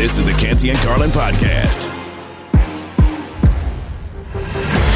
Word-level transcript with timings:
This 0.00 0.16
is 0.16 0.24
the 0.24 0.32
Canty 0.32 0.70
and 0.70 0.78
Carlin 0.78 1.10
podcast. 1.10 1.84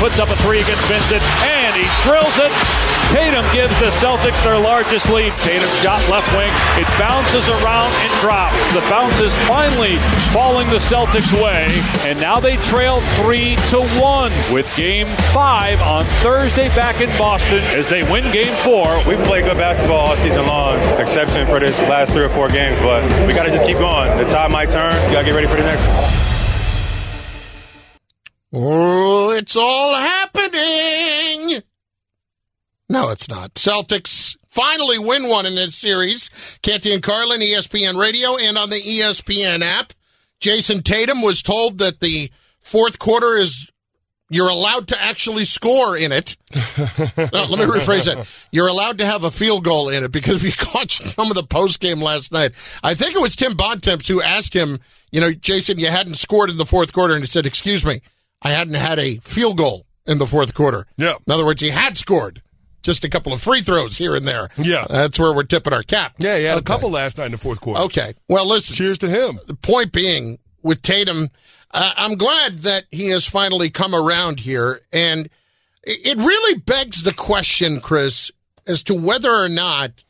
Puts 0.00 0.18
up 0.18 0.30
a 0.30 0.36
three 0.36 0.60
against 0.60 0.88
Vincent, 0.88 1.22
and 1.42 1.76
he 1.76 1.86
drills 2.08 2.38
it. 2.38 2.93
Tatum 3.14 3.46
gives 3.52 3.78
the 3.78 3.94
Celtics 4.02 4.42
their 4.42 4.58
largest 4.58 5.08
lead. 5.08 5.32
Tatum 5.34 5.68
shot 5.78 6.02
left 6.10 6.26
wing. 6.36 6.50
It 6.82 6.88
bounces 6.98 7.48
around 7.48 7.92
and 8.02 8.20
drops. 8.20 8.58
The 8.74 8.80
bounce 8.90 9.20
is 9.20 9.32
finally 9.46 9.98
falling 10.34 10.68
the 10.70 10.82
Celtics' 10.82 11.32
way, 11.40 11.70
and 12.02 12.20
now 12.20 12.40
they 12.40 12.56
trail 12.56 13.00
three 13.22 13.54
to 13.70 13.86
one 14.00 14.32
with 14.52 14.68
Game 14.74 15.06
Five 15.32 15.80
on 15.80 16.04
Thursday 16.24 16.66
back 16.74 17.00
in 17.00 17.08
Boston 17.16 17.61
as 17.79 17.88
they 17.88 18.02
win 18.02 18.24
Game 18.32 18.52
Four. 18.64 19.00
We've 19.06 19.24
played 19.24 19.44
good 19.44 19.58
basketball 19.58 20.08
all 20.08 20.16
season 20.16 20.48
long, 20.48 20.76
exception 20.98 21.46
for 21.46 21.60
this 21.60 21.78
last 21.82 22.12
three 22.12 22.24
or 22.24 22.30
four 22.30 22.48
games, 22.48 22.76
but 22.80 23.00
we 23.28 23.32
got 23.32 23.44
to 23.44 23.50
just 23.52 23.64
keep 23.64 23.78
going. 23.78 24.18
The 24.18 24.24
tide 24.24 24.50
might 24.50 24.70
turn. 24.70 24.92
You 25.06 25.12
got 25.12 25.20
to 25.20 25.26
get 25.26 25.36
ready 25.36 25.46
for 25.46 25.54
the 25.54 25.62
next 25.62 25.86
one. 25.86 26.34
Oh, 28.54 29.36
it's 29.39 29.54
all 29.54 29.94
happening. 29.94 31.62
No, 32.88 33.11
it's 33.11 33.29
not. 33.29 33.55
Celtics 33.55 34.37
finally 34.47 34.98
win 34.98 35.29
one 35.29 35.47
in 35.47 35.55
this 35.55 35.75
series. 35.75 36.59
Canty 36.62 36.92
and 36.92 37.02
Carlin, 37.02 37.41
ESPN 37.41 37.98
Radio, 37.98 38.37
and 38.37 38.56
on 38.59 38.70
the 38.70 38.80
ESPN 38.80 39.62
app. 39.62 39.92
Jayson 40.41 40.83
Tatum 40.83 41.23
was 41.23 41.42
told 41.42 41.78
that 41.78 42.01
the 42.01 42.30
fourth 42.61 42.98
quarter 42.98 43.37
is 43.37 43.70
you're 44.30 44.48
allowed 44.48 44.89
to 44.89 45.02
actually 45.02 45.45
score 45.45 45.97
in 45.97 46.11
it. 46.12 46.37
no, 46.55 47.45
let 47.45 47.51
me 47.51 47.66
rephrase 47.66 48.06
that. 48.06 48.47
You're 48.52 48.69
allowed 48.69 48.98
to 48.98 49.06
have 49.06 49.25
a 49.25 49.30
field 49.30 49.64
goal 49.64 49.89
in 49.91 50.03
it 50.03 50.12
because 50.12 50.42
we 50.42 50.51
caught 50.53 50.91
some 50.91 51.28
of 51.28 51.34
the 51.34 51.42
post 51.42 51.80
game 51.80 52.01
last 52.01 52.33
night. 52.33 52.53
I 52.83 52.95
think 52.95 53.14
it 53.14 53.20
was 53.20 53.37
Tim 53.37 53.55
Bontemps 53.55 54.09
who 54.09 54.23
asked 54.23 54.55
him, 54.55 54.78
you 55.12 55.20
know, 55.20 55.30
Jayson, 55.30 55.78
you 55.78 55.89
hadn't 55.89 56.14
scored 56.14 56.51
in 56.51 56.56
the 56.56 56.66
fourth 56.66 56.92
quarter, 56.92 57.14
and 57.14 57.23
he 57.23 57.27
said, 57.27 57.47
"Excuse 57.47 57.84
me, 57.84 58.01
I 58.42 58.50
hadn't 58.50 58.75
had 58.75 58.98
a 58.98 59.16
field 59.19 59.59
goal 59.59 59.87
in 60.06 60.19
the 60.19 60.27
fourth 60.27 60.55
quarter." 60.55 60.87
Yeah. 60.97 61.14
In 61.27 61.33
other 61.33 61.44
words, 61.44 61.62
he 61.62 61.69
had 61.69 61.97
scored. 61.97 62.42
Just 62.85 63.03
a 63.03 63.09
couple 63.09 63.33
of 63.33 63.43
free 63.43 63.63
throws 63.63 63.99
here 63.99 64.15
and 64.15 64.29
there. 64.29 64.49
Yeah. 64.59 64.87
That's 64.89 65.19
where 65.19 65.33
we're 65.33 65.45
tipping 65.45 65.73
our 65.73 65.83
cap. 65.83 66.15
Yeah, 66.19 66.37
he 66.39 66.45
had 66.45 66.59
a 66.59 66.63
couple 66.63 66.91
last 66.91 67.19
night 67.19 67.27
in 67.27 67.33
the 67.33 67.39
fourth 67.39 67.61
quarter. 67.61 67.81
Okay. 67.85 68.13
Well, 68.29 68.47
listen. 68.47 68.77
Cheers 68.77 68.99
to 68.99 69.09
him. 69.09 69.41
The 69.47 69.55
point 69.55 69.91
being, 69.91 70.39
with 70.63 70.83
Tatum, 70.83 71.29
uh, 71.73 71.91
I'm 71.97 72.17
glad 72.17 72.61
that 72.61 72.85
he 72.91 73.09
has 73.09 73.27
finally 73.27 73.71
come 73.71 73.95
around 73.95 74.39
here. 74.39 74.81
And 74.93 75.29
it 75.83 76.19
really 76.19 76.59
begs 76.61 77.03
the 77.03 77.15
question, 77.15 77.81
Chris, 77.81 78.31
as 78.67 78.83
to 78.85 78.95
whether 78.95 79.33
or 79.33 79.49
not 79.49 80.05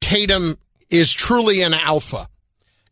Tatum 0.00 0.58
is 0.90 1.12
truly 1.12 1.62
an 1.62 1.74
alpha. 1.74 2.28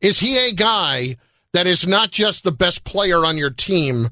Is 0.00 0.20
he 0.20 0.38
a 0.48 0.52
guy 0.52 1.16
that 1.52 1.66
is 1.66 1.86
not 1.86 2.10
just 2.12 2.44
the 2.44 2.52
best 2.52 2.84
player 2.84 3.24
on 3.24 3.36
your 3.36 3.50
team, 3.50 4.08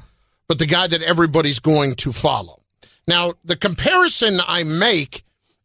but 0.48 0.58
the 0.58 0.66
guy 0.66 0.88
that 0.88 1.02
everybody's 1.02 1.60
going 1.60 1.94
to 1.96 2.12
follow? 2.12 2.62
Now, 3.06 3.34
the 3.44 3.56
comparison 3.56 4.40
I 4.46 4.64
make 4.64 5.24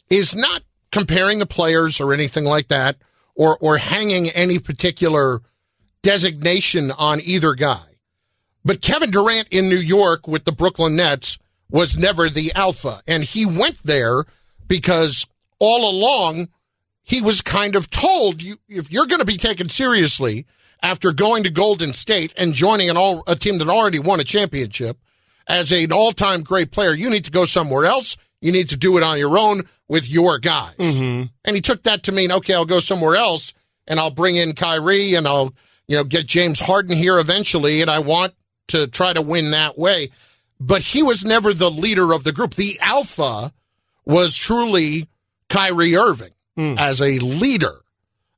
is 0.09 0.36
not 0.36 0.61
comparing 0.92 1.39
the 1.39 1.45
players 1.45 2.00
or 2.00 2.14
anything 2.14 2.44
like 2.44 2.67
that, 2.67 2.97
or 3.36 3.58
or 3.59 3.78
hanging 3.78 4.30
any 4.30 4.59
particular 4.59 5.42
designation 6.02 6.92
on 6.92 7.22
either 7.22 7.53
guy. 7.53 7.84
But 8.64 8.81
Kevin 8.81 9.09
Durant 9.09 9.47
in 9.50 9.69
New 9.69 9.78
York 9.78 10.28
with 10.28 10.45
the 10.45 10.52
Brooklyn 10.52 10.95
Nets 10.95 11.39
was 11.69 11.97
never 11.97 12.30
the 12.30 12.52
alpha, 12.53 13.02
and 13.08 13.23
he 13.23 13.45
went 13.45 13.78
there 13.84 14.25
because 14.67 15.25
all 15.59 15.89
along 15.89 16.50
he 17.03 17.22
was 17.22 17.42
kind 17.42 17.75
of 17.75 17.89
told 17.89 18.44
you 18.44 18.58
if 18.69 18.92
you're 18.92 19.08
going 19.08 19.19
to 19.19 19.25
be 19.25 19.38
taken 19.38 19.69
seriously 19.69 20.45
after 20.84 21.12
going 21.12 21.44
to 21.44 21.50
Golden 21.50 21.94
State 21.94 22.34
and 22.38 22.53
joining 22.53 22.89
an 22.89 22.97
all 22.97 23.23
a 23.28 23.36
team 23.36 23.58
that 23.58 23.69
already 23.69 24.00
won 24.00 24.19
a 24.19 24.23
championship 24.23 24.97
as 25.52 25.71
an 25.71 25.91
all-time 25.91 26.41
great 26.44 26.71
player, 26.71 26.94
you 26.94 27.09
need 27.09 27.25
to 27.25 27.31
go 27.31 27.45
somewhere 27.45 27.85
else. 27.85 28.17
You 28.41 28.52
need 28.52 28.69
to 28.69 28.77
do 28.77 28.97
it 28.97 29.03
on 29.03 29.17
your 29.19 29.38
own 29.38 29.62
with 29.88 30.09
your 30.09 30.39
guys. 30.39 30.73
And 30.79 31.29
he 31.45 31.62
took 31.62 31.84
that 31.84 32.03
to 32.03 32.12
mean, 32.12 32.31
okay, 32.31 32.53
I'll 32.56 32.66
go 32.66 32.79
somewhere 32.79 33.16
else 33.16 33.53
and 33.88 34.00
I'll 34.00 34.09
bring 34.12 34.35
in 34.38 34.53
Kyrie 34.53 35.13
and 35.13 35.28
I'll, 35.28 35.53
you 35.88 35.97
know, 35.97 36.03
get 36.03 36.25
James 36.25 36.59
Harden 36.59 36.95
here 36.95 37.19
eventually. 37.19 37.81
And 37.81 37.91
I 37.91 38.00
want 38.00 38.34
to 38.69 38.88
try 38.88 39.13
to 39.13 39.22
win 39.22 39.51
that 39.51 39.78
way. 39.78 40.09
But 40.59 40.81
he 40.81 41.03
was 41.03 41.23
never 41.25 41.53
the 41.53 41.69
leader 41.69 42.13
of 42.13 42.23
the 42.23 42.31
group. 42.31 42.56
The 42.56 42.79
alpha 42.81 43.51
was 44.06 44.35
truly 44.35 45.07
Kyrie 45.50 45.95
Irving 45.95 46.31
as 46.57 47.01
a 47.01 47.19
leader. 47.19 47.73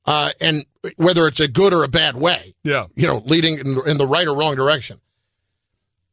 Uh, 0.06 0.31
and 0.41 0.66
whether 0.97 1.28
it's 1.28 1.40
a 1.40 1.47
good 1.47 1.74
or 1.74 1.84
a 1.84 1.88
bad 1.90 2.16
way, 2.18 2.53
Yeah. 2.63 2.88
you 2.95 3.07
know, 3.07 3.22
leading 3.25 3.57
in, 3.59 3.78
in 3.88 3.97
the 3.97 4.06
right 4.07 4.28
or 4.28 4.35
wrong 4.35 4.56
direction. 4.56 5.00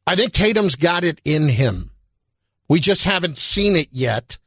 I 0.07 0.15
think 0.15 0.33
Tatum's 0.33 0.75
got 0.75 1.03
it 1.03 1.21
in 1.23 1.47
him. 1.47 1.91
We 2.67 2.79
just 2.79 3.03
haven't 3.03 3.37
seen 3.37 3.75
it 3.75 3.89
yet. 3.91 4.37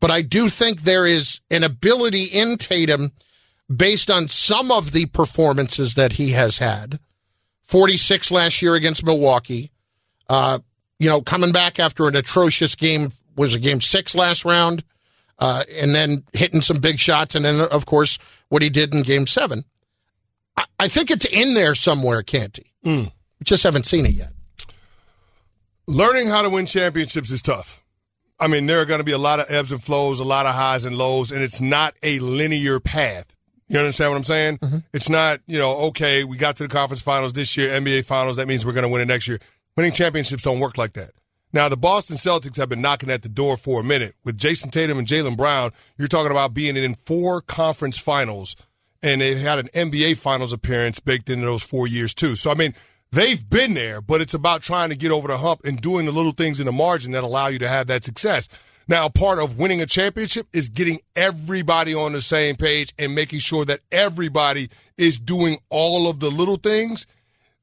But 0.00 0.10
I 0.10 0.22
do 0.22 0.48
think 0.48 0.82
there 0.82 1.06
is 1.06 1.40
an 1.50 1.64
ability 1.64 2.24
in 2.24 2.56
Tatum 2.56 3.12
based 3.74 4.10
on 4.10 4.28
some 4.28 4.70
of 4.70 4.92
the 4.92 5.06
performances 5.06 5.94
that 5.94 6.12
he 6.12 6.30
has 6.30 6.58
had. 6.58 7.00
46 7.62 8.30
last 8.30 8.62
year 8.62 8.74
against 8.74 9.04
Milwaukee. 9.04 9.70
Uh, 10.28 10.60
you 10.98 11.08
know, 11.08 11.20
coming 11.20 11.52
back 11.52 11.78
after 11.78 12.08
an 12.08 12.16
atrocious 12.16 12.74
game 12.74 13.12
was 13.36 13.54
a 13.54 13.60
game 13.60 13.80
six 13.80 14.14
last 14.14 14.44
round, 14.44 14.82
uh, 15.38 15.64
and 15.76 15.94
then 15.94 16.24
hitting 16.32 16.60
some 16.60 16.78
big 16.78 16.98
shots, 16.98 17.34
and 17.34 17.44
then 17.44 17.60
of 17.60 17.86
course 17.86 18.18
what 18.48 18.62
he 18.62 18.70
did 18.70 18.94
in 18.94 19.02
game 19.02 19.26
seven. 19.26 19.64
I, 20.56 20.64
I 20.80 20.88
think 20.88 21.10
it's 21.10 21.26
in 21.26 21.54
there 21.54 21.74
somewhere, 21.74 22.22
Canty. 22.22 22.72
We 23.38 23.44
just 23.44 23.62
haven't 23.62 23.86
seen 23.86 24.06
it 24.06 24.12
yet. 24.12 24.32
Learning 25.88 26.26
how 26.26 26.42
to 26.42 26.50
win 26.50 26.66
championships 26.66 27.30
is 27.30 27.40
tough. 27.40 27.82
I 28.38 28.46
mean, 28.46 28.66
there 28.66 28.78
are 28.78 28.84
going 28.84 29.00
to 29.00 29.04
be 29.04 29.12
a 29.12 29.18
lot 29.18 29.40
of 29.40 29.46
ebbs 29.48 29.72
and 29.72 29.82
flows, 29.82 30.20
a 30.20 30.24
lot 30.24 30.44
of 30.44 30.54
highs 30.54 30.84
and 30.84 30.98
lows, 30.98 31.32
and 31.32 31.40
it's 31.40 31.62
not 31.62 31.94
a 32.02 32.18
linear 32.18 32.78
path. 32.78 33.34
You 33.68 33.78
understand 33.78 34.10
what 34.10 34.18
I'm 34.18 34.22
saying? 34.22 34.58
Mm-hmm. 34.58 34.78
It's 34.92 35.08
not, 35.08 35.40
you 35.46 35.58
know, 35.58 35.74
okay, 35.86 36.24
we 36.24 36.36
got 36.36 36.56
to 36.56 36.64
the 36.64 36.68
conference 36.68 37.00
finals 37.00 37.32
this 37.32 37.56
year, 37.56 37.70
NBA 37.70 38.04
finals, 38.04 38.36
that 38.36 38.46
means 38.46 38.66
we're 38.66 38.74
going 38.74 38.82
to 38.82 38.90
win 38.90 39.00
it 39.00 39.06
next 39.06 39.28
year. 39.28 39.38
Winning 39.78 39.92
championships 39.92 40.42
don't 40.42 40.60
work 40.60 40.76
like 40.76 40.92
that. 40.92 41.12
Now, 41.54 41.70
the 41.70 41.76
Boston 41.78 42.18
Celtics 42.18 42.58
have 42.58 42.68
been 42.68 42.82
knocking 42.82 43.08
at 43.08 43.22
the 43.22 43.30
door 43.30 43.56
for 43.56 43.80
a 43.80 43.84
minute. 43.84 44.14
With 44.26 44.36
Jayson 44.36 44.70
Tatum 44.70 44.98
and 44.98 45.08
Jaylen 45.08 45.38
Brown, 45.38 45.70
you're 45.96 46.06
talking 46.06 46.30
about 46.30 46.52
being 46.52 46.76
in 46.76 46.96
four 46.96 47.40
conference 47.40 47.96
finals, 47.96 48.56
and 49.02 49.22
they've 49.22 49.38
had 49.38 49.58
an 49.58 49.68
NBA 49.68 50.18
finals 50.18 50.52
appearance 50.52 51.00
baked 51.00 51.30
into 51.30 51.46
those 51.46 51.62
four 51.62 51.88
years, 51.88 52.12
too. 52.12 52.36
So, 52.36 52.50
I 52.50 52.54
mean, 52.56 52.74
they've 53.12 53.48
been 53.48 53.74
there, 53.74 54.00
but 54.00 54.20
it's 54.20 54.34
about 54.34 54.62
trying 54.62 54.90
to 54.90 54.96
get 54.96 55.10
over 55.10 55.28
the 55.28 55.38
hump 55.38 55.60
and 55.64 55.80
doing 55.80 56.06
the 56.06 56.12
little 56.12 56.32
things 56.32 56.60
in 56.60 56.66
the 56.66 56.72
margin 56.72 57.12
that 57.12 57.24
allow 57.24 57.48
you 57.48 57.58
to 57.58 57.68
have 57.68 57.86
that 57.88 58.04
success. 58.04 58.48
Now, 58.88 59.08
part 59.10 59.38
of 59.38 59.58
winning 59.58 59.82
a 59.82 59.86
championship 59.86 60.46
is 60.54 60.70
getting 60.70 61.00
everybody 61.14 61.94
on 61.94 62.12
the 62.12 62.22
same 62.22 62.56
page 62.56 62.94
and 62.98 63.14
making 63.14 63.40
sure 63.40 63.66
that 63.66 63.80
everybody 63.92 64.70
is 64.96 65.18
doing 65.18 65.58
all 65.68 66.08
of 66.08 66.20
the 66.20 66.30
little 66.30 66.56
things 66.56 67.06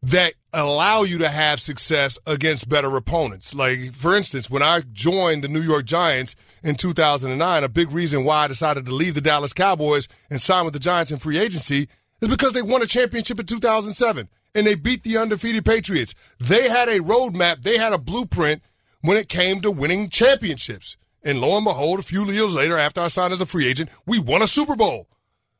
that 0.03 0.35
allow 0.53 1.01
you 1.01 1.17
to 1.17 1.29
have 1.29 1.59
success 1.59 2.19
against 2.28 2.69
better 2.69 2.95
opponents. 2.95 3.55
Like, 3.55 3.91
for 3.91 4.16
instance, 4.16 4.51
when 4.51 4.61
I 4.61 4.81
joined 4.94 5.44
the 5.44 5.47
New 5.47 5.61
York 5.61 5.85
Giants 5.85 6.35
in 6.63 6.75
2009, 6.75 7.63
a 7.63 7.69
big 7.69 7.91
reason 7.91 8.23
why 8.23 8.44
I 8.44 8.47
decided 8.47 8.85
to 8.85 8.94
leave 8.94 9.16
the 9.16 9.22
Dallas 9.22 9.51
Cowboys 9.51 10.07
and 10.29 10.39
sign 10.39 10.63
with 10.63 10.75
the 10.75 10.79
Giants 10.79 11.11
in 11.11 11.17
free 11.17 11.39
agency 11.39 11.88
is 12.22 12.29
because 12.29 12.53
they 12.53 12.61
won 12.61 12.84
a 12.84 12.85
championship 12.85 13.39
in 13.39 13.47
2007 13.47 14.29
and 14.55 14.66
they 14.66 14.75
beat 14.75 15.03
the 15.03 15.17
undefeated 15.17 15.66
Patriots. 15.66 16.16
They 16.39 16.69
had 16.69 16.89
a 16.89 16.99
roadmap, 16.99 17.61
they 17.61 17.77
had 17.77 17.93
a 17.93 17.97
blueprint 17.97 18.63
when 19.01 19.17
it 19.17 19.29
came 19.29 19.61
to 19.61 19.69
winning 19.69 20.09
championships. 20.09 20.97
And 21.23 21.41
lo 21.41 21.57
and 21.57 21.66
behold, 21.66 21.99
a 21.99 22.03
few 22.03 22.25
years 22.25 22.53
later, 22.53 22.77
after 22.77 23.01
I 23.01 23.07
signed 23.07 23.33
as 23.33 23.41
a 23.41 23.45
free 23.45 23.67
agent, 23.67 23.89
we 24.05 24.19
won 24.19 24.41
a 24.41 24.47
Super 24.47 24.75
Bowl. 24.75 25.07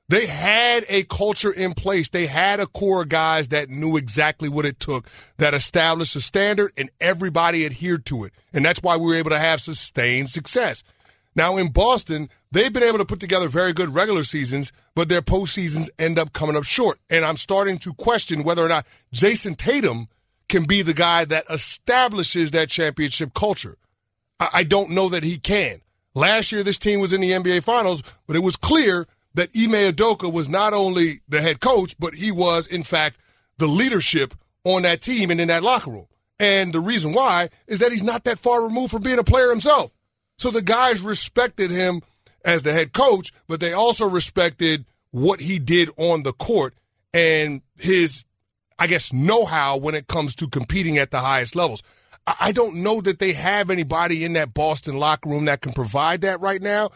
They 0.08 0.28
had 0.28 0.86
a 0.88 1.04
culture 1.04 1.52
in 1.52 1.74
place. 1.74 2.10
They 2.10 2.28
had 2.28 2.60
a 2.60 2.68
core 2.68 3.02
of 3.02 3.10
guys 3.10 3.48
that 3.50 3.70
knew 3.70 3.98
exactly 3.98 4.48
what 4.48 4.66
it 4.66 4.80
took, 4.80 5.10
that 5.38 5.56
established 5.56 6.16
a 6.16 6.22
standard, 6.22 6.72
and 6.78 6.92
everybody 7.02 7.66
adhered 7.66 8.06
to 8.06 8.24
it. 8.24 8.34
And 8.54 8.64
that's 8.64 8.84
why 8.84 8.98
we 8.98 9.08
were 9.08 9.16
able 9.16 9.32
to 9.32 9.40
have 9.40 9.62
sustained 9.62 10.30
success. 10.30 10.84
Now, 11.36 11.58
in 11.58 11.72
Boston, 11.72 12.30
they've 12.52 12.72
been 12.72 12.84
able 12.84 12.98
to 13.00 13.06
put 13.06 13.20
together 13.20 13.50
very 13.50 13.74
good 13.74 13.94
regular 13.94 14.24
seasons, 14.24 14.72
but 14.96 15.10
their 15.10 15.22
postseasons 15.22 15.90
end 16.00 16.18
up 16.18 16.32
coming 16.32 16.56
up 16.56 16.64
short. 16.64 17.00
And 17.10 17.26
I'm 17.26 17.38
starting 17.38 17.78
to 17.80 17.94
question 17.94 18.44
whether 18.44 18.64
or 18.64 18.70
not 18.70 18.88
Jayson 19.14 19.56
Tatum 19.56 20.08
can 20.48 20.64
be 20.64 20.82
the 20.82 20.94
guy 20.94 21.26
that 21.26 21.46
establishes 21.50 22.52
that 22.52 22.70
championship 22.70 23.34
culture. 23.34 23.76
I 24.40 24.50
I 24.54 24.64
don't 24.64 24.92
know 24.92 25.10
that 25.10 25.24
he 25.24 25.38
can. 25.38 25.82
Last 26.14 26.52
year, 26.52 26.64
this 26.64 26.78
team 26.78 27.02
was 27.02 27.12
in 27.12 27.20
the 27.20 27.32
NBA 27.32 27.64
Finals, 27.64 28.02
but 28.26 28.38
it 28.38 28.44
was 28.44 28.56
clear 28.56 29.06
that 29.34 29.50
Ime 29.56 29.92
Udoka 29.94 30.32
was 30.32 30.48
not 30.48 30.74
only 30.74 31.20
the 31.28 31.42
head 31.42 31.60
coach, 31.60 31.96
but 32.00 32.16
he 32.16 32.32
was, 32.32 32.68
in 32.68 32.84
fact, 32.84 33.18
the 33.58 33.68
leadership 33.68 34.34
on 34.64 34.84
that 34.84 35.02
team 35.02 35.30
and 35.30 35.42
in 35.42 35.50
that 35.50 35.64
locker 35.64 35.92
room. 35.92 36.08
And 36.40 36.74
the 36.74 36.80
reason 36.80 37.14
why 37.14 37.50
is 37.68 37.80
that 37.80 37.92
he's 37.92 38.04
not 38.04 38.24
that 38.26 38.40
far 38.40 38.64
removed 38.64 38.92
from 38.92 39.04
being 39.04 39.20
a 39.20 39.24
player 39.24 39.50
himself. 39.50 39.95
So 40.38 40.52
the 40.52 40.62
guys 40.62 41.02
respected 41.02 41.72
him 41.72 42.02
as 42.44 42.64
the 42.64 42.74
head 42.74 42.94
coach, 42.94 43.32
but 43.48 43.60
they 43.60 43.74
also 43.74 44.06
respected 44.08 44.86
what 45.12 45.40
he 45.40 45.60
did 45.60 45.90
on 45.98 46.24
the 46.24 46.34
court 46.34 46.74
and 47.14 47.62
his 47.78 48.26
I 48.78 48.88
guess, 48.88 49.14
know 49.14 49.46
how 49.46 49.78
when 49.78 49.96
it 49.96 50.08
comes 50.08 50.36
to 50.36 50.50
competing 50.50 50.98
at 50.98 51.12
the 51.12 51.20
highest 51.20 51.56
levels. 51.56 51.82
I, 52.28 52.36
I 52.42 52.52
don't 52.52 52.84
know 52.84 53.02
that 53.02 53.20
they 53.20 53.34
have 53.34 53.70
anybody 53.70 54.26
in 54.26 54.34
that 54.34 54.54
Boston 54.54 54.98
locker 54.98 55.30
room 55.30 55.46
that 55.46 55.62
can 55.62 55.72
provide 55.72 56.22
that 56.22 56.42
right 56.42 56.62
now. 56.62 56.90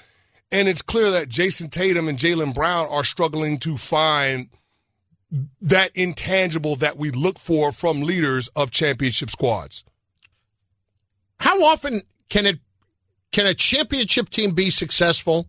And 0.52 0.68
it's 0.68 0.82
clear 0.82 1.12
that 1.12 1.30
Jayson 1.30 1.70
Tatum 1.70 2.08
and 2.08 2.18
Jaylen 2.18 2.56
Brown 2.56 2.88
are 2.90 3.04
struggling 3.04 3.60
to 3.60 3.78
find 3.78 4.50
that 5.62 5.92
intangible 5.94 6.76
that 6.78 6.98
we 6.98 7.12
look 7.12 7.38
for 7.38 7.72
from 7.72 8.02
leaders 8.02 8.48
of 8.56 8.72
championship 8.72 9.30
squads. 9.30 9.84
How 11.40 11.64
often 11.64 12.02
can 12.30 12.48
it 12.48 12.60
can 13.32 13.46
a 13.46 13.54
championship 13.54 14.30
team 14.30 14.52
be 14.52 14.70
successful 14.70 15.48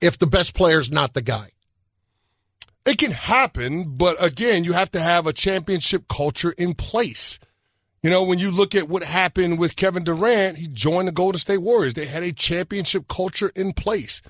if 0.00 0.18
the 0.18 0.26
best 0.26 0.54
player 0.54 0.78
is 0.78 0.90
not 0.90 1.14
the 1.14 1.22
guy? 1.22 1.50
It 2.86 2.98
can 2.98 3.10
happen, 3.10 3.96
but 3.96 4.16
again, 4.22 4.64
you 4.64 4.72
have 4.72 4.90
to 4.92 5.00
have 5.00 5.26
a 5.26 5.32
championship 5.32 6.08
culture 6.08 6.52
in 6.56 6.74
place. 6.74 7.38
You 8.02 8.10
know, 8.10 8.24
when 8.24 8.38
you 8.38 8.50
look 8.50 8.74
at 8.74 8.88
what 8.88 9.02
happened 9.02 9.58
with 9.58 9.76
Kevin 9.76 10.04
Durant, 10.04 10.56
he 10.56 10.68
joined 10.68 11.08
the 11.08 11.12
Golden 11.12 11.38
State 11.40 11.58
Warriors. 11.58 11.94
They 11.94 12.06
had 12.06 12.22
a 12.22 12.32
championship 12.32 13.08
culture 13.08 13.50
in 13.54 13.72
place. 13.72 14.22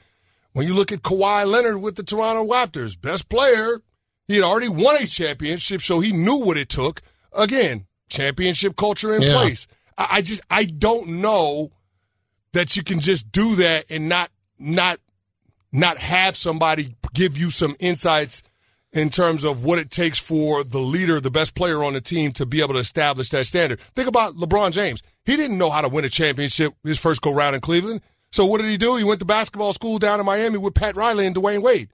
When 0.54 0.66
you 0.66 0.74
look 0.74 0.90
at 0.90 1.02
Kawhi 1.02 1.46
Leonard 1.46 1.80
with 1.82 1.96
the 1.96 2.02
Toronto 2.02 2.50
Raptors, 2.50 3.00
best 3.00 3.28
player, 3.28 3.80
he 4.26 4.36
had 4.36 4.44
already 4.44 4.68
won 4.70 4.96
a 4.96 5.06
championship, 5.06 5.80
so 5.80 6.00
he 6.00 6.12
knew 6.12 6.36
what 6.44 6.56
it 6.56 6.68
took. 6.68 7.02
Again, 7.34 7.86
championship 8.08 8.74
culture 8.74 9.14
in 9.14 9.22
Yeah. 9.22 9.34
place. 9.34 9.68
I, 9.96 10.06
I 10.12 10.22
just 10.22 10.40
I 10.50 10.64
don't 10.64 11.20
know 11.20 11.70
that 12.52 12.76
you 12.76 12.82
can 12.82 13.00
just 13.00 13.30
do 13.32 13.54
that 13.56 13.84
and 13.90 14.08
not 14.08 14.30
not 14.58 14.98
not 15.72 15.98
have 15.98 16.36
somebody 16.36 16.94
give 17.14 17.36
you 17.36 17.50
some 17.50 17.76
insights 17.78 18.42
in 18.92 19.10
terms 19.10 19.44
of 19.44 19.64
what 19.64 19.78
it 19.78 19.90
takes 19.90 20.18
for 20.18 20.64
the 20.64 20.78
leader, 20.78 21.20
the 21.20 21.30
best 21.30 21.54
player 21.54 21.84
on 21.84 21.92
the 21.92 22.00
team 22.00 22.32
to 22.32 22.46
be 22.46 22.62
able 22.62 22.72
to 22.74 22.80
establish 22.80 23.28
that 23.30 23.46
standard. 23.46 23.80
Think 23.94 24.08
about 24.08 24.34
LeBron 24.34 24.72
James. 24.72 25.02
He 25.26 25.36
didn't 25.36 25.58
know 25.58 25.70
how 25.70 25.82
to 25.82 25.88
win 25.88 26.06
a 26.06 26.08
championship 26.08 26.72
his 26.84 26.98
first 26.98 27.20
go 27.20 27.34
round 27.34 27.54
in 27.54 27.60
Cleveland. 27.60 28.00
So 28.32 28.46
what 28.46 28.60
did 28.60 28.70
he 28.70 28.76
do? 28.76 28.96
He 28.96 29.04
went 29.04 29.20
to 29.20 29.26
basketball 29.26 29.72
school 29.72 29.98
down 29.98 30.20
in 30.20 30.26
Miami 30.26 30.58
with 30.58 30.74
Pat 30.74 30.96
Riley 30.96 31.26
and 31.26 31.36
Dwyane 31.36 31.62
Wade. 31.62 31.90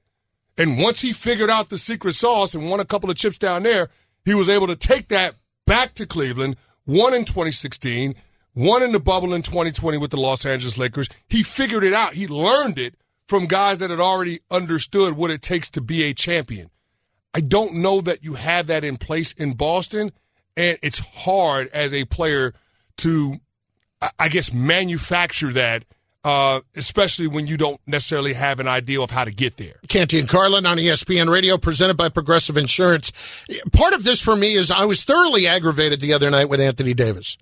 And 0.57 0.79
once 0.79 1.01
he 1.01 1.13
figured 1.13 1.51
out 1.51 1.69
the 1.69 1.79
secret 1.79 2.15
sauce 2.15 2.55
and 2.55 2.71
won 2.71 2.81
a 2.81 2.85
couple 2.85 3.11
of 3.11 3.17
chips 3.17 3.39
down 3.39 3.65
there, 3.65 3.89
he 4.25 4.35
was 4.35 4.49
able 4.49 4.69
to 4.69 4.77
take 4.77 5.09
that 5.09 5.35
back 5.67 5.95
to 5.95 6.07
Cleveland, 6.07 6.57
won 6.87 7.13
in 7.13 7.25
2016, 7.25 8.15
one 8.55 8.83
in 8.83 8.93
the 8.93 9.01
bubble 9.01 9.35
in 9.35 9.43
2020 9.43 9.99
with 9.99 10.11
the 10.11 10.21
Los 10.21 10.47
Angeles 10.47 10.79
Lakers. 10.79 11.09
He 11.29 11.43
figured 11.43 11.85
it 11.85 11.93
out. 11.93 12.15
He 12.15 12.27
learned 12.27 12.79
it 12.79 12.95
from 13.29 13.47
guys 13.47 13.79
that 13.79 13.91
had 13.91 14.01
already 14.01 14.41
understood 14.51 15.15
what 15.17 15.31
it 15.31 15.43
takes 15.43 15.71
to 15.71 15.81
be 15.81 16.05
a 16.05 16.15
champion. 16.15 16.71
I 17.35 17.41
don't 17.41 17.75
know 17.77 18.01
that 18.01 18.23
you 18.23 18.35
have 18.35 18.69
that 18.69 18.85
in 18.85 18.97
place 18.97 19.33
in 19.33 19.55
Boston, 19.55 20.13
and 20.57 20.79
it's 20.83 21.01
hard 21.01 21.69
as 21.73 21.93
a 21.93 22.05
player 22.05 22.53
to, 22.99 23.35
I- 24.01 24.11
I 24.21 24.29
guess, 24.29 24.53
manufacture 24.53 25.53
that, 25.53 25.85
uh, 26.25 26.61
especially 26.75 27.27
when 27.27 27.47
you 27.47 27.57
don't 27.57 27.81
necessarily 27.87 28.33
have 28.33 28.59
an 28.59 28.67
idea 28.67 29.01
of 29.01 29.11
how 29.11 29.25
to 29.25 29.31
get 29.33 29.59
there. 29.59 29.75
Canty 29.89 30.19
and 30.19 30.29
Carlin 30.29 30.65
on 30.65 30.79
ESPN 30.79 31.29
Radio, 31.31 31.59
presented 31.59 31.97
by 31.97 32.09
Progressive 32.09 32.57
Insurance. 32.57 33.13
Part 33.73 33.93
of 33.93 34.05
this 34.05 34.21
for 34.23 34.35
me 34.35 34.55
is 34.55 34.71
I 34.71 34.87
was 34.87 35.05
thoroughly 35.05 35.47
aggravated 35.47 36.01
the 36.01 36.15
other 36.15 36.31
night 36.31 36.49
with 36.49 36.61
Anthony 36.61 36.95
Davis 36.95 37.37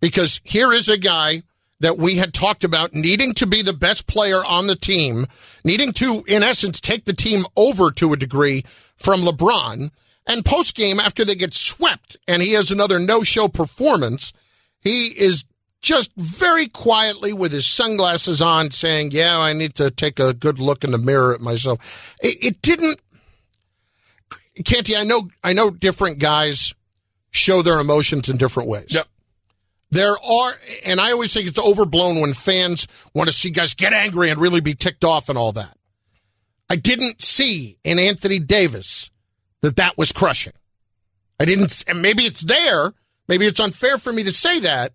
because 0.00 0.40
here 0.44 0.72
is 0.72 0.88
a 0.88 0.98
guy 0.98 1.42
that 1.80 1.98
we 1.98 2.16
had 2.16 2.32
talked 2.32 2.64
about 2.64 2.94
needing 2.94 3.34
to 3.34 3.46
be 3.46 3.62
the 3.62 3.72
best 3.72 4.06
player 4.06 4.44
on 4.44 4.66
the 4.66 4.76
team, 4.76 5.26
needing 5.64 5.92
to, 5.92 6.24
in 6.26 6.42
essence, 6.42 6.80
take 6.80 7.04
the 7.04 7.12
team 7.12 7.42
over 7.56 7.90
to 7.92 8.12
a 8.12 8.16
degree 8.16 8.62
from 8.96 9.20
LeBron. 9.20 9.90
And 10.26 10.44
post 10.44 10.74
game, 10.74 10.98
after 10.98 11.24
they 11.24 11.34
get 11.34 11.52
swept 11.52 12.16
and 12.26 12.40
he 12.40 12.52
has 12.52 12.70
another 12.70 12.98
no 12.98 13.22
show 13.22 13.48
performance, 13.48 14.32
he 14.80 15.08
is 15.08 15.44
just 15.84 16.10
very 16.16 16.66
quietly 16.66 17.32
with 17.32 17.52
his 17.52 17.66
sunglasses 17.66 18.42
on 18.42 18.70
saying, 18.70 19.12
Yeah, 19.12 19.38
I 19.38 19.52
need 19.52 19.74
to 19.76 19.90
take 19.90 20.18
a 20.18 20.34
good 20.34 20.58
look 20.58 20.82
in 20.82 20.90
the 20.90 20.98
mirror 20.98 21.34
at 21.34 21.40
myself. 21.40 22.16
It, 22.22 22.44
it 22.44 22.62
didn't. 22.62 23.00
Canty, 24.64 24.96
I 24.96 25.04
know, 25.04 25.28
I 25.42 25.52
know 25.52 25.70
different 25.70 26.18
guys 26.18 26.74
show 27.30 27.62
their 27.62 27.80
emotions 27.80 28.28
in 28.28 28.36
different 28.36 28.68
ways. 28.68 28.94
Yep. 28.94 29.06
There 29.90 30.16
are, 30.24 30.52
and 30.86 31.00
I 31.00 31.12
always 31.12 31.34
think 31.34 31.46
it's 31.46 31.58
overblown 31.58 32.20
when 32.20 32.32
fans 32.32 32.86
want 33.14 33.28
to 33.28 33.32
see 33.32 33.50
guys 33.50 33.74
get 33.74 33.92
angry 33.92 34.30
and 34.30 34.40
really 34.40 34.60
be 34.60 34.74
ticked 34.74 35.04
off 35.04 35.28
and 35.28 35.36
all 35.36 35.52
that. 35.52 35.76
I 36.70 36.76
didn't 36.76 37.20
see 37.20 37.78
in 37.84 37.98
Anthony 37.98 38.38
Davis 38.38 39.10
that 39.60 39.76
that 39.76 39.98
was 39.98 40.12
crushing. 40.12 40.54
I 41.38 41.44
didn't, 41.44 41.84
and 41.86 42.00
maybe 42.00 42.22
it's 42.22 42.40
there. 42.40 42.92
Maybe 43.28 43.46
it's 43.46 43.60
unfair 43.60 43.98
for 43.98 44.12
me 44.12 44.22
to 44.22 44.32
say 44.32 44.60
that. 44.60 44.92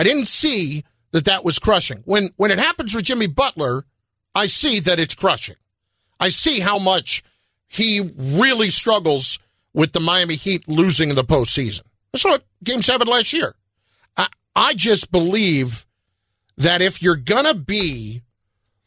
I 0.00 0.02
didn't 0.02 0.28
see 0.28 0.82
that 1.12 1.26
that 1.26 1.44
was 1.44 1.58
crushing. 1.58 2.00
When 2.06 2.30
when 2.38 2.50
it 2.50 2.58
happens 2.58 2.94
with 2.94 3.04
Jimmy 3.04 3.26
Butler, 3.26 3.84
I 4.34 4.46
see 4.46 4.80
that 4.80 4.98
it's 4.98 5.14
crushing. 5.14 5.56
I 6.18 6.30
see 6.30 6.58
how 6.58 6.78
much 6.78 7.22
he 7.68 8.10
really 8.16 8.70
struggles 8.70 9.38
with 9.74 9.92
the 9.92 10.00
Miami 10.00 10.36
Heat 10.36 10.66
losing 10.66 11.10
in 11.10 11.16
the 11.16 11.22
postseason. 11.22 11.82
I 12.14 12.18
saw 12.18 12.32
it 12.36 12.44
game 12.64 12.80
seven 12.80 13.08
last 13.08 13.34
year. 13.34 13.54
I, 14.16 14.28
I 14.56 14.72
just 14.72 15.12
believe 15.12 15.84
that 16.56 16.80
if 16.80 17.02
you're 17.02 17.16
gonna 17.16 17.52
be 17.52 18.22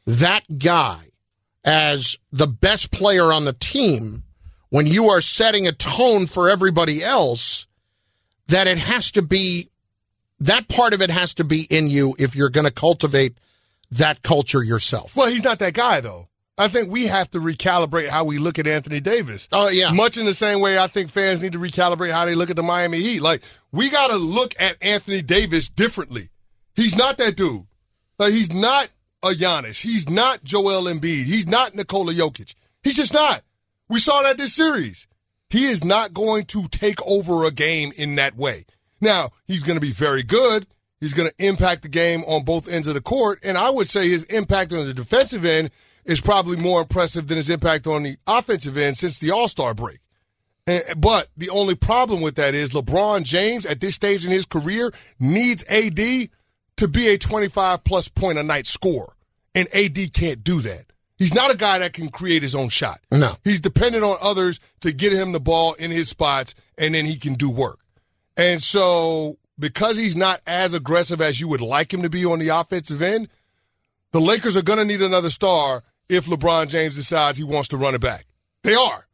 that 0.08 0.46
guy 0.58 1.00
as 1.64 2.18
the 2.32 2.48
best 2.48 2.90
player 2.90 3.32
on 3.32 3.46
the 3.46 3.54
team, 3.54 4.24
when 4.70 4.88
you 4.88 5.10
are 5.10 5.22
setting 5.22 5.68
a 5.68 5.74
tone 5.74 6.26
for 6.26 6.50
everybody 6.50 7.04
else, 7.04 7.68
that 8.48 8.66
it 8.66 8.80
has 8.80 9.12
to 9.12 9.22
be 9.22 9.70
that 10.44 10.68
part 10.68 10.94
of 10.94 11.02
it 11.02 11.10
has 11.10 11.34
to 11.36 11.44
be 11.44 11.68
in 11.70 11.88
you 11.88 12.16
if 12.20 12.36
you're 12.36 12.50
going 12.50 12.68
to 12.68 12.74
cultivate 12.74 13.38
that 13.92 14.22
culture 14.24 14.64
yourself. 14.64 15.16
Well, 15.16 15.28
he's 15.28 15.44
not 15.44 15.60
that 15.60 15.74
guy, 15.74 16.02
though. 16.02 16.28
I 16.58 16.68
think 16.68 16.92
we 16.92 17.08
have 17.08 17.32
to 17.32 17.40
recalibrate 17.40 18.10
how 18.10 18.26
we 18.26 18.38
look 18.38 18.60
at 18.60 18.68
Anthony 18.68 19.00
Davis. 19.00 19.48
Oh, 19.52 19.70
yeah. 19.70 19.92
Much 19.92 20.18
in 20.18 20.26
the 20.26 20.34
same 20.34 20.60
way 20.60 20.78
I 20.78 20.88
think 20.88 21.10
fans 21.10 21.42
need 21.42 21.54
to 21.54 21.60
recalibrate 21.60 22.12
how 22.12 22.26
they 22.26 22.36
look 22.36 22.50
at 22.50 22.56
the 22.56 22.64
Miami 22.64 23.02
Heat. 23.02 23.22
Like, 23.22 23.42
we 23.72 23.90
got 23.90 24.12
to 24.12 24.18
look 24.18 24.54
at 24.60 24.78
Anthony 24.82 25.22
Davis 25.22 25.70
differently. 25.70 26.30
He's 26.76 26.96
not 26.96 27.18
that 27.18 27.36
dude. 27.36 27.66
Like, 28.20 28.34
he's 28.34 28.54
not 28.54 28.90
a 29.24 29.30
Giannis. 29.30 29.82
He's 29.82 30.10
not 30.10 30.44
Joel 30.44 30.84
Embiid. 30.84 31.24
He's 31.24 31.48
not 31.48 31.74
Nikola 31.74 32.14
Jokic. 32.14 32.54
He's 32.84 32.96
just 32.96 33.14
not. 33.14 33.42
We 33.90 34.00
saw 34.00 34.22
that 34.22 34.38
this 34.38 34.54
series. 34.54 35.08
He 35.50 35.66
is 35.66 35.84
not 35.84 36.14
going 36.14 36.46
to 36.48 36.68
take 36.68 37.02
over 37.08 37.46
a 37.46 37.52
game 37.52 37.94
in 37.96 38.16
that 38.16 38.36
way. 38.36 38.66
Now, 39.04 39.32
he's 39.46 39.64
going 39.64 39.76
to 39.76 39.82
be 39.82 39.92
very 39.92 40.24
good. 40.24 40.66
He's 41.02 41.14
going 41.14 41.30
to 41.30 41.46
impact 41.46 41.82
the 41.82 41.90
game 41.90 42.24
on 42.24 42.46
both 42.46 42.72
ends 42.72 42.88
of 42.88 42.94
the 42.94 43.02
court. 43.02 43.40
And 43.44 43.58
I 43.58 43.70
would 43.70 43.90
say 43.90 44.08
his 44.08 44.24
impact 44.24 44.72
on 44.72 44.88
the 44.88 44.94
defensive 44.94 45.44
end 45.44 45.72
is 46.06 46.22
probably 46.22 46.56
more 46.56 46.82
impressive 46.82 47.28
than 47.28 47.36
his 47.36 47.50
impact 47.50 47.86
on 47.86 48.04
the 48.04 48.16
offensive 48.26 48.78
end 48.78 48.98
since 48.98 49.20
the 49.20 49.32
All 49.32 49.50
Star 49.50 49.74
break. 49.74 50.00
And, 50.66 50.82
but 50.98 51.28
the 51.36 51.50
only 51.50 51.76
problem 51.76 52.22
with 52.22 52.36
that 52.36 52.56
is 52.56 52.72
LeBron 52.72 53.24
James 53.24 53.66
at 53.66 53.82
this 53.82 53.96
stage 53.96 54.26
in 54.26 54.32
his 54.32 54.46
career 54.46 54.94
needs 55.20 55.66
AD 55.68 55.98
to 55.98 56.88
be 56.88 57.10
a 57.10 57.18
25 57.18 57.84
plus 57.84 58.08
point 58.08 58.38
a 58.38 58.44
night 58.44 58.68
scorer. 58.68 59.14
And 59.54 59.68
AD 59.76 60.14
can't 60.14 60.46
do 60.46 60.62
that. 60.62 60.86
He's 61.18 61.34
not 61.34 61.54
a 61.54 61.58
guy 61.58 61.80
that 61.80 61.92
can 61.92 62.08
create 62.08 62.42
his 62.42 62.56
own 62.56 62.70
shot. 62.70 63.02
No. 63.12 63.36
He's 63.44 63.60
dependent 63.60 64.06
on 64.06 64.16
others 64.22 64.62
to 64.80 64.94
get 64.94 65.12
him 65.12 65.34
the 65.34 65.42
ball 65.42 65.74
in 65.74 65.92
his 65.92 66.08
spots, 66.08 66.56
and 66.78 66.96
then 66.96 67.06
he 67.06 67.18
can 67.18 67.34
do 67.34 67.50
work. 67.50 67.80
And 68.38 68.64
so, 68.64 69.36
because 69.60 69.98
he's 69.98 70.16
not 70.16 70.42
as 70.48 70.74
aggressive 70.74 71.22
as 71.22 71.40
you 71.40 71.48
would 71.48 71.62
like 71.62 71.94
him 71.94 72.02
to 72.02 72.10
be 72.10 72.26
on 72.26 72.40
the 72.40 72.50
offensive 72.50 73.02
end, 73.02 73.30
the 74.12 74.22
Lakers 74.22 74.58
are 74.58 74.64
going 74.64 74.80
to 74.80 74.86
need 74.86 75.02
another 75.02 75.30
star 75.30 75.84
if 76.10 76.26
LeBron 76.26 76.68
James 76.68 76.96
decides 76.96 77.38
he 77.38 77.44
wants 77.44 77.70
to 77.70 77.78
run 77.78 77.96
it 77.96 78.02
back. 78.02 78.26
They 78.64 78.76
are. 78.76 79.08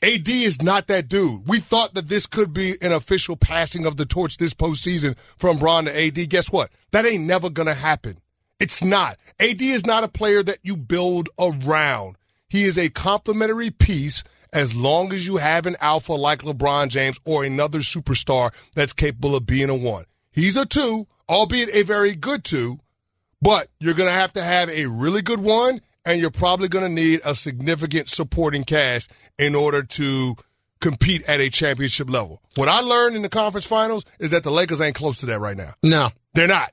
AD 0.00 0.28
is 0.28 0.62
not 0.62 0.86
that 0.86 1.08
dude. 1.08 1.48
We 1.48 1.58
thought 1.58 1.94
that 1.94 2.08
this 2.08 2.26
could 2.26 2.52
be 2.52 2.76
an 2.80 2.92
official 2.92 3.36
passing 3.36 3.84
of 3.84 3.96
the 3.96 4.06
torch 4.06 4.36
this 4.36 4.54
postseason 4.54 5.16
from 5.36 5.58
Bron 5.58 5.86
to 5.86 6.06
AD. 6.06 6.28
Guess 6.30 6.52
what? 6.52 6.70
That 6.92 7.04
ain't 7.04 7.24
never 7.24 7.50
going 7.50 7.66
to 7.66 7.74
happen. 7.74 8.18
It's 8.60 8.82
not. 8.82 9.16
AD 9.40 9.60
is 9.60 9.86
not 9.86 10.04
a 10.04 10.08
player 10.08 10.42
that 10.44 10.58
you 10.62 10.76
build 10.76 11.28
around. 11.38 12.16
He 12.48 12.64
is 12.64 12.78
a 12.78 12.90
complementary 12.90 13.70
piece 13.70 14.22
as 14.52 14.74
long 14.74 15.12
as 15.12 15.26
you 15.26 15.36
have 15.36 15.66
an 15.66 15.76
alpha 15.80 16.12
like 16.12 16.40
LeBron 16.42 16.88
James 16.88 17.18
or 17.24 17.44
another 17.44 17.80
superstar 17.80 18.52
that's 18.74 18.92
capable 18.92 19.34
of 19.34 19.46
being 19.46 19.70
a 19.70 19.74
one. 19.74 20.04
He's 20.30 20.56
a 20.56 20.66
two, 20.66 21.06
albeit 21.28 21.68
a 21.74 21.82
very 21.82 22.14
good 22.14 22.44
two, 22.44 22.78
but 23.42 23.68
you're 23.80 23.94
going 23.94 24.08
to 24.08 24.12
have 24.14 24.32
to 24.34 24.42
have 24.42 24.68
a 24.70 24.86
really 24.86 25.22
good 25.22 25.40
one, 25.40 25.80
and 26.04 26.20
you're 26.20 26.30
probably 26.30 26.68
going 26.68 26.84
to 26.84 26.88
need 27.02 27.20
a 27.24 27.34
significant 27.34 28.08
supporting 28.08 28.64
cast 28.64 29.10
in 29.38 29.54
order 29.54 29.82
to 29.82 30.36
compete 30.80 31.22
at 31.28 31.40
a 31.40 31.50
championship 31.50 32.08
level. 32.08 32.40
What 32.56 32.68
I 32.68 32.80
learned 32.80 33.16
in 33.16 33.22
the 33.22 33.28
conference 33.28 33.66
finals 33.66 34.04
is 34.20 34.30
that 34.30 34.44
the 34.44 34.50
Lakers 34.50 34.80
ain't 34.80 34.94
close 34.94 35.18
to 35.20 35.26
that 35.26 35.40
right 35.40 35.56
now. 35.56 35.72
No. 35.82 36.10
They're 36.34 36.46
not. 36.48 36.70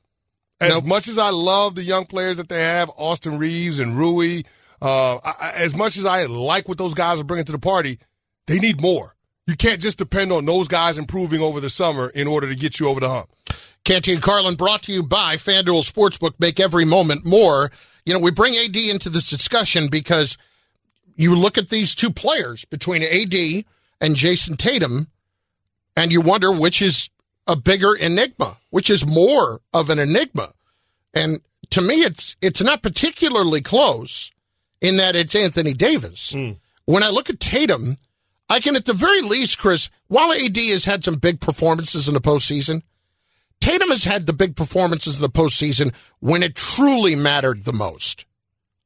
As 0.62 0.70
Nope. 0.70 0.86
much 0.86 1.08
as 1.08 1.18
I 1.18 1.32
love 1.32 1.76
the 1.76 1.84
young 1.84 2.06
players 2.06 2.38
that 2.38 2.48
they 2.50 2.62
have, 2.62 2.90
Austin 2.98 3.38
Reaves 3.40 3.80
and 3.80 3.98
Rui, 3.98 4.44
uh, 4.86 5.20
I, 5.24 5.54
as 5.58 5.76
much 5.76 5.98
as 5.98 6.06
I 6.06 6.26
like 6.26 6.70
what 6.70 6.78
those 6.78 6.94
guys 6.94 7.20
are 7.20 7.24
bringing 7.24 7.46
to 7.46 7.52
the 7.52 7.60
party, 7.60 8.00
they 8.46 8.60
need 8.60 8.82
more. 8.82 9.16
You 9.48 9.56
can't 9.56 9.82
just 9.82 9.98
depend 9.98 10.32
on 10.32 10.46
those 10.46 10.68
guys 10.68 10.98
improving 10.98 11.42
over 11.42 11.60
the 11.60 11.70
summer 11.70 12.10
in 12.10 12.28
order 12.28 12.48
to 12.48 12.56
get 12.56 12.80
you 12.80 12.88
over 12.88 13.00
the 13.00 13.10
hump. 13.10 13.30
Canty 13.84 14.14
and 14.14 14.22
Carlin 14.22 14.56
brought 14.56 14.84
to 14.84 14.94
you 14.94 15.04
by 15.04 15.36
FanDuel 15.36 15.90
Sportsbook. 15.92 16.40
Make 16.40 16.60
every 16.60 16.86
moment 16.86 17.26
more. 17.26 17.72
You 18.06 18.14
know, 18.14 18.20
we 18.20 18.32
bring 18.32 18.56
AD 18.56 18.76
into 18.76 19.10
this 19.10 19.30
discussion 19.30 19.88
because 19.90 20.38
you 21.16 21.36
look 21.36 21.58
at 21.58 21.70
these 21.70 21.96
two 21.96 22.12
players 22.12 22.66
between 22.66 23.04
AD 23.04 23.66
and 24.02 24.16
Jayson 24.16 24.56
Tatum, 24.56 25.08
and 25.96 26.12
you 26.12 26.22
wonder 26.22 26.52
which 26.52 26.82
is 26.82 27.10
a 27.48 27.56
bigger 27.56 27.94
enigma, 27.94 28.58
which 28.70 28.90
is 28.90 29.08
more 29.08 29.62
of 29.74 29.90
an 29.90 30.00
enigma. 30.00 30.52
And 31.14 31.40
to 31.72 31.82
me, 31.82 31.96
it's 31.96 32.36
it's 32.42 32.62
not 32.62 32.84
particularly 32.84 33.62
close 33.62 34.32
in 34.82 34.98
that 34.98 35.16
it's 35.16 35.36
Anthony 35.36 35.74
Davis. 35.74 36.34
Mm. 36.34 36.58
When 36.86 37.04
I 37.04 37.10
look 37.10 37.30
at 37.30 37.40
Tatum, 37.40 37.96
I 38.50 38.60
can 38.60 38.76
at 38.76 38.86
the 38.86 38.94
very 38.94 39.22
least, 39.22 39.58
Chris, 39.58 39.90
while 40.08 40.32
AD 40.32 40.58
has 40.58 40.86
had 40.86 41.04
some 41.04 41.16
big 41.16 41.40
performances 41.40 42.08
in 42.08 42.14
the 42.14 42.22
postseason, 42.22 42.82
Tatum 43.60 43.90
has 43.90 44.04
had 44.04 44.26
the 44.26 44.34
big 44.34 44.56
performances 44.56 45.16
in 45.16 45.22
the 45.22 45.30
postseason 45.30 45.96
when 46.20 46.44
it 46.44 46.56
truly 46.56 47.16
mattered 47.16 47.64
the 47.64 47.74
most. 47.74 48.26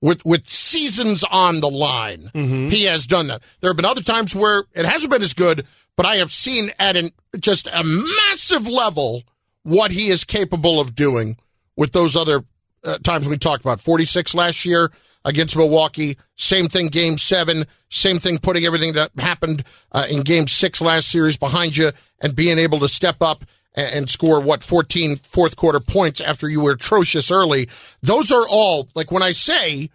With 0.01 0.23
with 0.23 0.47
seasons 0.47 1.25
on 1.25 1.59
the 1.59 1.69
line, 1.69 2.29
mm-hmm. 2.33 2.69
he 2.69 2.85
has 2.85 3.05
done 3.05 3.27
that. 3.27 3.43
There 3.59 3.69
have 3.69 3.75
been 3.75 3.83
other 3.83 4.01
times 4.01 4.33
where 4.33 4.63
it 4.73 4.85
hasn't 4.85 5.11
been 5.11 5.21
as 5.21 5.33
good, 5.33 5.65
but 5.97 6.05
I 6.05 6.15
have 6.17 6.31
seen 6.31 6.71
at 6.79 6.95
an 6.95 7.09
just 7.37 7.67
a 7.67 7.83
massive 7.83 8.65
level 8.69 9.23
what 9.63 9.91
he 9.91 10.07
is 10.07 10.23
capable 10.23 10.79
of 10.79 10.95
doing 10.95 11.35
with 11.75 11.91
those 11.91 12.15
other 12.15 12.45
uh, 12.85 12.97
times 12.99 13.27
we 13.27 13.37
talked 13.37 13.65
about. 13.65 13.81
46 13.81 14.33
last 14.35 14.63
year 14.63 14.89
against 15.25 15.55
Milwaukee. 15.55 16.17
Same 16.35 16.67
thing, 16.67 16.87
game 16.87 17.17
seven. 17.17 17.65
Same 17.89 18.19
thing, 18.19 18.37
putting 18.37 18.65
everything 18.65 18.93
that 18.93 19.11
happened 19.17 19.63
uh, 19.91 20.05
in 20.09 20.21
game 20.21 20.47
six 20.47 20.81
last 20.81 21.09
series 21.09 21.37
behind 21.37 21.75
you 21.75 21.89
and 22.21 22.35
being 22.35 22.57
able 22.57 22.79
to 22.79 22.87
step 22.87 23.17
up 23.21 23.43
and, 23.73 23.93
and 23.93 24.09
score, 24.09 24.39
what, 24.39 24.63
14 24.63 25.17
fourth 25.17 25.55
quarter 25.55 25.79
points 25.79 26.21
after 26.21 26.49
you 26.49 26.61
were 26.61 26.71
atrocious 26.71 27.31
early. 27.31 27.67
Those 28.01 28.31
are 28.31 28.45
all, 28.49 28.87
like 28.95 29.11
when 29.11 29.23
I 29.23 29.31
say 29.31 29.89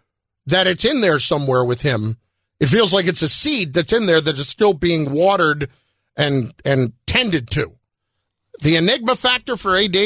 that 0.47 0.67
it's 0.67 0.85
in 0.85 1.01
there 1.01 1.19
somewhere 1.19 1.65
with 1.65 1.83
him, 1.83 2.17
it 2.61 2.67
feels 2.67 2.93
like 2.93 3.07
it's 3.07 3.23
a 3.23 3.29
seed 3.29 3.75
that's 3.75 3.93
in 3.93 4.07
there 4.07 4.21
that 4.21 4.39
is 4.39 4.49
still 4.49 4.75
being 4.75 5.13
watered 5.13 5.69
and, 6.17 6.53
and 6.65 6.93
tended 7.07 7.51
to. 7.51 7.73
The 8.63 8.77
enigma 8.77 9.17
factor 9.17 9.57
for 9.57 9.77
AD, 9.77 9.97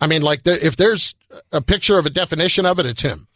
I 0.00 0.06
mean, 0.06 0.22
like 0.22 0.42
the, 0.42 0.64
if 0.64 0.76
there's 0.76 1.14
a 1.52 1.60
picture 1.60 1.98
of 1.98 2.06
a 2.06 2.10
definition 2.10 2.66
of 2.66 2.78
it, 2.78 2.86
it's 2.86 3.02
him. 3.02 3.26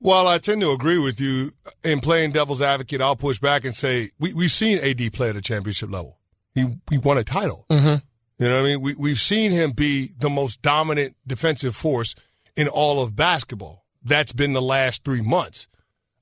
Well, 0.00 0.28
I 0.28 0.38
tend 0.38 0.60
to 0.60 0.70
agree 0.70 0.98
with 0.98 1.20
you. 1.20 1.50
In 1.82 2.00
playing 2.00 2.32
devil's 2.32 2.62
advocate, 2.62 3.00
I'll 3.00 3.16
push 3.16 3.38
back 3.38 3.64
and 3.64 3.74
say 3.74 4.10
we, 4.18 4.32
we've 4.32 4.52
seen 4.52 4.78
AD 4.78 5.12
play 5.12 5.30
at 5.30 5.36
a 5.36 5.40
championship 5.40 5.90
level. 5.90 6.18
He 6.54 6.66
he 6.90 6.98
won 6.98 7.18
a 7.18 7.24
title. 7.24 7.66
Mm-hmm. 7.70 8.04
You 8.38 8.48
know 8.48 8.62
what 8.62 8.68
I 8.68 8.70
mean? 8.70 8.80
We, 8.80 8.94
we've 8.94 9.18
seen 9.18 9.50
him 9.50 9.72
be 9.72 10.10
the 10.16 10.30
most 10.30 10.62
dominant 10.62 11.16
defensive 11.26 11.74
force 11.74 12.14
in 12.56 12.68
all 12.68 13.02
of 13.02 13.16
basketball. 13.16 13.84
That's 14.02 14.32
been 14.32 14.52
the 14.52 14.62
last 14.62 15.04
three 15.04 15.20
months. 15.20 15.66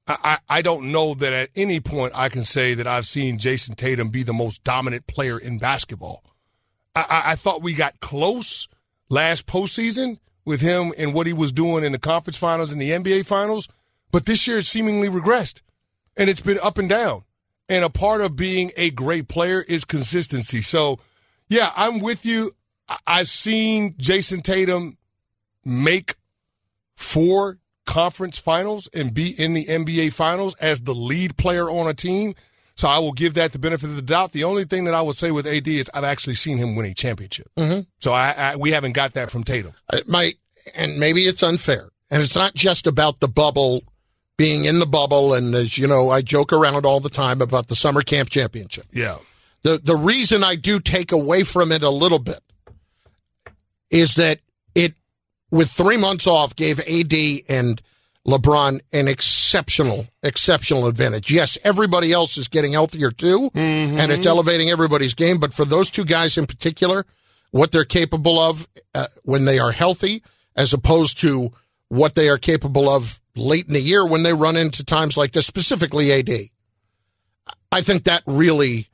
I, 0.06 0.16
I, 0.22 0.58
I 0.58 0.62
don't 0.62 0.90
know 0.90 1.14
that 1.14 1.32
at 1.32 1.50
any 1.54 1.80
point 1.80 2.12
I 2.14 2.30
can 2.30 2.44
say 2.44 2.72
that 2.74 2.86
I've 2.86 3.06
seen 3.06 3.38
Jayson 3.38 3.74
Tatum 3.74 4.08
be 4.08 4.22
the 4.22 4.32
most 4.32 4.64
dominant 4.64 5.06
player 5.06 5.38
in 5.38 5.58
basketball. 5.58 6.24
I, 6.94 7.04
I, 7.08 7.32
I 7.32 7.34
thought 7.34 7.62
we 7.62 7.74
got 7.74 8.00
close 8.00 8.68
last 9.10 9.46
postseason 9.46 10.18
with 10.46 10.60
him 10.60 10.92
and 10.96 11.12
what 11.12 11.26
he 11.26 11.32
was 11.32 11.52
doing 11.52 11.84
in 11.84 11.92
the 11.92 11.98
conference 11.98 12.38
finals 12.38 12.72
and 12.72 12.80
the 12.80 12.90
NBA 12.90 13.26
finals, 13.26 13.68
but 14.12 14.24
this 14.24 14.46
year 14.46 14.58
it 14.58 14.64
seemingly 14.64 15.08
regressed. 15.08 15.60
And 16.16 16.30
it's 16.30 16.40
been 16.40 16.58
up 16.62 16.78
and 16.78 16.88
down. 16.88 17.24
And 17.68 17.84
a 17.84 17.90
part 17.90 18.20
of 18.20 18.36
being 18.36 18.72
a 18.76 18.90
great 18.90 19.28
player 19.28 19.60
is 19.60 19.84
consistency. 19.84 20.62
So, 20.62 21.00
yeah, 21.48 21.72
I'm 21.76 21.98
with 21.98 22.24
you. 22.24 22.52
I've 23.06 23.28
seen 23.28 23.94
Jayson 23.98 24.42
Tatum 24.42 24.96
make 25.64 26.14
four 26.94 27.58
conference 27.84 28.38
finals 28.38 28.88
and 28.94 29.12
be 29.12 29.30
in 29.30 29.52
the 29.52 29.64
NBA 29.64 30.12
finals 30.12 30.54
as 30.56 30.82
the 30.82 30.94
lead 30.94 31.36
player 31.36 31.68
on 31.68 31.88
a 31.88 31.94
team. 31.94 32.34
So 32.76 32.88
I 32.88 32.98
will 32.98 33.12
give 33.12 33.34
that 33.34 33.52
the 33.52 33.58
benefit 33.58 33.88
of 33.88 33.96
the 33.96 34.02
doubt. 34.02 34.32
The 34.32 34.44
only 34.44 34.64
thing 34.64 34.84
that 34.84 34.92
I 34.92 35.00
would 35.00 35.16
say 35.16 35.30
with 35.30 35.46
AD 35.46 35.66
is 35.66 35.90
I've 35.94 36.04
actually 36.04 36.34
seen 36.34 36.58
him 36.58 36.74
win 36.74 36.86
a 36.86 36.94
championship. 36.94 37.50
Mm-hmm. 37.56 37.80
So 38.00 38.12
I, 38.12 38.34
I, 38.36 38.56
we 38.56 38.70
haven't 38.70 38.92
got 38.92 39.14
that 39.14 39.30
from 39.30 39.44
Tatum. 39.44 39.72
It 39.92 40.06
might, 40.06 40.34
and 40.74 40.98
maybe 40.98 41.22
it's 41.22 41.42
unfair. 41.42 41.88
And 42.10 42.22
it's 42.22 42.36
not 42.36 42.54
just 42.54 42.86
about 42.86 43.20
the 43.20 43.28
bubble 43.28 43.82
being 44.36 44.66
in 44.66 44.78
the 44.78 44.86
bubble. 44.86 45.32
And 45.32 45.54
as 45.54 45.78
you 45.78 45.86
know, 45.86 46.10
I 46.10 46.20
joke 46.20 46.52
around 46.52 46.84
all 46.84 47.00
the 47.00 47.08
time 47.08 47.40
about 47.40 47.68
the 47.68 47.76
summer 47.76 48.02
camp 48.02 48.28
championship. 48.28 48.84
Yeah. 48.92 49.18
The 49.62 49.78
the 49.82 49.96
reason 49.96 50.44
I 50.44 50.54
do 50.54 50.78
take 50.78 51.12
away 51.12 51.42
from 51.42 51.72
it 51.72 51.82
a 51.82 51.90
little 51.90 52.18
bit 52.18 52.40
is 53.90 54.14
that 54.16 54.38
it, 54.74 54.94
with 55.50 55.70
three 55.70 55.96
months 55.96 56.26
off, 56.26 56.54
gave 56.54 56.78
AD 56.80 57.14
and 57.48 57.80
LeBron 58.26 58.80
an 58.92 59.06
exceptional, 59.08 60.06
exceptional 60.22 60.88
advantage. 60.88 61.30
Yes, 61.30 61.58
everybody 61.62 62.12
else 62.12 62.36
is 62.36 62.48
getting 62.48 62.72
healthier 62.72 63.10
too, 63.10 63.50
mm-hmm. 63.54 63.98
and 63.98 64.10
it's 64.10 64.26
elevating 64.26 64.70
everybody's 64.70 65.14
game. 65.14 65.38
But 65.38 65.54
for 65.54 65.64
those 65.64 65.90
two 65.90 66.04
guys 66.04 66.36
in 66.36 66.46
particular, 66.46 67.04
what 67.52 67.70
they're 67.70 67.84
capable 67.84 68.38
of 68.38 68.66
uh, 68.94 69.06
when 69.22 69.44
they 69.44 69.58
are 69.58 69.70
healthy, 69.70 70.22
as 70.56 70.72
opposed 70.72 71.20
to 71.20 71.50
what 71.88 72.16
they 72.16 72.28
are 72.28 72.38
capable 72.38 72.88
of 72.88 73.20
late 73.36 73.68
in 73.68 73.74
the 73.74 73.80
year 73.80 74.04
when 74.04 74.22
they 74.24 74.32
run 74.32 74.56
into 74.56 74.84
times 74.84 75.16
like 75.16 75.32
this, 75.32 75.46
specifically 75.46 76.12
AD. 76.12 76.30
I 77.70 77.82
think 77.82 78.04
that 78.04 78.22
really 78.26 78.88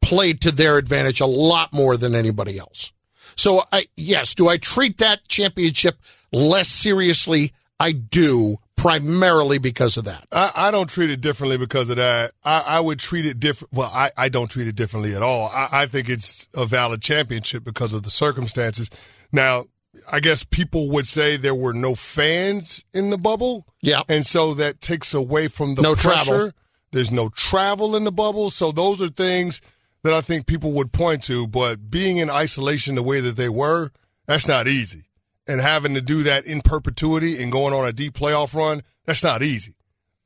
played 0.00 0.40
to 0.42 0.52
their 0.52 0.78
advantage 0.78 1.20
a 1.20 1.26
lot 1.26 1.72
more 1.72 1.96
than 1.96 2.14
anybody 2.14 2.58
else. 2.58 2.92
So, 3.36 3.62
I, 3.70 3.86
yes, 3.96 4.34
do 4.34 4.48
I 4.48 4.56
treat 4.56 4.98
that 4.98 5.26
championship 5.28 5.98
less 6.32 6.68
seriously? 6.68 7.52
I 7.78 7.92
do, 7.92 8.56
primarily 8.78 9.58
because 9.58 9.96
of 9.96 10.04
that. 10.04 10.26
I, 10.32 10.50
I, 10.54 10.70
don't 10.70 10.88
treat 10.88 11.10
it 11.10 11.20
differently 11.20 11.58
because 11.58 11.90
of 11.90 11.96
that. 11.96 12.32
I, 12.44 12.64
I 12.66 12.80
would 12.80 12.98
treat 12.98 13.26
it 13.26 13.38
different. 13.38 13.72
Well, 13.74 13.90
I, 13.92 14.10
I, 14.16 14.28
don't 14.28 14.48
treat 14.48 14.68
it 14.68 14.76
differently 14.76 15.14
at 15.14 15.22
all. 15.22 15.50
I, 15.52 15.86
think 15.86 16.08
it's 16.08 16.48
a 16.54 16.64
valid 16.64 17.02
championship 17.02 17.64
because 17.64 17.92
of 17.92 18.04
the 18.04 18.10
circumstances. 18.10 18.88
Now, 19.32 19.64
I 20.10 20.20
guess 20.20 20.44
people 20.44 20.90
would 20.90 21.06
say 21.06 21.36
there 21.36 21.54
were 21.54 21.72
no 21.72 21.94
fans 21.94 22.84
in 22.94 23.10
the 23.10 23.18
bubble. 23.18 23.66
Yeah. 23.82 24.02
And 24.08 24.24
so 24.24 24.54
that 24.54 24.80
takes 24.80 25.12
away 25.12 25.48
from 25.48 25.74
the 25.74 25.82
no 25.82 25.94
pressure. 25.94 26.24
Travel. 26.24 26.52
There's 26.92 27.10
no 27.10 27.28
travel 27.30 27.96
in 27.96 28.04
the 28.04 28.12
bubble. 28.12 28.50
So 28.50 28.72
those 28.72 29.02
are 29.02 29.08
things 29.08 29.60
that 30.04 30.14
I 30.14 30.20
think 30.20 30.46
people 30.46 30.72
would 30.72 30.92
point 30.92 31.22
to. 31.24 31.46
But 31.46 31.90
being 31.90 32.18
in 32.18 32.30
isolation 32.30 32.94
the 32.94 33.02
way 33.02 33.20
that 33.20 33.36
they 33.36 33.48
were, 33.48 33.90
that's 34.26 34.48
not 34.48 34.68
easy 34.68 35.07
and 35.48 35.60
having 35.60 35.94
to 35.94 36.00
do 36.00 36.22
that 36.24 36.46
in 36.46 36.60
perpetuity 36.60 37.42
and 37.42 37.50
going 37.50 37.72
on 37.72 37.86
a 37.86 37.92
deep 37.92 38.12
playoff 38.12 38.54
run, 38.54 38.82
that's 39.06 39.24
not 39.24 39.42
easy, 39.42 39.74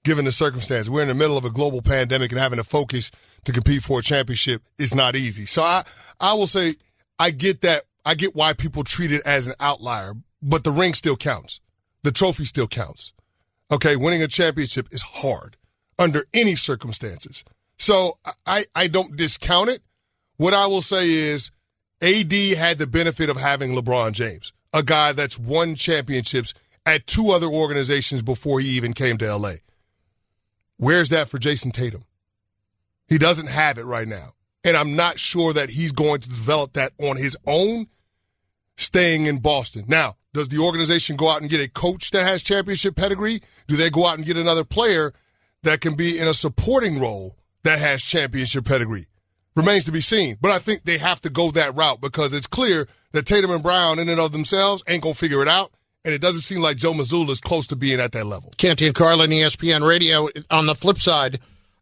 given 0.04 0.24
the 0.24 0.32
circumstance. 0.32 0.88
We're 0.88 1.02
in 1.02 1.08
the 1.08 1.14
middle 1.14 1.38
of 1.38 1.44
a 1.44 1.50
global 1.50 1.80
pandemic 1.80 2.32
and 2.32 2.40
having 2.40 2.58
to 2.58 2.64
focus 2.64 3.12
to 3.44 3.52
compete 3.52 3.82
for 3.82 4.00
a 4.00 4.02
championship 4.02 4.62
is 4.78 4.94
not 4.94 5.14
easy. 5.14 5.46
So 5.46 5.62
I, 5.62 5.84
I 6.20 6.34
will 6.34 6.48
say 6.48 6.74
I 7.18 7.30
get 7.30 7.60
that. 7.62 7.84
I 8.04 8.16
get 8.16 8.34
why 8.34 8.52
people 8.52 8.82
treat 8.82 9.12
it 9.12 9.22
as 9.24 9.46
an 9.46 9.54
outlier, 9.60 10.14
but 10.42 10.64
the 10.64 10.72
ring 10.72 10.92
still 10.92 11.16
counts. 11.16 11.60
The 12.02 12.10
trophy 12.10 12.44
still 12.44 12.66
counts. 12.66 13.12
Okay, 13.70 13.94
winning 13.94 14.22
a 14.22 14.28
championship 14.28 14.88
is 14.90 15.02
hard 15.02 15.56
under 16.00 16.24
any 16.34 16.56
circumstances. 16.56 17.44
So 17.78 18.18
I, 18.44 18.64
I 18.74 18.88
don't 18.88 19.16
discount 19.16 19.70
it. 19.70 19.82
What 20.36 20.52
I 20.52 20.66
will 20.66 20.82
say 20.82 21.08
is 21.10 21.52
AD 22.00 22.32
had 22.32 22.78
the 22.78 22.88
benefit 22.88 23.30
of 23.30 23.36
having 23.36 23.72
LeBron 23.72 24.12
James 24.12 24.52
a 24.72 24.82
guy 24.82 25.12
that's 25.12 25.38
won 25.38 25.74
championships 25.74 26.54
at 26.86 27.06
two 27.06 27.30
other 27.30 27.46
organizations 27.46 28.22
before 28.22 28.60
he 28.60 28.68
even 28.68 28.92
came 28.92 29.18
to 29.18 29.36
LA. 29.36 29.54
Where's 30.76 31.10
that 31.10 31.28
for 31.28 31.38
Jayson 31.38 31.72
Tatum? 31.72 32.04
He 33.06 33.18
doesn't 33.18 33.48
have 33.48 33.78
it 33.78 33.84
right 33.84 34.08
now. 34.08 34.34
And 34.64 34.76
I'm 34.76 34.94
not 34.96 35.18
sure 35.18 35.52
that 35.52 35.70
he's 35.70 35.92
going 35.92 36.20
to 36.20 36.28
develop 36.28 36.74
that 36.74 36.92
on 36.98 37.16
his 37.16 37.36
own 37.46 37.86
staying 38.76 39.26
in 39.26 39.38
Boston. 39.38 39.84
Now, 39.86 40.16
does 40.32 40.48
the 40.48 40.58
organization 40.58 41.16
go 41.16 41.28
out 41.28 41.40
and 41.40 41.50
get 41.50 41.60
a 41.60 41.68
coach 41.68 42.10
that 42.12 42.24
has 42.24 42.42
championship 42.42 42.96
pedigree? 42.96 43.42
Do 43.66 43.76
they 43.76 43.90
go 43.90 44.06
out 44.06 44.16
and 44.16 44.26
get 44.26 44.36
another 44.36 44.64
player 44.64 45.12
that 45.62 45.80
can 45.80 45.94
be 45.94 46.18
in 46.18 46.26
a 46.26 46.34
supporting 46.34 46.98
role 46.98 47.36
that 47.64 47.78
has 47.78 48.02
championship 48.02 48.64
pedigree? 48.64 49.06
Remains 49.54 49.84
to 49.84 49.92
be 49.92 50.00
seen. 50.00 50.38
But 50.40 50.52
I 50.52 50.58
think 50.58 50.84
they 50.84 50.98
have 50.98 51.20
to 51.22 51.30
go 51.30 51.50
that 51.50 51.76
route 51.76 52.00
because 52.00 52.32
it's 52.32 52.46
clear 52.46 52.88
that 53.12 53.26
Tatum 53.26 53.50
and 53.50 53.62
Brown, 53.62 53.98
in 53.98 54.08
and 54.08 54.20
of 54.20 54.32
themselves, 54.32 54.82
ain't 54.88 55.02
going 55.02 55.14
to 55.14 55.18
figure 55.18 55.42
it 55.42 55.48
out. 55.48 55.72
And 56.04 56.12
it 56.12 56.20
doesn't 56.20 56.40
seem 56.40 56.60
like 56.60 56.76
Joe 56.78 56.92
Mazzulla 56.92 57.30
is 57.30 57.40
close 57.40 57.68
to 57.68 57.76
being 57.76 58.00
at 58.00 58.12
that 58.12 58.26
level. 58.26 58.52
Canty 58.56 58.86
and 58.86 58.94
Carlin, 58.94 59.30
ESPN 59.30 59.86
Radio. 59.86 60.28
On 60.50 60.66
the 60.66 60.74
flip 60.74 60.98
side, 60.98 61.38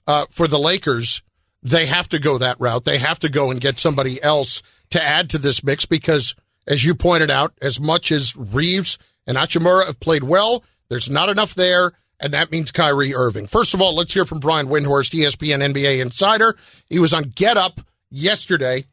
uh, 0.07 0.27
for 0.29 0.47
the 0.47 0.59
Lakers, 0.59 1.23
they 1.63 1.87
have 1.87 2.09
to 2.11 2.19
go 2.19 2.37
that 2.39 2.61
route. 2.61 2.85
They 2.85 2.99
have 2.99 3.19
to 3.21 3.29
go 3.31 3.51
and 3.51 3.61
get 3.61 3.79
somebody 3.79 4.23
else 4.23 4.63
to 4.91 5.03
add 5.03 5.31
to 5.31 5.39
this 5.39 5.65
mix 5.65 5.87
because, 5.87 6.35
as 6.67 6.85
you 6.85 6.95
pointed 6.95 7.31
out, 7.31 7.55
as 7.63 7.81
much 7.81 8.13
as 8.13 8.37
Reaves 8.37 8.99
and 9.27 9.39
Hachimura 9.39 9.87
have 9.87 10.01
played 10.01 10.25
well, 10.25 10.65
there's 10.89 11.09
not 11.09 11.29
enough 11.31 11.55
there. 11.55 11.93
and 12.19 12.35
that 12.35 12.51
means 12.51 12.71
Kyrie 12.71 13.15
Irving. 13.15 13.47
First 13.47 13.73
of 13.73 13.81
all, 13.81 13.95
let's 13.95 14.13
hear 14.13 14.27
from 14.27 14.41
Brian 14.41 14.67
Windhorst, 14.67 15.19
ESPN 15.19 15.73
NBA 15.73 16.01
insider. 16.03 16.57
He 16.91 16.99
was 16.99 17.15
on 17.15 17.23
Get 17.23 17.57
Up 17.57 17.81
yesterday 18.11 18.85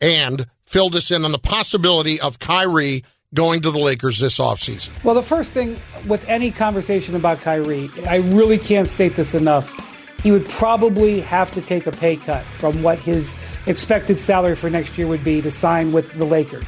and 0.00 0.46
filled 0.66 0.96
us 0.96 1.10
in 1.10 1.24
on 1.24 1.32
the 1.32 1.38
possibility 1.38 2.20
of 2.20 2.38
Kyrie 2.38 3.02
going 3.34 3.60
to 3.60 3.70
the 3.70 3.78
Lakers 3.78 4.18
this 4.18 4.38
offseason. 4.38 4.90
Well, 5.04 5.14
the 5.14 5.22
first 5.22 5.52
thing 5.52 5.78
with 6.06 6.26
any 6.28 6.50
conversation 6.50 7.14
about 7.14 7.40
Kyrie, 7.40 7.90
I 8.08 8.16
really 8.16 8.58
can't 8.58 8.88
state 8.88 9.16
this 9.16 9.34
enough. 9.34 9.72
He 10.22 10.30
would 10.30 10.48
probably 10.48 11.20
have 11.20 11.50
to 11.52 11.60
take 11.60 11.86
a 11.86 11.92
pay 11.92 12.16
cut 12.16 12.44
from 12.44 12.82
what 12.82 12.98
his 12.98 13.34
expected 13.66 14.18
salary 14.20 14.56
for 14.56 14.70
next 14.70 14.96
year 14.96 15.06
would 15.06 15.24
be 15.24 15.40
to 15.42 15.50
sign 15.50 15.92
with 15.92 16.12
the 16.14 16.24
Lakers. 16.24 16.64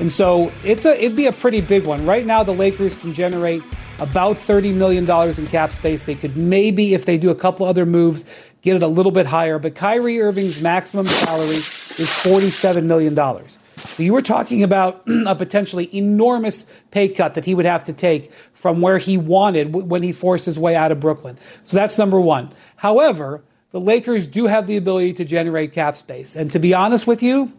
And 0.00 0.10
so 0.12 0.52
it's 0.64 0.84
a 0.84 0.96
it'd 0.96 1.16
be 1.16 1.26
a 1.26 1.32
pretty 1.32 1.60
big 1.60 1.86
one. 1.86 2.04
Right 2.06 2.24
now 2.24 2.42
the 2.42 2.54
Lakers 2.54 2.94
can 3.00 3.12
generate 3.12 3.62
about 4.00 4.36
$30 4.36 4.74
million 4.74 5.08
in 5.10 5.46
cap 5.48 5.72
space. 5.72 6.04
They 6.04 6.14
could 6.14 6.36
maybe, 6.36 6.94
if 6.94 7.04
they 7.04 7.18
do 7.18 7.30
a 7.30 7.34
couple 7.34 7.66
other 7.66 7.84
moves, 7.84 8.24
get 8.62 8.76
it 8.76 8.82
a 8.82 8.86
little 8.86 9.12
bit 9.12 9.26
higher. 9.26 9.58
But 9.58 9.74
Kyrie 9.74 10.20
Irving's 10.20 10.62
maximum 10.62 11.06
salary 11.06 11.60
is 11.98 12.08
$47 12.08 12.84
million. 12.84 13.14
So 13.14 14.02
you 14.02 14.12
were 14.12 14.22
talking 14.22 14.62
about 14.62 15.02
a 15.26 15.34
potentially 15.34 15.94
enormous 15.96 16.66
pay 16.90 17.08
cut 17.08 17.34
that 17.34 17.44
he 17.44 17.54
would 17.54 17.66
have 17.66 17.84
to 17.84 17.92
take 17.92 18.32
from 18.52 18.80
where 18.80 18.98
he 18.98 19.16
wanted 19.16 19.72
when 19.74 20.02
he 20.02 20.12
forced 20.12 20.46
his 20.46 20.58
way 20.58 20.74
out 20.74 20.92
of 20.92 21.00
Brooklyn. 21.00 21.38
So 21.64 21.76
that's 21.76 21.98
number 21.98 22.20
one. 22.20 22.50
However, 22.76 23.42
the 23.70 23.80
Lakers 23.80 24.26
do 24.26 24.46
have 24.46 24.66
the 24.66 24.76
ability 24.76 25.14
to 25.14 25.24
generate 25.24 25.72
cap 25.72 25.96
space. 25.96 26.34
And 26.34 26.50
to 26.52 26.58
be 26.58 26.74
honest 26.74 27.06
with 27.06 27.22
you, 27.22 27.52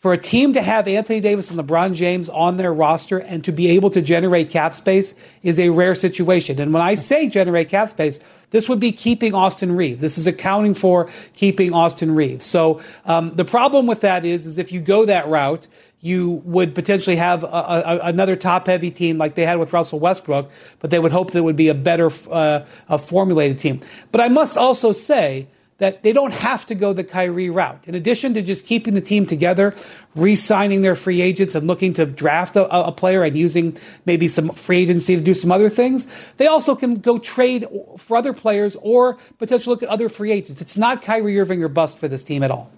for 0.00 0.14
a 0.14 0.18
team 0.18 0.54
to 0.54 0.62
have 0.62 0.88
Anthony 0.88 1.20
Davis 1.20 1.50
and 1.50 1.60
LeBron 1.60 1.94
James 1.94 2.30
on 2.30 2.56
their 2.56 2.72
roster 2.72 3.18
and 3.18 3.44
to 3.44 3.52
be 3.52 3.68
able 3.68 3.90
to 3.90 4.00
generate 4.00 4.48
cap 4.48 4.72
space 4.72 5.14
is 5.42 5.58
a 5.58 5.68
rare 5.68 5.94
situation. 5.94 6.58
And 6.58 6.72
when 6.72 6.82
I 6.82 6.94
say 6.94 7.28
generate 7.28 7.68
cap 7.68 7.90
space, 7.90 8.18
this 8.50 8.68
would 8.68 8.80
be 8.80 8.92
keeping 8.92 9.34
Austin 9.34 9.76
Reaves. 9.76 10.00
This 10.00 10.16
is 10.16 10.26
accounting 10.26 10.72
for 10.74 11.10
keeping 11.34 11.74
Austin 11.74 12.14
Reaves. 12.14 12.46
So 12.46 12.80
um, 13.04 13.34
the 13.36 13.44
problem 13.44 13.86
with 13.86 14.00
that 14.00 14.24
is, 14.24 14.46
is 14.46 14.56
if 14.56 14.72
you 14.72 14.80
go 14.80 15.04
that 15.04 15.28
route, 15.28 15.66
you 16.00 16.30
would 16.44 16.74
potentially 16.74 17.16
have 17.16 17.44
a, 17.44 17.46
a, 17.46 17.98
another 18.04 18.36
top-heavy 18.36 18.90
team 18.90 19.18
like 19.18 19.34
they 19.34 19.44
had 19.44 19.58
with 19.58 19.74
Russell 19.74 20.00
Westbrook, 20.00 20.50
but 20.78 20.88
they 20.88 20.98
would 20.98 21.12
hope 21.12 21.32
that 21.32 21.42
would 21.42 21.56
be 21.56 21.68
a 21.68 21.74
better 21.74 22.10
uh, 22.30 22.64
a 22.88 22.96
formulated 22.96 23.58
team. 23.58 23.80
But 24.10 24.22
I 24.22 24.28
must 24.28 24.56
also 24.56 24.92
say 24.92 25.46
that 25.80 26.02
they 26.02 26.12
don't 26.12 26.32
have 26.32 26.64
to 26.66 26.74
go 26.74 26.92
the 26.92 27.02
Kyrie 27.02 27.50
route. 27.50 27.88
In 27.88 27.94
addition 27.94 28.34
to 28.34 28.42
just 28.42 28.66
keeping 28.66 28.94
the 28.94 29.00
team 29.00 29.26
together, 29.26 29.74
re 30.14 30.36
signing 30.36 30.82
their 30.82 30.94
free 30.94 31.22
agents 31.22 31.54
and 31.54 31.66
looking 31.66 31.94
to 31.94 32.06
draft 32.06 32.54
a, 32.54 32.68
a, 32.70 32.92
player 32.92 33.22
and 33.22 33.34
using 33.34 33.76
maybe 34.04 34.28
some 34.28 34.50
free 34.50 34.82
agency 34.82 35.16
to 35.16 35.22
do 35.22 35.34
some 35.34 35.50
other 35.50 35.70
things, 35.70 36.06
they 36.36 36.46
also 36.46 36.76
can 36.76 36.96
go 36.96 37.18
trade 37.18 37.66
for 37.96 38.16
other 38.16 38.32
players 38.34 38.76
or 38.82 39.18
potentially 39.38 39.72
look 39.72 39.82
at 39.82 39.88
other 39.88 40.10
free 40.10 40.30
agents. 40.30 40.60
It's 40.60 40.76
not 40.76 41.02
Kyrie 41.02 41.40
Irving 41.40 41.62
or 41.64 41.68
bust 41.68 41.98
for 41.98 42.08
this 42.08 42.22
team 42.22 42.42
at 42.42 42.50
all. 42.50 42.70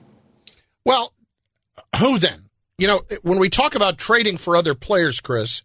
Well, 0.86 1.12
who 1.98 2.18
then? 2.18 2.48
You 2.78 2.86
know, 2.86 3.00
when 3.22 3.38
we 3.38 3.48
talk 3.48 3.74
about 3.74 3.98
trading 3.98 4.36
for 4.36 4.56
other 4.56 4.74
players, 4.74 5.20
Chris, 5.20 5.62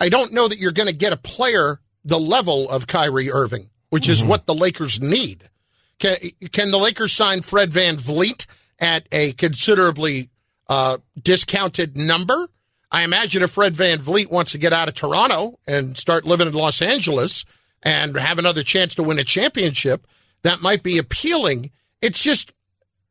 I 0.00 0.08
don't 0.08 0.32
know 0.32 0.48
that 0.48 0.58
you're 0.58 0.72
going 0.72 0.88
to 0.88 0.96
get 0.96 1.12
a 1.12 1.16
player 1.18 1.80
the 2.04 2.18
level 2.18 2.70
of 2.70 2.86
Kyrie 2.86 3.30
Irving, 3.30 3.68
which 3.90 4.04
mm-hmm. 4.04 4.12
is 4.12 4.24
what 4.24 4.46
the 4.46 4.54
Lakers 4.54 5.00
need. 5.00 5.50
Can, 5.98 6.16
can 6.52 6.70
the 6.70 6.78
Lakers 6.78 7.12
sign 7.12 7.42
Fred 7.42 7.70
VanVleet 7.70 8.46
at 8.78 9.06
a 9.12 9.32
considerably 9.32 10.30
uh, 10.68 10.98
discounted 11.20 11.96
number? 11.96 12.48
I 12.90 13.02
imagine 13.02 13.42
if 13.42 13.50
Fred 13.52 13.74
VanVleet 13.74 14.30
wants 14.30 14.52
to 14.52 14.58
get 14.58 14.72
out 14.72 14.88
of 14.88 14.94
Toronto 14.94 15.58
and 15.66 15.96
start 15.96 16.24
living 16.24 16.48
in 16.48 16.54
Los 16.54 16.80
Angeles 16.82 17.44
and 17.82 18.16
have 18.16 18.38
another 18.38 18.62
chance 18.62 18.94
to 18.94 19.02
win 19.02 19.18
a 19.18 19.24
championship, 19.24 20.06
that 20.42 20.62
might 20.62 20.82
be 20.82 20.98
appealing. 20.98 21.70
It's 22.00 22.22
just 22.22 22.52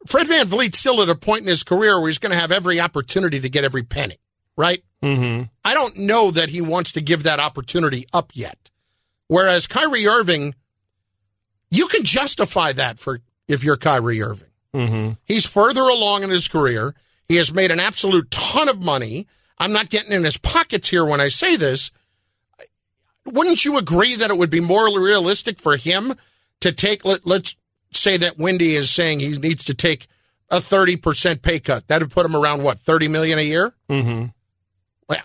Fred 0.07 0.27
VanVleet's 0.27 0.77
still 0.77 1.01
at 1.01 1.09
a 1.09 1.15
point 1.15 1.41
in 1.41 1.47
his 1.47 1.63
career 1.63 1.99
where 1.99 2.07
he's 2.07 2.19
going 2.19 2.31
to 2.31 2.39
have 2.39 2.51
every 2.51 2.79
opportunity 2.79 3.39
to 3.39 3.49
get 3.49 3.63
every 3.63 3.83
penny, 3.83 4.17
right? 4.57 4.83
Mm-hmm. 5.01 5.43
I 5.63 5.73
don't 5.73 5.97
know 5.97 6.31
that 6.31 6.49
he 6.49 6.61
wants 6.61 6.93
to 6.93 7.01
give 7.01 7.23
that 7.23 7.39
opportunity 7.39 8.05
up 8.13 8.31
yet. 8.33 8.71
Whereas 9.27 9.67
Kyrie 9.67 10.07
Irving 10.07 10.55
you 11.69 11.87
can 11.87 12.03
justify 12.03 12.71
that 12.73 12.99
for 12.99 13.19
if 13.47 13.63
you're 13.63 13.77
Kyrie 13.77 14.21
Irving. 14.21 14.49
Mm-hmm. 14.73 15.11
He's 15.25 15.45
further 15.45 15.81
along 15.81 16.23
in 16.23 16.29
his 16.29 16.47
career. 16.47 16.95
He 17.27 17.37
has 17.37 17.53
made 17.53 17.71
an 17.71 17.79
absolute 17.79 18.29
ton 18.29 18.69
of 18.69 18.83
money. 18.83 19.27
I'm 19.57 19.71
not 19.71 19.89
getting 19.89 20.11
in 20.11 20.23
his 20.23 20.37
pockets 20.37 20.89
here 20.89 21.05
when 21.05 21.21
I 21.21 21.29
say 21.29 21.55
this. 21.55 21.91
Wouldn't 23.25 23.65
you 23.65 23.77
agree 23.77 24.15
that 24.15 24.29
it 24.29 24.37
would 24.37 24.49
be 24.49 24.59
more 24.59 24.99
realistic 24.99 25.59
for 25.59 25.77
him 25.77 26.13
to 26.59 26.71
take, 26.71 27.05
let, 27.05 27.25
let's 27.25 27.55
say 27.93 28.17
that 28.17 28.37
Windy 28.37 28.75
is 28.75 28.91
saying 28.91 29.19
he 29.19 29.37
needs 29.37 29.63
to 29.65 29.73
take 29.73 30.07
a 30.49 30.57
30% 30.57 31.41
pay 31.41 31.59
cut. 31.59 31.87
That 31.87 32.01
would 32.01 32.11
put 32.11 32.25
him 32.25 32.35
around 32.35 32.63
what, 32.63 32.77
30 32.79 33.07
million 33.07 33.39
a 33.39 33.43
year? 33.43 33.73
Mm-hmm. 33.89 34.25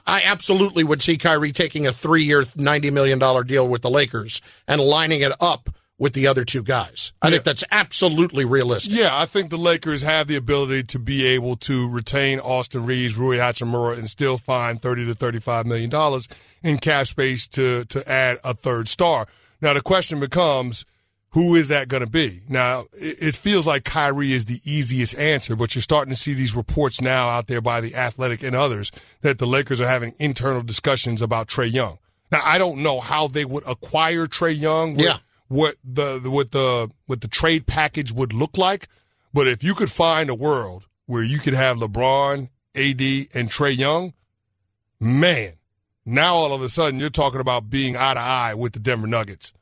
I 0.06 0.22
absolutely 0.26 0.84
would 0.84 1.00
see 1.00 1.16
Kyrie 1.16 1.52
taking 1.52 1.86
a 1.86 1.92
three 1.92 2.22
year, 2.22 2.42
$90 2.42 2.92
million 2.92 3.18
deal 3.46 3.66
with 3.66 3.82
the 3.82 3.90
Lakers 3.90 4.42
and 4.68 4.80
lining 4.80 5.22
it 5.22 5.32
up 5.40 5.70
with 6.00 6.14
the 6.14 6.26
other 6.26 6.44
two 6.44 6.64
guys. 6.64 7.12
I 7.22 7.26
yeah. 7.26 7.32
think 7.32 7.44
that's 7.44 7.62
absolutely 7.70 8.46
realistic. 8.46 8.94
Yeah, 8.94 9.10
I 9.12 9.26
think 9.26 9.50
the 9.50 9.58
Lakers 9.58 10.00
have 10.02 10.26
the 10.26 10.34
ability 10.34 10.84
to 10.84 10.98
be 10.98 11.26
able 11.26 11.56
to 11.56 11.88
retain 11.92 12.40
Austin 12.40 12.86
Reaves, 12.86 13.16
Rui 13.16 13.36
Hachimura, 13.36 13.98
and 13.98 14.08
still 14.08 14.38
find 14.38 14.80
thirty 14.82 15.06
to 15.06 15.14
thirty-five 15.14 15.66
million 15.66 15.90
dollars 15.90 16.26
in 16.64 16.78
cap 16.78 17.06
space 17.06 17.46
to 17.48 17.84
to 17.84 18.10
add 18.10 18.38
a 18.42 18.54
third 18.54 18.88
star. 18.88 19.28
Now 19.60 19.74
the 19.74 19.82
question 19.82 20.18
becomes. 20.18 20.84
Who 21.34 21.54
is 21.54 21.68
that 21.68 21.86
going 21.86 22.04
to 22.04 22.10
be? 22.10 22.42
Now, 22.48 22.86
it 22.92 23.36
feels 23.36 23.64
like 23.64 23.84
Kyrie 23.84 24.32
is 24.32 24.46
the 24.46 24.58
easiest 24.64 25.16
answer, 25.16 25.54
but 25.54 25.76
you're 25.76 25.82
starting 25.82 26.12
to 26.12 26.18
see 26.18 26.34
these 26.34 26.56
reports 26.56 27.00
now 27.00 27.28
out 27.28 27.46
there 27.46 27.60
by 27.60 27.80
the 27.80 27.94
athletic 27.94 28.42
and 28.42 28.56
others 28.56 28.90
that 29.20 29.38
the 29.38 29.46
Lakers 29.46 29.80
are 29.80 29.86
having 29.86 30.12
internal 30.18 30.60
discussions 30.60 31.22
about 31.22 31.46
Trae 31.46 31.72
Young. 31.72 31.98
Now, 32.32 32.40
I 32.44 32.58
don't 32.58 32.82
know 32.82 32.98
how 32.98 33.28
they 33.28 33.44
would 33.44 33.62
acquire 33.68 34.26
Trae 34.26 34.58
Young. 34.58 34.98
Yeah 34.98 35.18
what 35.50 35.74
the 35.82 36.20
what 36.26 36.52
the 36.52 36.88
what 37.06 37.20
the 37.20 37.28
trade 37.28 37.66
package 37.66 38.12
would 38.12 38.32
look 38.32 38.56
like. 38.56 38.86
But 39.34 39.48
if 39.48 39.64
you 39.64 39.74
could 39.74 39.90
find 39.90 40.30
a 40.30 40.34
world 40.34 40.86
where 41.06 41.24
you 41.24 41.38
could 41.40 41.54
have 41.54 41.76
LeBron, 41.76 42.48
AD, 42.76 43.00
and 43.34 43.50
Trae 43.50 43.76
Young, 43.76 44.14
man, 45.00 45.54
now 46.06 46.34
all 46.34 46.54
of 46.54 46.62
a 46.62 46.68
sudden 46.68 47.00
you're 47.00 47.08
talking 47.08 47.40
about 47.40 47.68
being 47.68 47.96
eye 47.96 48.14
to 48.14 48.20
eye 48.20 48.54
with 48.54 48.74
the 48.74 48.78
Denver 48.78 49.08
Nuggets 49.08 49.52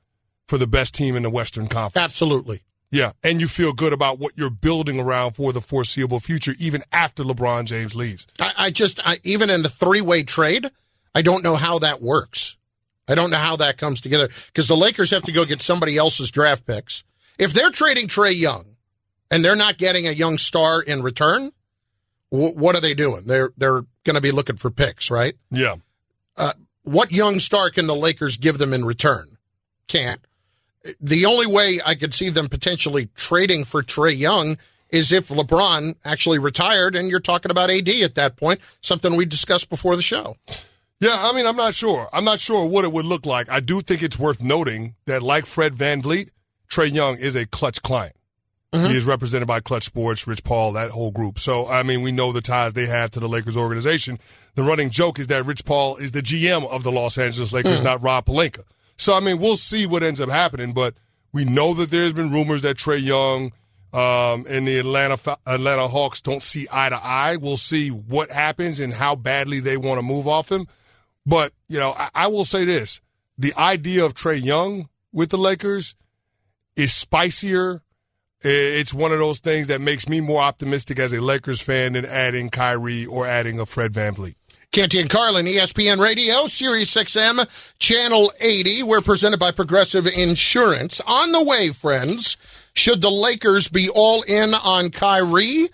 for 0.46 0.58
the 0.58 0.66
best 0.66 0.94
team 0.94 1.16
in 1.16 1.22
the 1.22 1.30
Western 1.30 1.68
Conference. 1.68 2.04
Absolutely. 2.04 2.60
Yeah, 2.90 3.12
and 3.22 3.40
you 3.40 3.48
feel 3.48 3.72
good 3.72 3.94
about 3.94 4.18
what 4.18 4.32
you're 4.36 4.50
building 4.50 5.00
around 5.00 5.32
for 5.32 5.54
the 5.54 5.60
foreseeable 5.60 6.20
future, 6.20 6.52
even 6.58 6.82
after 6.92 7.22
LeBron 7.22 7.64
James 7.64 7.94
leaves. 7.94 8.26
I, 8.40 8.52
I 8.58 8.70
just, 8.70 9.06
I, 9.06 9.18
even 9.24 9.48
in 9.48 9.62
the 9.62 9.68
three 9.70 10.00
way 10.02 10.22
trade, 10.22 10.66
I 11.14 11.22
don't 11.22 11.42
know 11.42 11.56
how 11.56 11.78
that 11.78 12.02
works. 12.02 12.57
I 13.08 13.14
don't 13.14 13.30
know 13.30 13.38
how 13.38 13.56
that 13.56 13.78
comes 13.78 14.00
together 14.00 14.28
because 14.46 14.68
the 14.68 14.76
Lakers 14.76 15.10
have 15.10 15.22
to 15.24 15.32
go 15.32 15.44
get 15.44 15.62
somebody 15.62 15.96
else's 15.96 16.30
draft 16.30 16.66
picks. 16.66 17.04
If 17.38 17.52
they're 17.52 17.70
trading 17.70 18.06
Trae 18.06 18.38
Young 18.38 18.76
and 19.30 19.44
they're 19.44 19.56
not 19.56 19.78
getting 19.78 20.06
a 20.06 20.12
young 20.12 20.38
star 20.38 20.82
in 20.82 21.02
return, 21.02 21.52
w- 22.30 22.52
what 22.54 22.76
are 22.76 22.80
they 22.80 22.94
doing? 22.94 23.22
They're 23.26 23.50
they're 23.56 23.82
going 24.04 24.14
to 24.16 24.20
be 24.20 24.30
looking 24.32 24.56
for 24.56 24.70
picks, 24.70 25.10
right? 25.10 25.34
Yeah. 25.50 25.76
Uh, 26.36 26.52
what 26.82 27.12
young 27.12 27.38
star 27.38 27.70
can 27.70 27.86
the 27.86 27.94
Lakers 27.94 28.36
give 28.36 28.58
them 28.58 28.72
in 28.72 28.84
return? 28.84 29.38
Can't. 29.86 30.20
The 31.00 31.26
only 31.26 31.46
way 31.46 31.80
I 31.84 31.94
could 31.94 32.14
see 32.14 32.28
them 32.30 32.48
potentially 32.48 33.06
trading 33.14 33.64
for 33.64 33.82
Trae 33.82 34.16
Young 34.16 34.56
is 34.90 35.12
if 35.12 35.28
LeBron 35.28 35.96
actually 36.04 36.38
retired, 36.38 36.96
and 36.96 37.10
you're 37.10 37.20
talking 37.20 37.50
about 37.50 37.70
AD 37.70 37.88
at 37.88 38.14
that 38.14 38.36
point, 38.36 38.60
something 38.80 39.16
we 39.16 39.26
discussed 39.26 39.68
before 39.68 39.96
the 39.96 40.02
show. 40.02 40.36
Yeah, 41.00 41.16
I 41.16 41.32
mean, 41.32 41.46
I'm 41.46 41.56
not 41.56 41.74
sure. 41.74 42.08
I'm 42.12 42.24
not 42.24 42.40
sure 42.40 42.66
what 42.66 42.84
it 42.84 42.92
would 42.92 43.04
look 43.04 43.24
like. 43.24 43.48
I 43.48 43.60
do 43.60 43.80
think 43.80 44.02
it's 44.02 44.18
worth 44.18 44.42
noting 44.42 44.96
that, 45.06 45.22
like 45.22 45.46
Fred 45.46 45.74
VanVleet, 45.74 46.30
Trae 46.68 46.92
Young 46.92 47.16
is 47.18 47.36
a 47.36 47.46
Klutch 47.46 47.82
client. 47.82 48.16
Mm-hmm. 48.72 48.90
He 48.90 48.96
is 48.96 49.04
represented 49.04 49.48
by 49.48 49.60
Klutch 49.60 49.84
Sports, 49.84 50.26
Rich 50.26 50.44
Paul, 50.44 50.72
that 50.72 50.90
whole 50.90 51.10
group. 51.10 51.38
So, 51.38 51.66
I 51.68 51.82
mean, 51.82 52.02
we 52.02 52.12
know 52.12 52.32
the 52.32 52.40
ties 52.40 52.74
they 52.74 52.86
have 52.86 53.10
to 53.12 53.20
the 53.20 53.28
Lakers 53.28 53.56
organization. 53.56 54.18
The 54.56 54.62
running 54.62 54.90
joke 54.90 55.18
is 55.18 55.28
that 55.28 55.46
Rich 55.46 55.64
Paul 55.64 55.96
is 55.96 56.12
the 56.12 56.20
GM 56.20 56.68
of 56.68 56.82
the 56.82 56.92
Los 56.92 57.16
Angeles 57.16 57.52
Lakers, 57.52 57.76
mm-hmm. 57.76 57.84
not 57.84 58.02
Rob 58.02 58.26
Pelinka. 58.26 58.64
So, 58.96 59.14
I 59.14 59.20
mean, 59.20 59.38
we'll 59.38 59.56
see 59.56 59.86
what 59.86 60.02
ends 60.02 60.20
up 60.20 60.28
happening, 60.28 60.72
but 60.72 60.94
we 61.32 61.44
know 61.44 61.72
that 61.74 61.90
there's 61.90 62.12
been 62.12 62.30
rumors 62.30 62.62
that 62.62 62.76
Trae 62.76 63.02
Young 63.02 63.52
um, 63.92 64.44
and 64.50 64.66
the 64.66 64.78
Atlanta 64.80 65.18
Atlanta 65.46 65.88
Hawks 65.88 66.20
don't 66.20 66.42
see 66.42 66.66
eye 66.70 66.90
to 66.90 66.98
eye. 67.02 67.36
We'll 67.36 67.56
see 67.56 67.88
what 67.90 68.30
happens 68.30 68.80
and 68.80 68.92
how 68.92 69.16
badly 69.16 69.60
they 69.60 69.76
want 69.76 69.98
to 69.98 70.02
move 70.02 70.26
off 70.26 70.50
him. 70.50 70.66
But, 71.28 71.52
you 71.68 71.78
know, 71.78 71.92
I, 71.94 72.08
I 72.14 72.26
will 72.28 72.46
say 72.46 72.64
this 72.64 73.02
the 73.36 73.52
idea 73.56 74.04
of 74.04 74.14
Trae 74.14 74.42
Young 74.42 74.88
with 75.12 75.28
the 75.28 75.36
Lakers 75.36 75.94
is 76.74 76.94
spicier. 76.94 77.82
It's 78.40 78.94
one 78.94 79.12
of 79.12 79.18
those 79.18 79.38
things 79.38 79.66
that 79.66 79.80
makes 79.80 80.08
me 80.08 80.20
more 80.20 80.40
optimistic 80.40 80.98
as 80.98 81.12
a 81.12 81.20
Lakers 81.20 81.60
fan 81.60 81.92
than 81.92 82.06
adding 82.06 82.48
Kyrie 82.48 83.04
or 83.04 83.26
adding 83.26 83.60
a 83.60 83.66
Fred 83.66 83.92
VanVleet. 83.92 84.36
Canty 84.70 85.00
and 85.00 85.10
Carlin, 85.10 85.46
ESPN 85.46 85.98
Radio, 85.98 86.46
Sirius 86.46 86.94
XM, 86.94 87.46
Channel 87.78 88.32
80. 88.40 88.84
We're 88.84 89.00
presented 89.00 89.40
by 89.40 89.50
Progressive 89.50 90.06
Insurance. 90.06 91.00
On 91.06 91.32
the 91.32 91.42
way, 91.42 91.70
friends, 91.70 92.36
should 92.74 93.00
the 93.00 93.10
Lakers 93.10 93.68
be 93.68 93.90
all 93.94 94.22
in 94.22 94.54
on 94.54 94.90
Kyrie? 94.90 95.68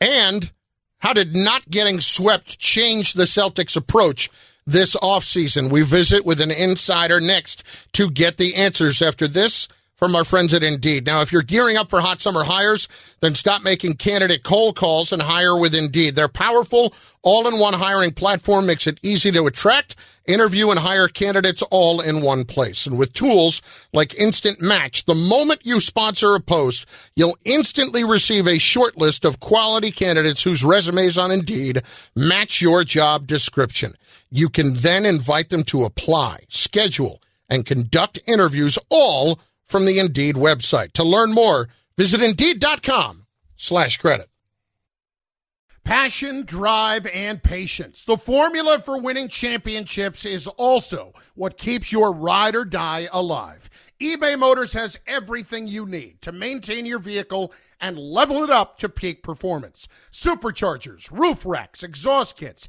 And 0.00 0.50
how 0.98 1.12
did 1.12 1.36
not 1.36 1.68
getting 1.68 2.00
swept 2.00 2.58
change 2.58 3.12
the 3.12 3.24
Celtics' 3.24 3.76
approach 3.76 4.30
this 4.66 4.96
offseason? 4.96 5.70
We 5.70 5.82
visit 5.82 6.24
with 6.26 6.40
an 6.40 6.50
insider 6.50 7.20
next 7.20 7.64
to 7.92 8.10
get 8.10 8.36
the 8.36 8.54
answers 8.54 9.00
after 9.02 9.28
this 9.28 9.68
from 9.96 10.14
our 10.14 10.24
friends 10.24 10.52
at 10.52 10.62
Indeed. 10.62 11.06
Now, 11.06 11.22
if 11.22 11.32
you're 11.32 11.40
gearing 11.40 11.78
up 11.78 11.88
for 11.88 12.02
hot 12.02 12.20
summer 12.20 12.44
hires, 12.44 12.86
then 13.20 13.34
stop 13.34 13.62
making 13.62 13.94
candidate 13.94 14.42
cold 14.42 14.76
calls 14.76 15.10
and 15.10 15.22
hire 15.22 15.56
with 15.56 15.74
Indeed. 15.74 16.14
Their 16.14 16.28
powerful 16.28 16.94
all-in-one 17.22 17.72
hiring 17.72 18.12
platform 18.12 18.66
makes 18.66 18.86
it 18.86 19.00
easy 19.02 19.32
to 19.32 19.46
attract, 19.46 19.96
interview, 20.26 20.70
and 20.70 20.78
hire 20.78 21.08
candidates 21.08 21.62
all 21.70 22.02
in 22.02 22.20
one 22.20 22.44
place. 22.44 22.86
And 22.86 22.98
with 22.98 23.14
tools 23.14 23.62
like 23.94 24.14
Instant 24.16 24.60
Match, 24.60 25.06
the 25.06 25.14
moment 25.14 25.64
you 25.64 25.80
sponsor 25.80 26.34
a 26.34 26.40
post, 26.40 26.86
you'll 27.16 27.38
instantly 27.46 28.04
receive 28.04 28.46
a 28.46 28.58
short 28.58 28.98
list 28.98 29.24
of 29.24 29.40
quality 29.40 29.90
candidates 29.90 30.42
whose 30.42 30.62
resumes 30.62 31.16
on 31.16 31.30
Indeed 31.30 31.80
match 32.14 32.60
your 32.60 32.84
job 32.84 33.26
description. 33.26 33.94
You 34.30 34.48
can 34.48 34.74
then 34.74 35.06
invite 35.06 35.50
them 35.50 35.62
to 35.64 35.84
apply, 35.84 36.40
schedule, 36.48 37.22
and 37.48 37.64
conduct 37.64 38.18
interviews 38.26 38.78
all 38.88 39.38
from 39.64 39.84
the 39.84 39.98
Indeed 39.98 40.36
website. 40.36 40.92
To 40.92 41.04
learn 41.04 41.32
more, 41.32 41.68
visit 41.96 42.22
Indeed.com 42.22 43.26
slash 43.56 43.98
credit. 43.98 44.26
Passion, 45.86 46.44
drive, 46.44 47.06
and 47.06 47.40
patience. 47.40 48.04
The 48.04 48.16
formula 48.16 48.80
for 48.80 49.00
winning 49.00 49.28
championships 49.28 50.24
is 50.24 50.48
also 50.48 51.12
what 51.36 51.58
keeps 51.58 51.92
your 51.92 52.12
ride 52.12 52.56
or 52.56 52.64
die 52.64 53.06
alive. 53.12 53.70
eBay 54.00 54.36
Motors 54.36 54.72
has 54.72 54.98
everything 55.06 55.68
you 55.68 55.86
need 55.86 56.20
to 56.22 56.32
maintain 56.32 56.86
your 56.86 56.98
vehicle 56.98 57.52
and 57.80 58.00
level 58.00 58.42
it 58.42 58.50
up 58.50 58.78
to 58.78 58.88
peak 58.88 59.22
performance. 59.22 59.86
Superchargers, 60.10 61.08
roof 61.12 61.46
racks, 61.46 61.84
exhaust 61.84 62.36
kits, 62.36 62.68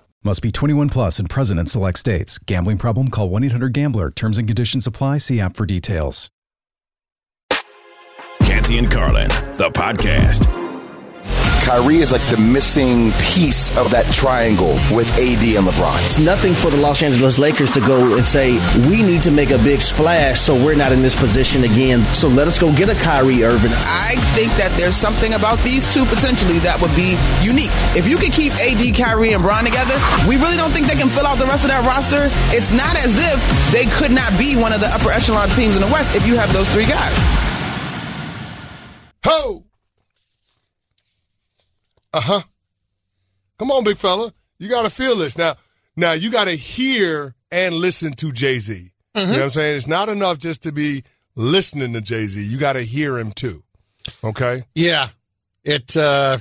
Must 0.23 0.41
be 0.41 0.51
21 0.51 0.89
plus 0.89 1.17
and 1.17 1.27
present 1.27 1.59
in 1.59 1.65
select 1.65 1.97
states. 1.97 2.37
Gambling 2.37 2.77
problem? 2.77 3.07
Call 3.09 3.29
1 3.29 3.43
800 3.45 3.73
Gambler. 3.73 4.11
Terms 4.11 4.37
and 4.37 4.47
conditions 4.47 4.85
apply. 4.85 5.17
See 5.17 5.39
app 5.39 5.55
for 5.55 5.65
details. 5.65 6.29
Canty 8.41 8.77
and 8.77 8.91
Carlin, 8.91 9.29
the 9.57 9.71
podcast. 9.73 10.60
Kyrie 11.71 12.03
is 12.03 12.11
like 12.11 12.27
the 12.27 12.35
missing 12.35 13.15
piece 13.31 13.71
of 13.77 13.91
that 13.95 14.03
triangle 14.11 14.75
with 14.91 15.07
AD 15.15 15.39
and 15.55 15.63
LeBron. 15.63 16.03
It's 16.03 16.19
nothing 16.19 16.51
for 16.51 16.67
the 16.67 16.75
Los 16.75 16.99
Angeles 16.99 17.39
Lakers 17.39 17.71
to 17.71 17.79
go 17.79 18.17
and 18.17 18.27
say, 18.27 18.59
we 18.91 18.99
need 18.99 19.23
to 19.23 19.31
make 19.31 19.51
a 19.51 19.57
big 19.63 19.81
splash 19.81 20.41
so 20.41 20.51
we're 20.51 20.75
not 20.75 20.91
in 20.91 21.01
this 21.01 21.15
position 21.15 21.63
again. 21.63 22.03
So 22.11 22.27
let 22.27 22.45
us 22.45 22.59
go 22.59 22.75
get 22.75 22.91
a 22.91 22.95
Kyrie 22.99 23.47
Irving. 23.47 23.71
I 23.87 24.19
think 24.35 24.51
that 24.59 24.75
there's 24.75 24.97
something 24.99 25.31
about 25.31 25.63
these 25.63 25.87
two 25.95 26.03
potentially 26.03 26.59
that 26.59 26.75
would 26.83 26.91
be 26.91 27.15
unique. 27.39 27.71
If 27.95 28.03
you 28.03 28.19
could 28.19 28.35
keep 28.35 28.51
AD, 28.59 28.83
Kyrie, 28.91 29.31
and 29.31 29.39
Bron 29.39 29.63
together, 29.63 29.95
we 30.27 30.35
really 30.43 30.59
don't 30.59 30.75
think 30.75 30.91
they 30.91 30.99
can 30.99 31.07
fill 31.07 31.23
out 31.23 31.39
the 31.39 31.47
rest 31.47 31.63
of 31.63 31.71
that 31.71 31.87
roster. 31.87 32.27
It's 32.51 32.75
not 32.75 32.99
as 32.99 33.15
if 33.15 33.39
they 33.71 33.87
could 33.95 34.11
not 34.11 34.35
be 34.35 34.59
one 34.59 34.75
of 34.75 34.83
the 34.83 34.91
upper 34.91 35.15
echelon 35.15 35.47
teams 35.55 35.79
in 35.79 35.81
the 35.81 35.87
West 35.87 36.19
if 36.19 36.27
you 36.27 36.35
have 36.35 36.51
those 36.51 36.67
three 36.75 36.83
guys. 36.83 37.15
Ho! 39.23 39.70
Uh 42.13 42.21
huh. 42.21 42.41
Come 43.59 43.71
on, 43.71 43.83
big 43.83 43.97
fella. 43.97 44.33
You 44.59 44.69
got 44.69 44.83
to 44.83 44.89
feel 44.89 45.15
this. 45.15 45.37
Now, 45.37 45.55
now 45.95 46.11
you 46.11 46.31
got 46.31 46.45
to 46.45 46.55
hear 46.55 47.35
and 47.51 47.75
listen 47.75 48.13
to 48.13 48.31
Jay 48.31 48.59
Z. 48.59 48.91
Mm-hmm. 49.13 49.19
You 49.19 49.25
know 49.25 49.31
what 49.33 49.43
I'm 49.43 49.49
saying? 49.49 49.77
It's 49.77 49.87
not 49.87 50.09
enough 50.09 50.39
just 50.39 50.63
to 50.63 50.71
be 50.71 51.03
listening 51.35 51.93
to 51.93 52.01
Jay 52.01 52.27
Z. 52.27 52.41
You 52.41 52.57
got 52.57 52.73
to 52.73 52.81
hear 52.81 53.17
him 53.17 53.31
too. 53.31 53.63
Okay? 54.23 54.63
Yeah. 54.73 55.09
It, 55.63 55.95
uh, 55.95 56.39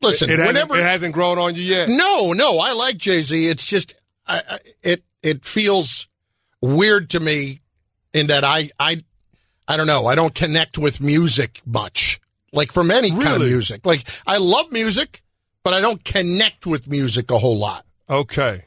listen, 0.00 0.30
it, 0.30 0.38
it 0.38 0.46
hasn't, 0.46 0.70
it 0.70 0.82
hasn't 0.82 1.14
grown 1.14 1.38
on 1.38 1.54
you 1.54 1.62
yet. 1.62 1.88
No, 1.88 2.32
no, 2.32 2.58
I 2.58 2.72
like 2.72 2.96
Jay 2.96 3.22
Z. 3.22 3.48
It's 3.48 3.66
just, 3.66 3.94
I, 4.26 4.40
I, 4.48 4.58
it, 4.82 5.02
it 5.22 5.44
feels 5.44 6.08
weird 6.62 7.10
to 7.10 7.20
me 7.20 7.60
in 8.12 8.28
that 8.28 8.44
I, 8.44 8.70
I, 8.78 9.00
I 9.66 9.76
don't 9.76 9.86
know. 9.86 10.06
I 10.06 10.14
don't 10.14 10.34
connect 10.34 10.78
with 10.78 11.00
music 11.00 11.60
much, 11.66 12.20
like 12.54 12.72
from 12.72 12.90
any 12.90 13.10
kind 13.10 13.42
of 13.42 13.48
music. 13.48 13.84
Like 13.84 14.06
I 14.26 14.38
love 14.38 14.72
music, 14.72 15.22
but 15.62 15.74
I 15.74 15.80
don't 15.80 16.02
connect 16.04 16.66
with 16.66 16.88
music 16.88 17.30
a 17.30 17.38
whole 17.38 17.58
lot. 17.58 17.84
Okay. 18.08 18.64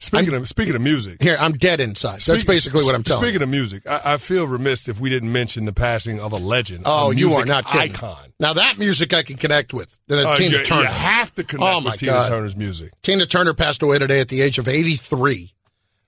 Speaking 0.00 0.34
of 0.34 0.46
speaking 0.46 0.74
of 0.74 0.82
music, 0.82 1.22
Here, 1.22 1.36
I'm 1.40 1.52
dead 1.52 1.80
inside. 1.80 2.20
That's 2.20 2.24
speak- 2.40 2.46
basically 2.46 2.84
what 2.84 2.94
I'm 2.94 3.02
telling. 3.02 3.22
Speaking 3.22 3.40
you. 3.40 3.44
of 3.44 3.48
music, 3.48 3.86
I, 3.88 4.00
I 4.14 4.16
feel 4.18 4.46
remiss 4.46 4.86
if 4.86 5.00
we 5.00 5.08
didn't 5.08 5.32
mention 5.32 5.64
the 5.64 5.72
passing 5.72 6.20
of 6.20 6.32
a 6.32 6.36
legend. 6.36 6.82
Oh, 6.84 7.10
a 7.10 7.14
you 7.14 7.32
are 7.34 7.46
not 7.46 7.64
kidding. 7.64 7.92
icon. 7.94 8.32
Now 8.38 8.52
that 8.52 8.78
music 8.78 9.14
I 9.14 9.22
can 9.22 9.36
connect 9.38 9.72
with. 9.72 9.96
Then 10.08 10.26
Uh, 10.26 10.36
Tina 10.36 10.58
you, 10.58 10.64
Turner. 10.64 10.82
you 10.82 10.86
have 10.88 11.34
to 11.36 11.44
connect 11.44 11.72
Oh, 11.74 11.82
with 11.84 11.96
Tina 12.00 12.12
God. 12.12 12.28
Turner's 12.28 12.54
music. 12.56 12.92
Tina 13.02 13.24
Turner 13.24 13.54
passed 13.54 13.82
away 13.82 13.98
today 13.98 14.20
at 14.20 14.28
the 14.28 14.42
age 14.42 14.58
of 14.58 14.68
83. 14.68 15.54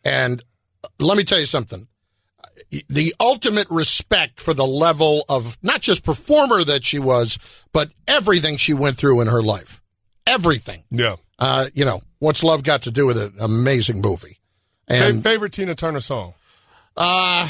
And 0.04 0.42
let 0.98 1.16
me 1.16 1.24
tell 1.24 1.40
you 1.40 1.46
something. 1.46 1.86
The 2.88 3.14
ultimate 3.20 3.68
respect 3.70 4.40
for 4.40 4.52
the 4.52 4.66
level 4.66 5.24
of 5.28 5.56
not 5.62 5.80
just 5.80 6.02
performer 6.02 6.64
that 6.64 6.84
she 6.84 6.98
was, 6.98 7.64
but 7.72 7.90
everything 8.08 8.56
she 8.56 8.74
went 8.74 8.96
through 8.96 9.20
in 9.20 9.28
her 9.28 9.42
life. 9.42 9.80
Everything. 10.26 10.82
Yeah. 10.90 11.16
Uh, 11.38 11.66
you 11.74 11.84
know, 11.84 12.00
what's 12.18 12.42
love 12.42 12.62
got 12.64 12.82
to 12.82 12.90
do 12.90 13.06
with 13.06 13.18
it? 13.18 13.32
Amazing 13.40 14.00
movie. 14.00 14.40
And 14.88 15.22
favorite 15.22 15.52
Tina 15.52 15.74
Turner 15.74 16.00
song? 16.00 16.34
uh, 16.96 17.48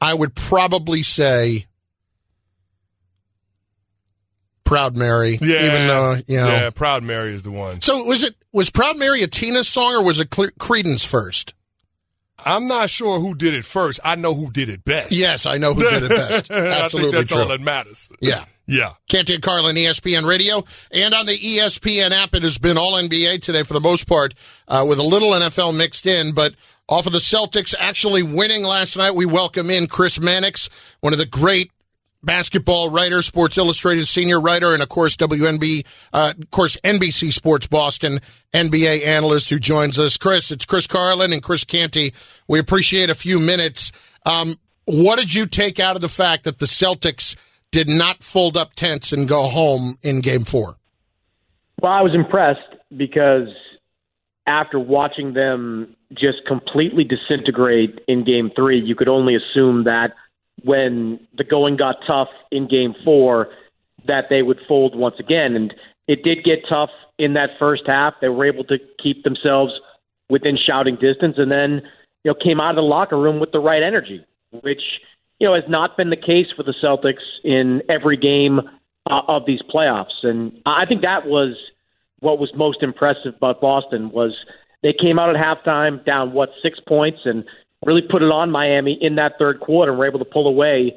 I 0.00 0.14
would 0.14 0.34
probably 0.34 1.02
say 1.02 1.66
Proud 4.64 4.96
Mary. 4.96 5.38
Yeah, 5.40 5.66
even 5.66 5.86
though 5.86 6.16
you 6.26 6.38
know. 6.38 6.48
yeah, 6.48 6.70
Proud 6.70 7.02
Mary 7.02 7.34
is 7.34 7.42
the 7.42 7.52
one. 7.52 7.80
So 7.82 8.04
was 8.04 8.22
it 8.22 8.34
was 8.52 8.70
Proud 8.70 8.98
Mary 8.98 9.22
a 9.22 9.26
Tina 9.26 9.64
song 9.64 9.94
or 9.94 10.02
was 10.02 10.18
it 10.18 10.30
Creedence 10.30 11.06
first? 11.06 11.54
I'm 12.44 12.66
not 12.68 12.90
sure 12.90 13.20
who 13.20 13.34
did 13.34 13.54
it 13.54 13.64
first. 13.64 14.00
I 14.04 14.14
know 14.16 14.34
who 14.34 14.50
did 14.50 14.68
it 14.68 14.84
best. 14.84 15.12
Yes, 15.12 15.46
I 15.46 15.58
know 15.58 15.74
who 15.74 15.82
did 15.82 16.02
it 16.04 16.08
best. 16.10 16.50
Absolutely 16.50 16.70
I 16.70 16.88
think 16.88 17.14
that's 17.14 17.30
true. 17.30 17.40
all 17.40 17.48
that 17.48 17.60
matters. 17.60 18.08
Yeah. 18.20 18.44
Yeah. 18.66 18.92
Canty 19.08 19.34
and 19.34 19.42
Carlin, 19.42 19.76
ESPN 19.76 20.24
Radio, 20.26 20.62
and 20.92 21.14
on 21.14 21.26
the 21.26 21.36
ESPN 21.36 22.12
app. 22.12 22.34
It 22.34 22.42
has 22.44 22.58
been 22.58 22.78
all 22.78 22.92
NBA 22.92 23.42
today 23.42 23.64
for 23.64 23.74
the 23.74 23.80
most 23.80 24.06
part, 24.06 24.34
uh, 24.68 24.84
with 24.88 24.98
a 24.98 25.02
little 25.02 25.30
NFL 25.30 25.76
mixed 25.76 26.06
in. 26.06 26.32
But 26.32 26.54
off 26.88 27.06
of 27.06 27.12
the 27.12 27.18
Celtics 27.18 27.74
actually 27.78 28.22
winning 28.22 28.62
last 28.62 28.96
night, 28.96 29.14
we 29.14 29.26
welcome 29.26 29.68
in 29.68 29.86
Chris 29.88 30.20
Mannix, 30.20 30.68
one 31.00 31.12
of 31.12 31.18
the 31.18 31.26
great 31.26 31.70
basketball 32.22 32.90
writer, 32.90 33.22
Sports 33.22 33.58
Illustrated 33.58 34.06
senior 34.06 34.40
writer, 34.40 34.74
and 34.74 34.82
of 34.82 34.88
course 34.88 35.16
WNB, 35.16 35.84
uh, 36.12 36.34
of 36.38 36.50
course 36.50 36.76
NBC 36.84 37.32
Sports 37.32 37.66
Boston 37.66 38.20
NBA 38.52 39.06
analyst 39.06 39.50
who 39.50 39.58
joins 39.58 39.98
us. 39.98 40.16
Chris, 40.16 40.50
it's 40.50 40.64
Chris 40.64 40.86
Carlin 40.86 41.32
and 41.32 41.42
Chris 41.42 41.64
Canty. 41.64 42.12
We 42.48 42.58
appreciate 42.58 43.10
a 43.10 43.14
few 43.14 43.38
minutes. 43.38 43.92
Um, 44.24 44.54
what 44.84 45.18
did 45.18 45.32
you 45.34 45.46
take 45.46 45.80
out 45.80 45.96
of 45.96 46.02
the 46.02 46.08
fact 46.08 46.44
that 46.44 46.58
the 46.58 46.66
Celtics 46.66 47.36
did 47.70 47.88
not 47.88 48.22
fold 48.22 48.56
up 48.56 48.74
tents 48.74 49.12
and 49.12 49.28
go 49.28 49.42
home 49.42 49.96
in 50.02 50.20
Game 50.20 50.44
Four? 50.44 50.76
Well, 51.80 51.92
I 51.92 52.02
was 52.02 52.14
impressed 52.14 52.60
because 52.96 53.48
after 54.46 54.78
watching 54.78 55.34
them 55.34 55.96
just 56.12 56.44
completely 56.46 57.04
disintegrate 57.04 58.00
in 58.06 58.24
game 58.24 58.50
three, 58.54 58.80
you 58.80 58.94
could 58.94 59.08
only 59.08 59.34
assume 59.34 59.84
that 59.84 60.12
when 60.64 61.20
the 61.36 61.44
going 61.44 61.76
got 61.76 61.96
tough 62.06 62.28
in 62.50 62.68
game 62.68 62.94
four, 63.04 63.48
that 64.06 64.26
they 64.30 64.42
would 64.42 64.60
fold 64.66 64.96
once 64.96 65.16
again. 65.18 65.54
And 65.56 65.74
it 66.08 66.22
did 66.22 66.44
get 66.44 66.66
tough 66.68 66.90
in 67.18 67.34
that 67.34 67.50
first 67.58 67.86
half. 67.86 68.14
They 68.20 68.28
were 68.28 68.44
able 68.44 68.64
to 68.64 68.78
keep 69.02 69.24
themselves 69.24 69.72
within 70.28 70.56
shouting 70.56 70.96
distance 70.96 71.36
and 71.38 71.50
then, 71.50 71.82
you 72.24 72.30
know, 72.30 72.34
came 72.34 72.60
out 72.60 72.70
of 72.70 72.76
the 72.76 72.82
locker 72.82 73.18
room 73.18 73.40
with 73.40 73.52
the 73.52 73.60
right 73.60 73.82
energy, 73.82 74.24
which, 74.62 74.82
you 75.38 75.46
know, 75.46 75.54
has 75.54 75.64
not 75.68 75.96
been 75.96 76.10
the 76.10 76.16
case 76.16 76.46
for 76.56 76.62
the 76.62 76.74
Celtics 76.82 77.22
in 77.44 77.82
every 77.88 78.16
game 78.16 78.60
uh, 79.10 79.22
of 79.28 79.46
these 79.46 79.60
playoffs. 79.62 80.22
And 80.22 80.60
I 80.66 80.86
think 80.86 81.02
that 81.02 81.26
was 81.26 81.56
what 82.20 82.38
was 82.38 82.54
most 82.54 82.82
impressive 82.82 83.34
about 83.34 83.60
Boston 83.60 84.10
was 84.10 84.44
they 84.82 84.92
came 84.92 85.18
out 85.18 85.34
at 85.34 85.36
halftime 85.36 86.04
down 86.04 86.32
what 86.32 86.50
six 86.62 86.78
points 86.80 87.20
and 87.24 87.44
really 87.84 88.02
put 88.02 88.22
it 88.22 88.30
on 88.30 88.50
Miami 88.50 88.98
in 89.00 89.16
that 89.16 89.32
third 89.38 89.60
quarter 89.60 89.92
and 89.92 89.98
were 89.98 90.06
able 90.06 90.18
to 90.18 90.24
pull 90.24 90.46
away 90.46 90.94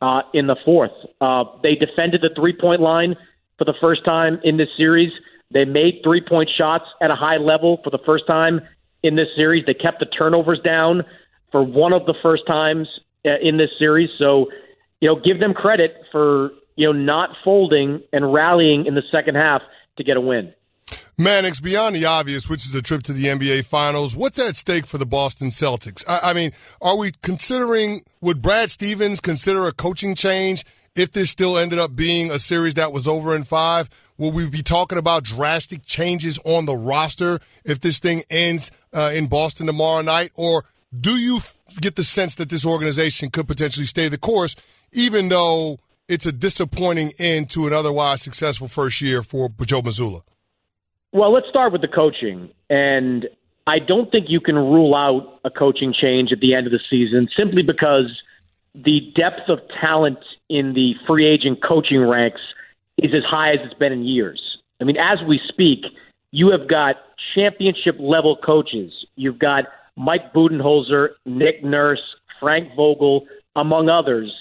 uh, 0.00 0.22
in 0.32 0.46
the 0.46 0.56
fourth. 0.64 0.92
Uh, 1.20 1.44
they 1.62 1.74
defended 1.74 2.20
the 2.20 2.30
three 2.34 2.52
point 2.52 2.80
line 2.80 3.16
for 3.58 3.64
the 3.64 3.74
first 3.80 4.04
time 4.04 4.40
in 4.44 4.56
this 4.56 4.68
series. 4.76 5.12
They 5.50 5.64
made 5.64 6.00
three 6.02 6.20
point 6.20 6.50
shots 6.50 6.84
at 7.00 7.10
a 7.10 7.14
high 7.14 7.36
level 7.36 7.80
for 7.84 7.90
the 7.90 8.00
first 8.04 8.26
time 8.26 8.60
in 9.02 9.16
this 9.16 9.28
series. 9.36 9.64
They 9.66 9.74
kept 9.74 10.00
the 10.00 10.06
turnovers 10.06 10.60
down 10.60 11.04
for 11.52 11.62
one 11.62 11.92
of 11.92 12.06
the 12.06 12.14
first 12.22 12.46
times 12.46 12.88
uh, 13.24 13.38
in 13.40 13.56
this 13.56 13.70
series. 13.78 14.10
So, 14.18 14.50
you 15.00 15.08
know, 15.08 15.16
give 15.16 15.38
them 15.40 15.54
credit 15.54 15.96
for 16.10 16.50
you 16.76 16.86
know 16.86 16.92
not 16.92 17.30
folding 17.44 18.02
and 18.12 18.32
rallying 18.32 18.86
in 18.86 18.94
the 18.94 19.02
second 19.10 19.36
half 19.36 19.62
to 19.96 20.04
get 20.04 20.16
a 20.16 20.20
win. 20.20 20.52
Mannix, 21.16 21.60
beyond 21.60 21.94
the 21.94 22.06
obvious, 22.06 22.48
which 22.48 22.66
is 22.66 22.74
a 22.74 22.82
trip 22.82 23.04
to 23.04 23.12
the 23.12 23.26
NBA 23.26 23.66
Finals, 23.66 24.16
what's 24.16 24.36
at 24.38 24.56
stake 24.56 24.84
for 24.84 24.98
the 24.98 25.06
Boston 25.06 25.50
Celtics? 25.50 26.04
I, 26.08 26.30
I, 26.30 26.32
mean, 26.32 26.50
are 26.82 26.96
we 26.96 27.12
considering, 27.22 28.02
would 28.20 28.42
Brad 28.42 28.68
Stevens 28.68 29.20
consider 29.20 29.66
a 29.68 29.72
coaching 29.72 30.16
change 30.16 30.64
if 30.96 31.12
this 31.12 31.30
still 31.30 31.56
ended 31.56 31.78
up 31.78 31.94
being 31.94 32.32
a 32.32 32.40
series 32.40 32.74
that 32.74 32.92
was 32.92 33.06
over 33.06 33.36
in 33.36 33.44
five? 33.44 33.88
Will 34.18 34.32
we 34.32 34.48
be 34.48 34.62
talking 34.62 34.98
about 34.98 35.22
drastic 35.22 35.84
changes 35.84 36.40
on 36.44 36.66
the 36.66 36.74
roster 36.74 37.38
if 37.64 37.78
this 37.78 38.00
thing 38.00 38.24
ends 38.28 38.72
uh, 38.92 39.12
in 39.14 39.28
Boston 39.28 39.66
tomorrow 39.66 40.02
night? 40.02 40.32
Or 40.34 40.64
do 40.98 41.16
you 41.16 41.38
get 41.80 41.94
the 41.94 42.04
sense 42.04 42.34
that 42.36 42.48
this 42.48 42.66
organization 42.66 43.30
could 43.30 43.46
potentially 43.46 43.86
stay 43.86 44.08
the 44.08 44.18
course, 44.18 44.56
even 44.92 45.28
though 45.28 45.78
it's 46.08 46.26
a 46.26 46.32
disappointing 46.32 47.12
end 47.20 47.50
to 47.50 47.68
an 47.68 47.72
otherwise 47.72 48.20
successful 48.20 48.66
first 48.66 49.00
year 49.00 49.22
for 49.22 49.48
Joe 49.64 49.80
Mazzulla? 49.80 50.22
Well, 51.14 51.32
let's 51.32 51.48
start 51.48 51.70
with 51.70 51.80
the 51.80 51.88
coaching. 51.88 52.50
And 52.68 53.28
I 53.68 53.78
don't 53.78 54.10
think 54.10 54.28
you 54.28 54.40
can 54.40 54.56
rule 54.56 54.96
out 54.96 55.38
a 55.44 55.50
coaching 55.50 55.92
change 55.92 56.32
at 56.32 56.40
the 56.40 56.54
end 56.54 56.66
of 56.66 56.72
the 56.72 56.80
season 56.90 57.28
simply 57.36 57.62
because 57.62 58.20
the 58.74 59.12
depth 59.14 59.48
of 59.48 59.60
talent 59.80 60.18
in 60.48 60.74
the 60.74 60.96
free 61.06 61.24
agent 61.24 61.62
coaching 61.62 62.00
ranks 62.00 62.40
is 62.98 63.14
as 63.14 63.22
high 63.22 63.52
as 63.52 63.60
it's 63.62 63.74
been 63.74 63.92
in 63.92 64.02
years. 64.02 64.58
I 64.80 64.84
mean, 64.84 64.96
as 64.96 65.22
we 65.22 65.40
speak, 65.46 65.84
you 66.32 66.50
have 66.50 66.66
got 66.66 66.96
championship 67.32 67.94
level 68.00 68.36
coaches. 68.36 69.06
You've 69.14 69.38
got 69.38 69.66
Mike 69.94 70.32
Budenholzer, 70.32 71.10
Nick 71.24 71.62
Nurse, 71.62 72.02
Frank 72.40 72.74
Vogel, 72.74 73.28
among 73.54 73.88
others, 73.88 74.34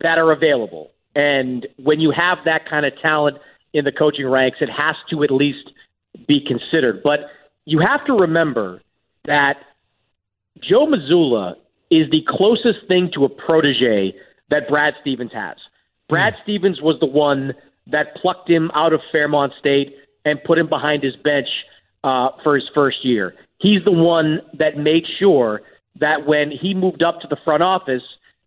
that 0.00 0.16
are 0.16 0.32
available. 0.32 0.90
And 1.14 1.66
when 1.76 2.00
you 2.00 2.12
have 2.12 2.38
that 2.46 2.66
kind 2.66 2.86
of 2.86 2.98
talent 3.02 3.36
in 3.74 3.84
the 3.84 3.92
coaching 3.92 4.26
ranks, 4.26 4.58
it 4.62 4.70
has 4.70 4.96
to 5.10 5.22
at 5.22 5.30
least 5.30 5.70
be 6.26 6.40
considered. 6.40 7.02
But 7.02 7.20
you 7.64 7.80
have 7.80 8.04
to 8.06 8.12
remember 8.12 8.80
that 9.24 9.56
Joe 10.60 10.86
Mazzulla 10.86 11.54
is 11.90 12.10
the 12.10 12.24
closest 12.28 12.86
thing 12.88 13.10
to 13.14 13.24
a 13.24 13.28
protege 13.28 14.14
that 14.50 14.68
Brad 14.68 14.94
Stevens 15.00 15.32
has. 15.32 15.56
Brad 16.08 16.34
Stevens 16.42 16.80
was 16.80 16.98
the 17.00 17.06
one 17.06 17.54
that 17.86 18.14
plucked 18.16 18.48
him 18.48 18.70
out 18.74 18.92
of 18.92 19.00
Fairmont 19.12 19.52
State 19.58 19.96
and 20.24 20.42
put 20.44 20.58
him 20.58 20.68
behind 20.68 21.02
his 21.02 21.16
bench 21.16 21.48
uh, 22.02 22.30
for 22.42 22.54
his 22.54 22.64
first 22.74 23.04
year. 23.04 23.34
He's 23.58 23.84
the 23.84 23.92
one 23.92 24.40
that 24.58 24.76
made 24.76 25.04
sure 25.18 25.62
that 26.00 26.26
when 26.26 26.50
he 26.50 26.74
moved 26.74 27.02
up 27.02 27.20
to 27.20 27.28
the 27.28 27.36
front 27.44 27.62
office, 27.62 28.02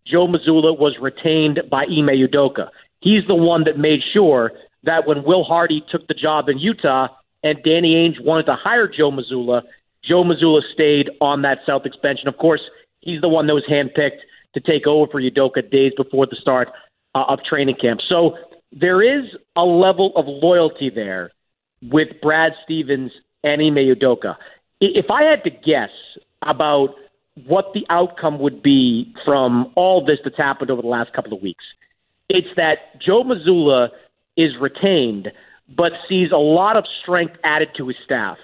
Joe 0.06 0.26
Mazzulla 0.26 0.78
was 0.78 0.96
retained 1.00 1.60
by 1.70 1.82
Ime 1.82 2.08
Udoka. 2.08 2.68
He's 3.00 3.26
the 3.26 3.34
one 3.34 3.64
that 3.64 3.78
made 3.78 4.00
sure 4.12 4.52
that 4.84 5.06
when 5.06 5.24
Will 5.24 5.44
Hardy 5.44 5.84
took 5.90 6.06
the 6.08 6.14
job 6.14 6.48
in 6.48 6.58
Utah 6.58 7.08
and 7.42 7.62
Danny 7.62 7.94
Ainge 7.94 8.22
wanted 8.24 8.46
to 8.46 8.54
hire 8.54 8.88
Joe 8.88 9.10
Mazzulla. 9.10 9.62
Joe 10.04 10.24
Mazzulla 10.24 10.60
stayed 10.72 11.10
on 11.20 11.42
that 11.42 11.58
Celtics 11.66 12.00
bench. 12.00 12.20
And 12.24 12.32
of 12.32 12.38
course, 12.38 12.60
he's 13.00 13.20
the 13.20 13.28
one 13.28 13.46
that 13.46 13.54
was 13.54 13.64
handpicked 13.70 14.20
to 14.54 14.60
take 14.60 14.86
over 14.86 15.10
for 15.10 15.20
Udoka 15.20 15.68
days 15.70 15.92
before 15.96 16.26
the 16.26 16.36
start 16.36 16.68
uh, 17.14 17.24
of 17.28 17.40
training 17.44 17.76
camp. 17.80 18.00
So 18.08 18.36
there 18.72 19.02
is 19.02 19.24
a 19.56 19.64
level 19.64 20.12
of 20.16 20.26
loyalty 20.26 20.90
there 20.90 21.30
with 21.82 22.08
Brad 22.20 22.52
Stevens 22.64 23.12
and 23.44 23.62
Ime 23.62 23.76
Udoka. 23.76 24.36
If 24.80 25.10
I 25.10 25.24
had 25.24 25.44
to 25.44 25.50
guess 25.50 25.90
about 26.42 26.94
what 27.46 27.72
the 27.72 27.86
outcome 27.88 28.38
would 28.40 28.62
be 28.62 29.14
from 29.24 29.72
all 29.76 30.04
this 30.04 30.18
that's 30.24 30.36
happened 30.36 30.70
over 30.70 30.82
the 30.82 30.88
last 30.88 31.12
couple 31.12 31.32
of 31.32 31.42
weeks, 31.42 31.64
it's 32.28 32.48
that 32.56 33.00
Joe 33.00 33.22
Mazzulla 33.24 33.90
is 34.36 34.52
retained, 34.60 35.32
but 35.76 35.92
sees 36.08 36.30
a 36.32 36.36
lot 36.36 36.76
of 36.76 36.84
strength 37.02 37.34
added 37.44 37.68
to 37.76 37.88
his 37.88 37.96
staff. 38.04 38.38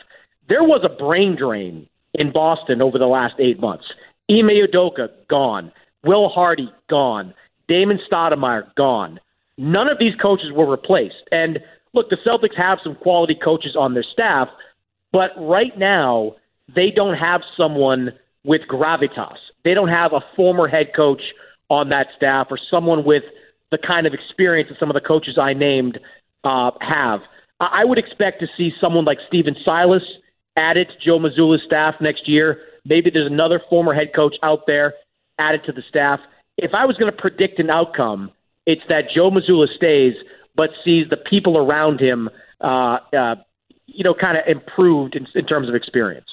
There 0.48 0.62
was 0.62 0.82
a 0.84 0.88
brain 0.88 1.36
drain 1.36 1.88
in 2.12 2.32
Boston 2.32 2.82
over 2.82 2.98
the 2.98 3.06
last 3.06 3.34
eight 3.38 3.60
months. 3.60 3.84
Ime 4.30 4.48
Udoka, 4.48 5.08
gone. 5.28 5.72
Will 6.04 6.28
Hardy, 6.28 6.70
gone. 6.88 7.34
Damon 7.68 7.98
Stoudamire, 8.10 8.74
gone. 8.74 9.20
None 9.56 9.88
of 9.88 9.98
these 9.98 10.14
coaches 10.20 10.52
were 10.52 10.70
replaced. 10.70 11.28
And 11.32 11.60
look, 11.92 12.10
the 12.10 12.16
Celtics 12.16 12.56
have 12.56 12.78
some 12.82 12.94
quality 12.94 13.34
coaches 13.34 13.76
on 13.76 13.94
their 13.94 14.02
staff, 14.02 14.48
but 15.12 15.30
right 15.36 15.76
now 15.78 16.34
they 16.74 16.90
don't 16.90 17.16
have 17.16 17.42
someone 17.56 18.12
with 18.44 18.62
gravitas. 18.68 19.38
They 19.64 19.74
don't 19.74 19.88
have 19.88 20.12
a 20.12 20.20
former 20.36 20.68
head 20.68 20.92
coach 20.94 21.22
on 21.70 21.88
that 21.88 22.08
staff 22.16 22.48
or 22.50 22.58
someone 22.70 23.04
with 23.04 23.22
the 23.70 23.78
kind 23.78 24.06
of 24.06 24.12
experience 24.12 24.68
that 24.68 24.78
some 24.78 24.90
of 24.90 24.94
the 24.94 25.00
coaches 25.00 25.38
I 25.38 25.54
named 25.54 25.98
uh, 26.44 26.70
have. 26.80 27.20
I 27.60 27.84
would 27.84 27.98
expect 27.98 28.40
to 28.40 28.46
see 28.56 28.72
someone 28.80 29.04
like 29.04 29.18
Stephen 29.28 29.56
Silas 29.64 30.02
added 30.56 30.88
to 30.88 31.04
Joe 31.04 31.18
Mazzulla's 31.18 31.62
staff 31.64 31.94
next 32.00 32.28
year. 32.28 32.58
Maybe 32.84 33.10
there's 33.10 33.30
another 33.30 33.60
former 33.70 33.94
head 33.94 34.12
coach 34.14 34.36
out 34.42 34.66
there 34.66 34.94
added 35.38 35.62
to 35.66 35.72
the 35.72 35.82
staff. 35.88 36.20
If 36.56 36.72
I 36.74 36.84
was 36.84 36.96
going 36.96 37.10
to 37.12 37.18
predict 37.18 37.58
an 37.58 37.70
outcome, 37.70 38.30
it's 38.66 38.82
that 38.88 39.04
Joe 39.14 39.30
Mazzulla 39.30 39.66
stays, 39.74 40.14
but 40.54 40.70
sees 40.84 41.08
the 41.10 41.16
people 41.16 41.56
around 41.56 42.00
him, 42.00 42.28
uh, 42.60 42.98
uh, 43.16 43.36
you 43.86 44.04
know, 44.04 44.14
kind 44.14 44.36
of 44.36 44.44
improved 44.46 45.16
in, 45.16 45.26
in 45.34 45.46
terms 45.46 45.68
of 45.68 45.74
experience. 45.74 46.28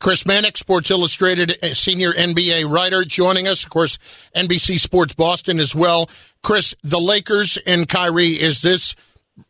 Chris 0.00 0.24
Mannix, 0.26 0.60
Sports 0.60 0.90
Illustrated 0.90 1.58
senior 1.76 2.12
NBA 2.12 2.70
writer, 2.70 3.02
joining 3.04 3.48
us. 3.48 3.64
Of 3.64 3.70
course, 3.70 3.98
NBC 4.34 4.78
Sports 4.78 5.14
Boston 5.14 5.58
as 5.58 5.74
well. 5.74 6.08
Chris, 6.42 6.74
the 6.82 7.00
Lakers 7.00 7.58
and 7.66 7.88
Kyrie, 7.88 8.28
is 8.28 8.62
this 8.62 8.94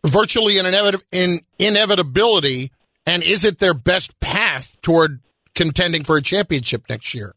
virtually 0.06 0.58
an, 0.58 0.66
inevit- 0.66 1.02
in 1.12 1.40
inevitability? 1.58 2.70
And 3.06 3.22
is 3.22 3.44
it 3.44 3.58
their 3.58 3.74
best 3.74 4.18
path 4.20 4.76
toward 4.82 5.20
contending 5.54 6.04
for 6.04 6.16
a 6.16 6.22
championship 6.22 6.84
next 6.88 7.14
year? 7.14 7.34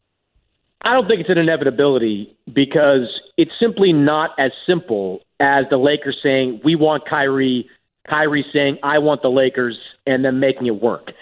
I 0.82 0.92
don't 0.92 1.06
think 1.06 1.20
it's 1.20 1.30
an 1.30 1.38
inevitability 1.38 2.36
because 2.52 3.08
it's 3.36 3.52
simply 3.60 3.92
not 3.92 4.30
as 4.38 4.50
simple 4.66 5.20
as 5.38 5.64
the 5.70 5.76
Lakers 5.76 6.18
saying, 6.22 6.60
we 6.64 6.74
want 6.74 7.08
Kyrie, 7.08 7.68
Kyrie 8.08 8.44
saying, 8.52 8.78
I 8.82 8.98
want 8.98 9.22
the 9.22 9.30
Lakers, 9.30 9.78
and 10.06 10.24
then 10.24 10.40
making 10.40 10.66
it 10.66 10.82
work. 10.82 11.12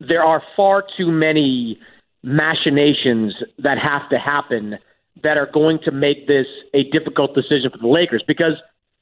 There 0.00 0.22
are 0.22 0.42
far 0.54 0.84
too 0.96 1.10
many 1.10 1.80
machinations 2.22 3.34
that 3.58 3.78
have 3.78 4.08
to 4.10 4.18
happen 4.18 4.78
that 5.22 5.38
are 5.38 5.48
going 5.50 5.78
to 5.84 5.90
make 5.90 6.26
this 6.26 6.46
a 6.74 6.84
difficult 6.90 7.34
decision 7.34 7.70
for 7.70 7.78
the 7.78 7.88
Lakers 7.88 8.22
because, 8.26 8.54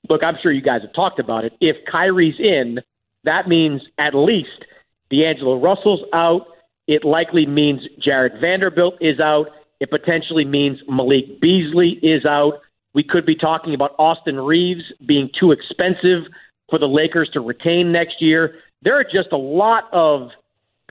look, 0.08 0.22
I'm 0.22 0.36
sure 0.42 0.52
you 0.52 0.62
guys 0.62 0.82
have 0.82 0.92
talked 0.92 1.18
about 1.18 1.44
it. 1.44 1.52
If 1.60 1.76
Kyrie's 1.90 2.38
in, 2.38 2.80
that 3.24 3.48
means 3.48 3.82
at 3.98 4.14
least 4.14 4.64
D'Angelo 5.10 5.58
Russell's 5.60 6.02
out. 6.12 6.46
It 6.86 7.04
likely 7.04 7.46
means 7.46 7.80
Jarred 7.98 8.40
Vanderbilt 8.40 8.94
is 9.00 9.20
out. 9.20 9.48
It 9.80 9.90
potentially 9.90 10.44
means 10.44 10.80
Malik 10.88 11.40
Beasley 11.40 11.98
is 12.02 12.24
out. 12.24 12.60
We 12.92 13.02
could 13.02 13.26
be 13.26 13.34
talking 13.34 13.74
about 13.74 13.94
Austin 13.98 14.38
Reaves 14.38 14.84
being 15.04 15.30
too 15.38 15.52
expensive 15.52 16.24
for 16.70 16.78
the 16.78 16.86
Lakers 16.86 17.28
to 17.32 17.40
retain 17.40 17.90
next 17.92 18.22
year. 18.22 18.56
There 18.82 18.94
are 18.94 19.04
just 19.04 19.32
a 19.32 19.36
lot 19.36 19.84
of 19.92 20.30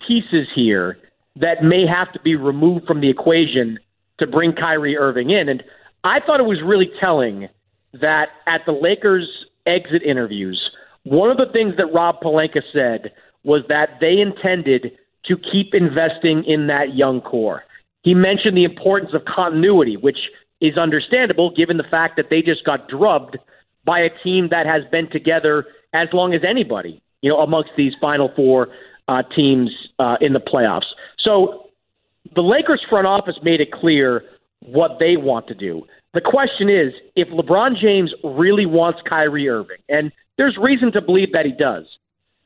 pieces 0.07 0.47
here 0.53 0.97
that 1.35 1.63
may 1.63 1.85
have 1.85 2.11
to 2.13 2.19
be 2.19 2.35
removed 2.35 2.85
from 2.85 3.01
the 3.01 3.09
equation 3.09 3.79
to 4.19 4.27
bring 4.27 4.53
Kyrie 4.53 4.97
Irving 4.97 5.29
in. 5.29 5.49
And 5.49 5.63
I 6.03 6.19
thought 6.19 6.39
it 6.39 6.45
was 6.45 6.61
really 6.61 6.91
telling 6.99 7.49
that 7.93 8.29
at 8.47 8.65
the 8.65 8.71
Lakers 8.71 9.45
exit 9.65 10.03
interviews, 10.03 10.71
one 11.03 11.29
of 11.29 11.37
the 11.37 11.51
things 11.51 11.75
that 11.77 11.87
Rob 11.93 12.21
Pelinka 12.21 12.61
said 12.71 13.13
was 13.43 13.63
that 13.69 13.99
they 13.99 14.19
intended 14.19 14.97
to 15.25 15.37
keep 15.37 15.73
investing 15.73 16.43
in 16.45 16.67
that 16.67 16.95
young 16.95 17.21
core. 17.21 17.63
He 18.03 18.13
mentioned 18.13 18.57
the 18.57 18.63
importance 18.63 19.13
of 19.13 19.25
continuity, 19.25 19.95
which 19.97 20.17
is 20.59 20.77
understandable 20.77 21.51
given 21.51 21.77
the 21.77 21.83
fact 21.83 22.15
that 22.17 22.29
they 22.29 22.41
just 22.41 22.63
got 22.65 22.87
drubbed 22.87 23.37
by 23.85 23.99
a 23.99 24.09
team 24.23 24.49
that 24.49 24.65
has 24.65 24.83
been 24.91 25.09
together 25.09 25.65
as 25.93 26.07
long 26.13 26.33
as 26.33 26.43
anybody, 26.43 27.01
you 27.21 27.29
know, 27.29 27.39
amongst 27.39 27.71
these 27.77 27.93
final 27.99 28.31
four 28.35 28.69
uh, 29.07 29.23
teams 29.35 29.71
uh, 29.99 30.17
in 30.21 30.33
the 30.33 30.39
playoffs. 30.39 30.87
So 31.17 31.69
the 32.35 32.41
Lakers 32.41 32.83
front 32.89 33.07
office 33.07 33.37
made 33.43 33.61
it 33.61 33.71
clear 33.71 34.23
what 34.59 34.99
they 34.99 35.17
want 35.17 35.47
to 35.47 35.53
do. 35.53 35.85
The 36.13 36.21
question 36.21 36.69
is 36.69 36.93
if 37.15 37.27
LeBron 37.29 37.79
James 37.81 38.13
really 38.23 38.65
wants 38.65 38.99
Kyrie 39.07 39.49
Irving, 39.49 39.77
and 39.89 40.11
there's 40.37 40.57
reason 40.61 40.91
to 40.91 41.01
believe 41.01 41.31
that 41.33 41.45
he 41.45 41.51
does, 41.51 41.85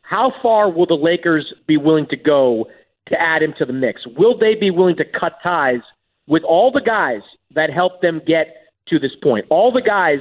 how 0.02 0.32
far 0.42 0.72
will 0.72 0.86
the 0.86 0.94
Lakers 0.96 1.54
be 1.68 1.76
willing 1.76 2.08
to 2.10 2.16
go 2.16 2.68
to 3.10 3.22
add 3.22 3.44
him 3.44 3.54
to 3.58 3.66
the 3.66 3.74
mix? 3.74 4.02
Will 4.18 4.38
they 4.38 4.56
be 4.56 4.72
willing 4.72 4.96
to 4.98 5.06
cut 5.06 5.34
ties 5.44 5.82
with 6.28 6.44
all 6.44 6.72
the 6.72 6.82
guys 6.82 7.22
that 7.56 7.70
helped 7.70 8.02
them 8.02 8.22
get 8.26 8.48
to 8.88 9.00
this 9.00 9.12
point? 9.22 9.46
All 9.50 9.72
the 9.72 9.82
guys 9.82 10.20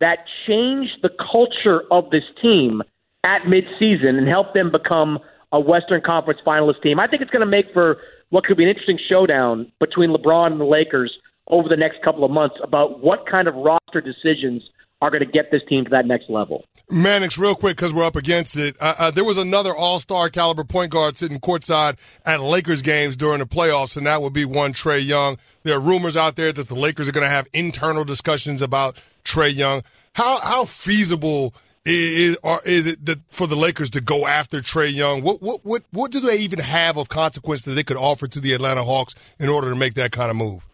that 0.00 0.18
changed 0.46 0.98
the 1.02 1.10
culture 1.30 1.82
of 1.90 2.10
this 2.10 2.24
team 2.42 2.82
at 3.24 3.42
midseason 3.42 4.16
and 4.18 4.28
helped 4.28 4.54
them 4.54 4.70
become 4.72 5.18
a 5.52 5.60
Western 5.60 6.00
Conference 6.00 6.40
finalist 6.46 6.82
team. 6.82 7.00
I 7.00 7.06
think 7.06 7.22
it's 7.22 7.30
going 7.30 7.40
to 7.40 7.46
make 7.46 7.66
for 7.72 7.98
what 8.30 8.44
could 8.44 8.56
be 8.56 8.64
an 8.64 8.68
interesting 8.68 8.98
showdown 9.08 9.70
between 9.80 10.10
LeBron 10.10 10.52
and 10.52 10.60
the 10.60 10.64
Lakers 10.64 11.16
over 11.48 11.68
the 11.68 11.76
next 11.76 12.02
couple 12.02 12.24
of 12.24 12.30
months 12.30 12.56
about 12.62 13.02
what 13.02 13.26
kind 13.26 13.48
of 13.48 13.54
roster 13.54 14.00
decisions 14.00 14.62
are 15.00 15.10
going 15.10 15.24
to 15.24 15.30
get 15.30 15.50
this 15.50 15.62
team 15.68 15.84
to 15.84 15.90
that 15.90 16.06
next 16.06 16.28
level. 16.28 16.64
Mannix, 16.90 17.38
real 17.38 17.54
quick, 17.54 17.76
because 17.76 17.94
we're 17.94 18.04
up 18.04 18.16
against 18.16 18.56
it. 18.56 18.76
Uh, 18.80 18.94
uh, 18.98 19.10
there 19.10 19.24
was 19.24 19.38
another 19.38 19.74
All 19.74 20.00
Star 20.00 20.28
caliber 20.28 20.64
point 20.64 20.90
guard 20.90 21.16
sitting 21.16 21.38
courtside 21.38 21.98
at 22.24 22.40
Lakers 22.40 22.82
games 22.82 23.16
during 23.16 23.38
the 23.38 23.46
playoffs, 23.46 23.96
and 23.96 24.06
that 24.06 24.22
would 24.22 24.32
be 24.32 24.44
one 24.44 24.72
Trae 24.72 25.04
Young. 25.04 25.38
There 25.62 25.76
are 25.76 25.80
rumors 25.80 26.16
out 26.16 26.36
there 26.36 26.52
that 26.52 26.68
the 26.68 26.74
Lakers 26.74 27.08
are 27.08 27.12
going 27.12 27.26
to 27.26 27.30
have 27.30 27.46
internal 27.52 28.04
discussions 28.04 28.62
about 28.62 29.00
Trae 29.24 29.54
Young. 29.54 29.82
How 30.14 30.40
how 30.40 30.64
feasible 30.64 31.54
is 31.84 32.36
is 32.64 32.86
it 32.86 32.98
for 33.28 33.46
the 33.46 33.56
Lakers 33.56 33.90
to 33.90 34.00
go 34.00 34.26
after 34.26 34.60
Trae 34.60 34.92
Young? 34.92 35.22
What 35.22 35.40
what 35.40 35.60
what 35.62 35.82
what 35.90 36.10
do 36.10 36.20
they 36.20 36.38
even 36.38 36.58
have 36.58 36.96
of 36.96 37.08
consequence 37.08 37.62
that 37.62 37.72
they 37.72 37.84
could 37.84 37.96
offer 37.96 38.26
to 38.26 38.40
the 38.40 38.52
Atlanta 38.52 38.82
Hawks 38.82 39.14
in 39.38 39.48
order 39.48 39.70
to 39.70 39.76
make 39.76 39.94
that 39.94 40.10
kind 40.10 40.30
of 40.30 40.36
move? 40.36 40.67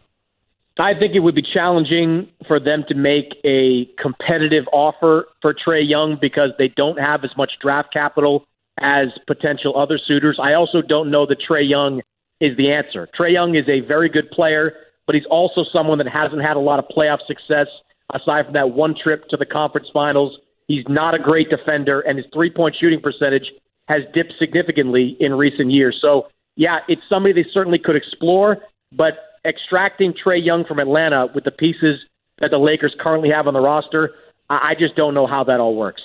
I 0.77 0.93
think 0.93 1.15
it 1.15 1.19
would 1.19 1.35
be 1.35 1.41
challenging 1.41 2.27
for 2.47 2.59
them 2.59 2.83
to 2.89 2.95
make 2.95 3.35
a 3.45 3.85
competitive 4.01 4.65
offer 4.73 5.27
for 5.41 5.53
Trae 5.53 5.87
Young 5.87 6.17
because 6.19 6.49
they 6.57 6.67
don't 6.67 6.99
have 6.99 7.23
as 7.23 7.31
much 7.37 7.53
draft 7.61 7.93
capital 7.93 8.45
as 8.79 9.07
potential 9.25 9.77
other 9.77 9.97
suitors. 9.97 10.37
I 10.41 10.53
also 10.53 10.81
don't 10.81 11.09
know 11.09 11.25
that 11.27 11.37
Trae 11.39 11.67
Young 11.67 12.01
is 12.41 12.57
the 12.57 12.71
answer. 12.71 13.07
Trae 13.17 13.31
Young 13.31 13.55
is 13.55 13.67
a 13.69 13.79
very 13.87 14.09
good 14.09 14.29
player, 14.31 14.73
but 15.07 15.15
he's 15.15 15.25
also 15.29 15.63
someone 15.71 15.97
that 15.99 16.09
hasn't 16.09 16.41
had 16.41 16.57
a 16.57 16.59
lot 16.59 16.79
of 16.79 16.85
playoff 16.95 17.19
success 17.25 17.67
aside 18.13 18.45
from 18.45 18.53
that 18.53 18.71
one 18.71 18.95
trip 19.01 19.27
to 19.29 19.37
the 19.37 19.45
conference 19.45 19.87
finals. 19.93 20.37
He's 20.67 20.83
not 20.89 21.13
a 21.13 21.19
great 21.19 21.49
defender, 21.49 22.01
and 22.01 22.17
his 22.17 22.27
three 22.33 22.49
point 22.49 22.75
shooting 22.79 22.99
percentage 22.99 23.45
has 23.87 24.01
dipped 24.13 24.33
significantly 24.39 25.15
in 25.19 25.35
recent 25.35 25.71
years. 25.71 25.97
So, 26.01 26.27
yeah, 26.57 26.79
it's 26.89 27.01
somebody 27.07 27.33
they 27.33 27.49
certainly 27.53 27.79
could 27.79 27.95
explore, 27.95 28.57
but 28.91 29.13
extracting 29.45 30.13
Trae 30.13 30.43
Young 30.43 30.65
from 30.65 30.79
Atlanta 30.79 31.27
with 31.33 31.43
the 31.43 31.51
pieces 31.51 31.99
that 32.39 32.51
the 32.51 32.57
Lakers 32.57 32.95
currently 32.99 33.29
have 33.29 33.47
on 33.47 33.53
the 33.53 33.61
roster, 33.61 34.11
I 34.49 34.73
just 34.77 34.95
don't 34.95 35.13
know 35.13 35.27
how 35.27 35.43
that 35.45 35.59
all 35.59 35.75
works. 35.75 36.01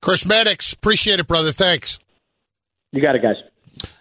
Chris 0.00 0.26
Mannix, 0.26 0.72
appreciate 0.72 1.18
it, 1.18 1.26
brother. 1.26 1.52
Thanks. 1.52 1.98
You 2.92 3.02
got 3.02 3.16
it, 3.16 3.22
guys. 3.22 3.36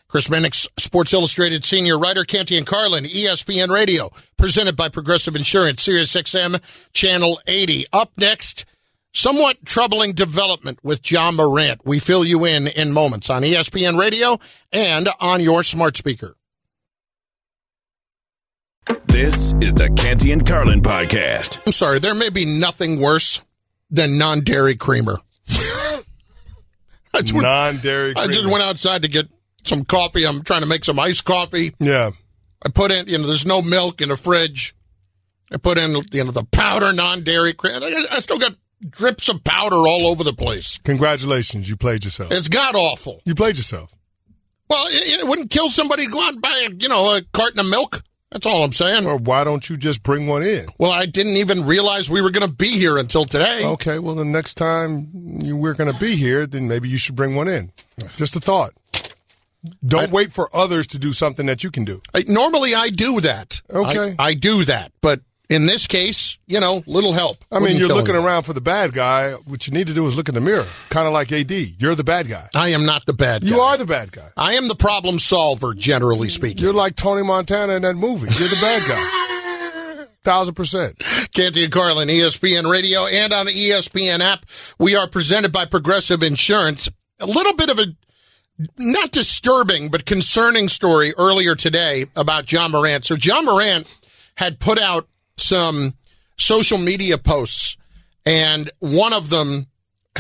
Chris 0.07 0.29
Mannix, 0.29 0.67
Sports 0.77 1.13
Illustrated 1.13 1.65
senior 1.65 1.97
writer, 1.97 2.23
Canty 2.23 2.57
and 2.57 2.65
Carlin, 2.65 3.03
ESPN 3.03 3.69
Radio, 3.69 4.09
presented 4.37 4.75
by 4.77 4.87
Progressive 4.87 5.35
Insurance, 5.35 5.81
Sirius 5.81 6.13
XM, 6.13 6.61
Channel 6.93 7.39
80. 7.47 7.85
Up 7.91 8.11
next, 8.17 8.65
somewhat 9.13 9.65
troubling 9.65 10.13
development 10.13 10.79
with 10.83 11.11
Ja 11.11 11.31
Morant. 11.31 11.81
We 11.85 11.99
fill 11.99 12.23
you 12.23 12.45
in 12.45 12.67
in 12.67 12.93
moments 12.93 13.29
on 13.29 13.41
ESPN 13.41 13.99
Radio 13.99 14.37
and 14.71 15.09
on 15.19 15.41
your 15.41 15.63
smart 15.63 15.97
speaker. 15.97 16.35
This 19.07 19.53
is 19.61 19.73
the 19.73 19.89
Canty 19.97 20.31
and 20.31 20.45
Carlin 20.45 20.81
podcast. 20.81 21.59
I'm 21.65 21.71
sorry, 21.71 21.99
there 21.99 22.13
may 22.13 22.29
be 22.29 22.45
nothing 22.45 23.01
worse 23.01 23.41
than 23.89 24.17
non 24.17 24.41
dairy 24.41 24.75
creamer. 24.75 25.17
non 27.13 27.77
dairy 27.81 28.13
I 28.15 28.27
just 28.27 28.45
went 28.45 28.63
outside 28.63 29.01
to 29.03 29.07
get 29.07 29.27
some 29.63 29.83
coffee. 29.83 30.25
I'm 30.25 30.43
trying 30.43 30.61
to 30.61 30.67
make 30.67 30.85
some 30.85 30.99
iced 30.99 31.25
coffee. 31.25 31.73
Yeah. 31.79 32.11
I 32.63 32.69
put 32.69 32.91
in, 32.91 33.07
you 33.07 33.17
know, 33.17 33.27
there's 33.27 33.45
no 33.45 33.61
milk 33.61 34.01
in 34.01 34.09
the 34.09 34.17
fridge. 34.17 34.75
I 35.51 35.57
put 35.57 35.77
in, 35.77 35.95
you 36.11 36.23
know, 36.23 36.31
the 36.31 36.43
powder 36.43 36.93
non 36.93 37.23
dairy 37.23 37.53
cream. 37.53 37.81
I, 37.81 38.05
I 38.11 38.19
still 38.19 38.39
got 38.39 38.55
drips 38.87 39.29
of 39.29 39.43
powder 39.43 39.75
all 39.75 40.07
over 40.07 40.23
the 40.23 40.33
place. 40.33 40.79
Congratulations, 40.83 41.69
you 41.69 41.75
played 41.75 42.03
yourself. 42.03 42.31
It's 42.31 42.49
god 42.49 42.75
awful. 42.75 43.21
You 43.25 43.35
played 43.35 43.57
yourself. 43.57 43.93
Well, 44.69 44.87
it, 44.87 45.21
it 45.21 45.27
wouldn't 45.27 45.51
kill 45.51 45.69
somebody 45.69 46.05
to 46.05 46.11
go 46.11 46.21
out 46.21 46.33
and 46.33 46.41
buy, 46.41 46.67
you 46.79 46.89
know, 46.89 47.15
a 47.15 47.21
carton 47.33 47.59
of 47.59 47.69
milk. 47.69 48.01
That's 48.31 48.45
all 48.45 48.63
I'm 48.63 48.71
saying. 48.71 49.05
Or 49.05 49.17
why 49.17 49.43
don't 49.43 49.69
you 49.69 49.77
just 49.77 50.03
bring 50.03 50.27
one 50.27 50.43
in? 50.43 50.67
Well, 50.77 50.91
I 50.91 51.05
didn't 51.05 51.37
even 51.37 51.65
realize 51.65 52.09
we 52.09 52.21
were 52.21 52.31
going 52.31 52.47
to 52.47 52.53
be 52.53 52.69
here 52.69 52.97
until 52.97 53.25
today. 53.25 53.61
Okay, 53.63 53.99
well, 53.99 54.15
the 54.15 54.25
next 54.25 54.55
time 54.55 55.09
you 55.13 55.55
we're 55.55 55.73
going 55.73 55.91
to 55.91 55.99
be 55.99 56.15
here, 56.15 56.45
then 56.45 56.67
maybe 56.67 56.89
you 56.89 56.97
should 56.97 57.15
bring 57.15 57.35
one 57.35 57.47
in. 57.47 57.71
Just 58.17 58.35
a 58.35 58.39
thought. 58.39 58.73
Don't 59.85 60.09
I, 60.09 60.11
wait 60.11 60.31
for 60.31 60.47
others 60.53 60.85
to 60.87 60.99
do 60.99 61.11
something 61.11 61.45
that 61.47 61.63
you 61.63 61.71
can 61.71 61.85
do. 61.85 62.01
I, 62.13 62.23
normally, 62.27 62.75
I 62.75 62.89
do 62.89 63.21
that. 63.21 63.61
Okay, 63.71 64.15
I, 64.19 64.27
I 64.27 64.33
do 64.33 64.63
that, 64.65 64.91
but 65.01 65.21
in 65.49 65.65
this 65.65 65.87
case, 65.87 66.37
you 66.47 66.59
know, 66.59 66.83
little 66.87 67.13
help. 67.13 67.43
I 67.51 67.59
mean, 67.59 67.77
you're 67.77 67.87
looking 67.87 68.15
around 68.15 68.43
for 68.43 68.53
the 68.53 68.61
bad 68.61 68.93
guy. 68.93 69.33
What 69.33 69.67
you 69.67 69.73
need 69.73 69.87
to 69.87 69.93
do 69.93 70.07
is 70.07 70.15
look 70.15 70.29
in 70.29 70.35
the 70.35 70.41
mirror, 70.41 70.65
kind 70.89 71.07
of 71.07 71.13
like 71.13 71.31
AD. 71.31 71.51
You're 71.51 71.95
the 71.95 72.03
bad 72.03 72.27
guy. 72.27 72.49
I 72.55 72.69
am 72.69 72.85
not 72.85 73.05
the 73.05 73.13
bad 73.13 73.41
guy. 73.41 73.47
You 73.49 73.59
are 73.59 73.77
the 73.77 73.85
bad 73.85 74.11
guy. 74.11 74.29
I 74.37 74.53
am 74.53 74.67
the 74.67 74.75
problem 74.75 75.19
solver, 75.19 75.73
generally 75.73 76.29
speaking. 76.29 76.63
You're 76.63 76.73
like 76.73 76.95
Tony 76.95 77.23
Montana 77.23 77.73
in 77.73 77.81
that 77.83 77.95
movie. 77.95 78.27
You're 78.39 78.49
the 78.49 78.59
bad 78.61 78.81
guy. 78.87 80.05
Thousand 80.23 80.55
percent. 80.55 80.97
Canty 81.33 81.63
and 81.63 81.71
Carlin, 81.71 82.09
ESPN 82.09 82.69
Radio, 82.69 83.05
and 83.05 83.31
on 83.31 83.45
the 83.45 83.51
ESPN 83.51 84.21
app. 84.21 84.45
We 84.79 84.95
are 84.95 85.07
presented 85.07 85.51
by 85.51 85.65
Progressive 85.65 86.23
Insurance. 86.23 86.89
A 87.19 87.27
little 87.27 87.53
bit 87.55 87.69
of 87.69 87.77
a 87.77 87.85
not 88.77 89.11
disturbing, 89.11 89.89
but 89.89 90.05
concerning 90.05 90.69
story 90.69 91.13
earlier 91.17 91.55
today 91.55 92.05
about 92.15 92.51
Ja 92.51 92.67
Morant. 92.67 93.05
So 93.05 93.15
Ja 93.15 93.41
Morant 93.41 93.85
had 94.37 94.59
put 94.59 94.79
out 94.79 95.07
some 95.37 95.93
social 96.37 96.77
media 96.77 97.17
posts, 97.17 97.77
and 98.25 98.69
one 98.79 99.13
of 99.13 99.29
them 99.29 99.67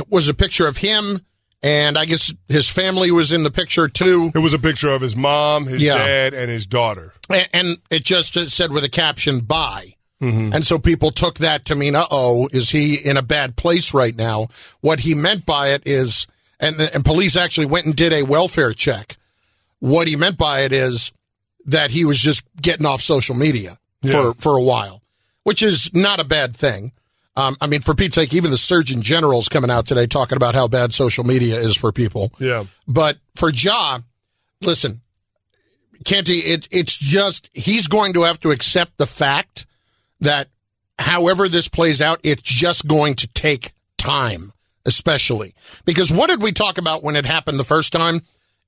was 0.09 0.27
a 0.27 0.33
picture 0.33 0.67
of 0.67 0.77
him. 0.77 1.21
And 1.63 1.97
I 1.97 2.05
guess 2.05 2.31
his 2.47 2.69
family 2.69 3.09
was 3.09 3.31
in 3.31 3.41
the 3.41 3.49
picture 3.49 3.87
too. 3.87 4.29
It 4.35 4.39
was 4.39 4.53
a 4.53 4.59
picture 4.59 4.89
of 4.89 5.01
his 5.01 5.15
mom, 5.15 5.65
his 5.65 5.81
yeah. 5.81 5.95
dad, 5.95 6.33
and 6.35 6.51
his 6.51 6.67
daughter. 6.67 7.13
And 7.53 7.79
it 7.89 8.03
just 8.03 8.35
said 8.51 8.71
with 8.71 8.83
a 8.83 8.89
caption, 8.89 9.39
bye. 9.39 9.95
Mm-hmm. 10.21 10.53
And 10.53 10.65
so 10.65 10.77
people 10.77 11.09
took 11.09 11.39
that 11.39 11.65
to 11.65 11.75
mean, 11.75 11.95
uh 11.95 12.05
oh, 12.11 12.47
is 12.51 12.69
he 12.69 12.95
in 12.95 13.17
a 13.17 13.23
bad 13.23 13.55
place 13.55 13.95
right 13.95 14.15
now? 14.15 14.47
What 14.81 14.99
he 14.99 15.15
meant 15.15 15.47
by 15.47 15.69
it 15.69 15.83
is, 15.87 16.27
and, 16.59 16.79
and 16.79 17.03
police 17.03 17.35
actually 17.35 17.65
went 17.65 17.87
and 17.87 17.95
did 17.95 18.13
a 18.13 18.23
welfare 18.23 18.73
check. 18.73 19.17
What 19.79 20.07
he 20.07 20.15
meant 20.15 20.37
by 20.37 20.61
it 20.61 20.71
is 20.71 21.11
that 21.65 21.89
he 21.89 22.05
was 22.05 22.19
just 22.19 22.43
getting 22.61 22.85
off 22.85 23.01
social 23.01 23.35
media 23.35 23.79
yeah. 24.03 24.11
for, 24.11 24.33
for 24.35 24.57
a 24.57 24.61
while 24.61 25.01
which 25.45 25.61
is 25.61 25.93
not 25.93 26.19
a 26.19 26.25
bad 26.25 26.55
thing. 26.55 26.91
Um, 27.37 27.55
I 27.61 27.67
mean, 27.67 27.81
for 27.81 27.93
Pete's 27.93 28.15
sake, 28.15 28.33
even 28.33 28.51
the 28.51 28.57
Surgeon 28.57 29.01
General's 29.01 29.47
coming 29.47 29.69
out 29.69 29.85
today 29.85 30.07
talking 30.07 30.35
about 30.35 30.55
how 30.55 30.67
bad 30.67 30.93
social 30.93 31.23
media 31.23 31.57
is 31.57 31.77
for 31.77 31.91
people. 31.91 32.31
Yeah. 32.39 32.65
But 32.87 33.17
for 33.35 33.49
Ja, 33.49 33.99
listen, 34.61 35.01
Canty, 36.03 36.39
it, 36.39 36.67
it's 36.71 36.97
just 36.97 37.49
he's 37.53 37.87
going 37.87 38.13
to 38.13 38.23
have 38.23 38.39
to 38.41 38.51
accept 38.51 38.97
the 38.97 39.05
fact 39.05 39.65
that 40.21 40.47
however 40.97 41.47
this 41.47 41.67
plays 41.67 42.01
out, 42.01 42.19
it's 42.23 42.41
just 42.41 42.87
going 42.87 43.15
to 43.15 43.27
take 43.27 43.71
time, 43.97 44.51
especially 44.85 45.53
because 45.85 46.11
what 46.11 46.29
did 46.29 46.41
we 46.41 46.53
talk 46.53 46.77
about 46.79 47.03
when 47.03 47.15
it 47.15 47.25
happened 47.25 47.59
the 47.59 47.63
first 47.63 47.93
time? 47.93 48.21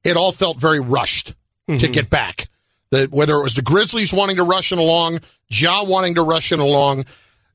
It 0.03 0.15
all 0.15 0.31
felt 0.31 0.57
very 0.57 0.79
rushed 0.79 1.29
mm-hmm. 1.67 1.77
to 1.77 1.87
get 1.87 2.09
back. 2.09 2.47
That 2.91 3.11
whether 3.11 3.35
it 3.35 3.43
was 3.43 3.55
the 3.55 3.61
Grizzlies 3.61 4.13
wanting 4.13 4.37
to 4.37 4.43
rush 4.43 4.71
it 4.71 4.77
along, 4.77 5.19
Ja 5.49 5.83
wanting 5.83 6.15
to 6.15 6.23
rush 6.23 6.51
it 6.51 6.59
along, 6.59 7.05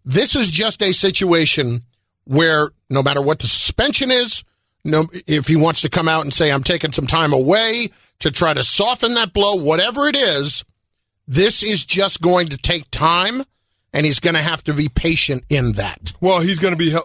this 0.04 0.36
is 0.36 0.50
just 0.50 0.82
a 0.82 0.92
situation 0.92 1.82
where 2.24 2.70
no 2.90 3.02
matter 3.02 3.22
what 3.22 3.38
the 3.38 3.46
suspension 3.46 4.10
is, 4.10 4.44
no, 4.84 5.04
if 5.26 5.46
he 5.46 5.56
wants 5.56 5.80
to 5.82 5.88
come 5.88 6.08
out 6.08 6.22
and 6.22 6.34
say, 6.34 6.50
I'm 6.50 6.64
taking 6.64 6.92
some 6.92 7.06
time 7.06 7.32
away 7.32 7.88
to 8.18 8.30
try 8.30 8.52
to 8.52 8.64
soften 8.64 9.14
that 9.14 9.32
blow, 9.32 9.54
whatever 9.54 10.06
it 10.06 10.16
is, 10.16 10.64
this 11.28 11.62
is 11.62 11.84
just 11.84 12.20
going 12.20 12.48
to 12.48 12.56
take 12.56 12.90
time 12.90 13.42
and 13.92 14.04
he's 14.04 14.20
going 14.20 14.34
to 14.34 14.42
have 14.42 14.64
to 14.64 14.74
be 14.74 14.88
patient 14.88 15.44
in 15.48 15.72
that. 15.72 16.12
Well, 16.20 16.40
he's 16.40 16.58
going 16.58 16.72
to 16.72 16.78
be 16.78 16.96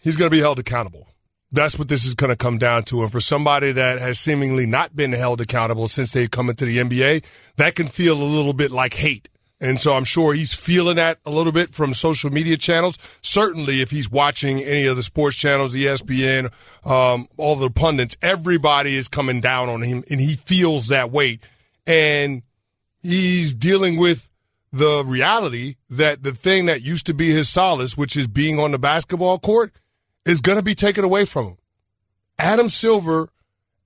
he's 0.00 0.16
going 0.16 0.30
to 0.30 0.34
be 0.34 0.40
held 0.40 0.58
accountable. 0.58 1.08
That's 1.56 1.78
what 1.78 1.88
this 1.88 2.04
is 2.04 2.14
going 2.14 2.30
to 2.30 2.36
come 2.36 2.58
down 2.58 2.84
to. 2.84 3.02
And 3.02 3.10
for 3.10 3.20
somebody 3.20 3.72
that 3.72 3.98
has 3.98 4.20
seemingly 4.20 4.66
not 4.66 4.94
been 4.94 5.12
held 5.12 5.40
accountable 5.40 5.88
since 5.88 6.12
they've 6.12 6.30
come 6.30 6.50
into 6.50 6.64
the 6.66 6.78
NBA, 6.78 7.24
that 7.56 7.74
can 7.74 7.86
feel 7.86 8.20
a 8.20 8.24
little 8.24 8.52
bit 8.52 8.70
like 8.70 8.94
hate. 8.94 9.28
And 9.58 9.80
so 9.80 9.94
I'm 9.94 10.04
sure 10.04 10.34
he's 10.34 10.52
feeling 10.52 10.96
that 10.96 11.18
a 11.24 11.30
little 11.30 11.52
bit 11.52 11.70
from 11.70 11.94
social 11.94 12.30
media 12.30 12.58
channels. 12.58 12.98
Certainly, 13.22 13.80
if 13.80 13.90
he's 13.90 14.10
watching 14.10 14.60
any 14.60 14.84
of 14.84 14.96
the 14.96 15.02
sports 15.02 15.36
channels, 15.36 15.74
ESPN, 15.74 16.52
um, 16.84 17.26
all 17.38 17.56
the 17.56 17.70
pundits, 17.70 18.16
everybody 18.20 18.96
is 18.96 19.08
coming 19.08 19.40
down 19.40 19.70
on 19.70 19.80
him, 19.80 20.04
and 20.10 20.20
he 20.20 20.34
feels 20.34 20.88
that 20.88 21.10
weight. 21.10 21.42
And 21.86 22.42
he's 23.02 23.54
dealing 23.54 23.96
with 23.96 24.28
the 24.72 25.02
reality 25.06 25.76
that 25.88 26.22
the 26.22 26.32
thing 26.32 26.66
that 26.66 26.82
used 26.82 27.06
to 27.06 27.14
be 27.14 27.30
his 27.30 27.48
solace, 27.48 27.96
which 27.96 28.14
is 28.14 28.26
being 28.26 28.58
on 28.58 28.72
the 28.72 28.78
basketball 28.78 29.38
court, 29.38 29.72
is 30.26 30.42
going 30.42 30.58
to 30.58 30.64
be 30.64 30.74
taken 30.74 31.04
away 31.04 31.24
from 31.24 31.46
him. 31.46 31.56
Adam 32.38 32.68
Silver, 32.68 33.30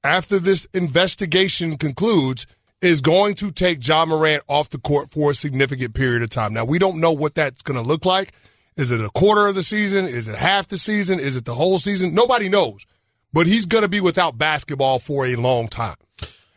after 0.03 0.41
this 0.41 0.67
investigation 0.75 1.77
concludes, 1.77 2.47
is 2.81 3.01
going 3.01 3.35
to 3.35 3.53
take 3.53 3.87
Ja 3.87 4.07
Morant 4.07 4.43
off 4.49 4.71
the 4.71 4.79
court 4.79 5.11
for 5.11 5.31
a 5.31 5.35
significant 5.35 5.95
period 5.95 6.23
of 6.23 6.31
time. 6.31 6.53
Now, 6.53 6.65
we 6.65 6.79
don't 6.79 7.01
know 7.01 7.13
what 7.13 7.35
that's 7.35 7.63
going 7.63 7.81
to 7.81 7.87
look 7.87 8.05
like. 8.05 8.33
Is 8.77 8.91
it 8.91 9.01
a 9.01 9.11
quarter 9.11 9.47
of 9.47 9.55
the 9.55 9.63
season? 9.63 10.07
Is 10.07 10.27
it 10.27 10.37
half 10.37 10.67
the 10.69 10.79
season? 10.79 11.21
Is 11.21 11.37
it 11.37 11.45
the 11.45 11.55
whole 11.55 11.79
season? 11.79 12.15
Nobody 12.15 12.49
knows. 12.49 12.87
But 13.33 13.47
he's 13.47 13.67
going 13.67 13.83
to 13.83 13.89
be 13.89 14.01
without 14.01 14.39
basketball 14.39 14.99
for 14.99 15.27
a 15.27 15.37
long 15.37 15.69
time. 15.69 15.97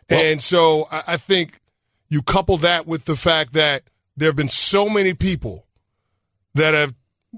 Well, 0.10 0.24
and 0.24 0.42
so 0.42 0.88
I 0.92 1.18
think 1.18 1.60
you 2.10 2.22
couple 2.22 2.58
that 2.58 2.88
with 2.88 3.06
the 3.06 3.16
fact 3.16 3.54
that 3.54 3.84
there 4.16 4.30
have 4.30 4.36
been 4.36 4.48
so 4.48 4.88
many 4.88 5.14
people 5.14 5.68
that 6.54 6.74
have, 6.74 6.94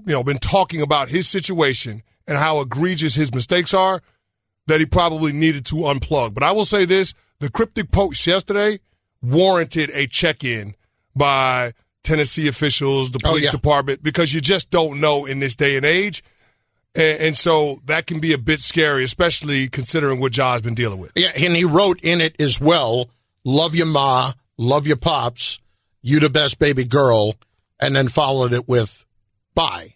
you 0.06 0.12
know, 0.12 0.22
been 0.22 0.38
talking 0.38 0.80
about 0.80 1.08
his 1.08 1.28
situation 1.28 2.02
and 2.26 2.36
how 2.38 2.60
egregious 2.60 3.14
his 3.14 3.34
mistakes 3.34 3.74
are 3.74 4.00
that 4.66 4.80
he 4.80 4.86
probably 4.86 5.32
needed 5.32 5.64
to 5.66 5.76
unplug. 5.76 6.34
But 6.34 6.42
I 6.42 6.52
will 6.52 6.64
say 6.64 6.84
this 6.84 7.14
the 7.38 7.50
cryptic 7.50 7.90
post 7.90 8.26
yesterday 8.26 8.80
warranted 9.22 9.90
a 9.92 10.06
check 10.06 10.44
in 10.44 10.74
by 11.14 11.72
Tennessee 12.02 12.48
officials, 12.48 13.10
the 13.10 13.20
oh, 13.24 13.30
police 13.30 13.44
oh, 13.44 13.46
yeah. 13.46 13.50
department, 13.50 14.02
because 14.02 14.32
you 14.32 14.40
just 14.40 14.70
don't 14.70 15.00
know 15.00 15.26
in 15.26 15.40
this 15.40 15.54
day 15.54 15.76
and 15.76 15.84
age. 15.84 16.22
And, 16.94 17.20
and, 17.20 17.36
so 17.36 17.78
that 17.86 18.06
can 18.06 18.20
be 18.20 18.32
a 18.32 18.38
bit 18.38 18.60
scary, 18.60 19.04
especially 19.04 19.68
considering 19.68 20.18
what 20.18 20.32
Ja's 20.32 20.62
been 20.62 20.74
dealing 20.74 20.98
with. 20.98 21.12
Yeah, 21.14 21.32
and 21.34 21.54
he 21.54 21.64
wrote 21.64 22.00
in 22.02 22.22
it 22.22 22.40
as 22.40 22.58
well, 22.58 23.10
love 23.44 23.74
your 23.74 23.86
ma, 23.86 24.32
love 24.56 24.86
your 24.86 24.96
pops, 24.96 25.58
you 26.00 26.20
the 26.20 26.30
best 26.30 26.58
baby 26.58 26.84
girl, 26.84 27.34
and 27.80 27.94
then 27.94 28.08
followed 28.08 28.54
it 28.54 28.66
with 28.66 29.04
bye. 29.54 29.95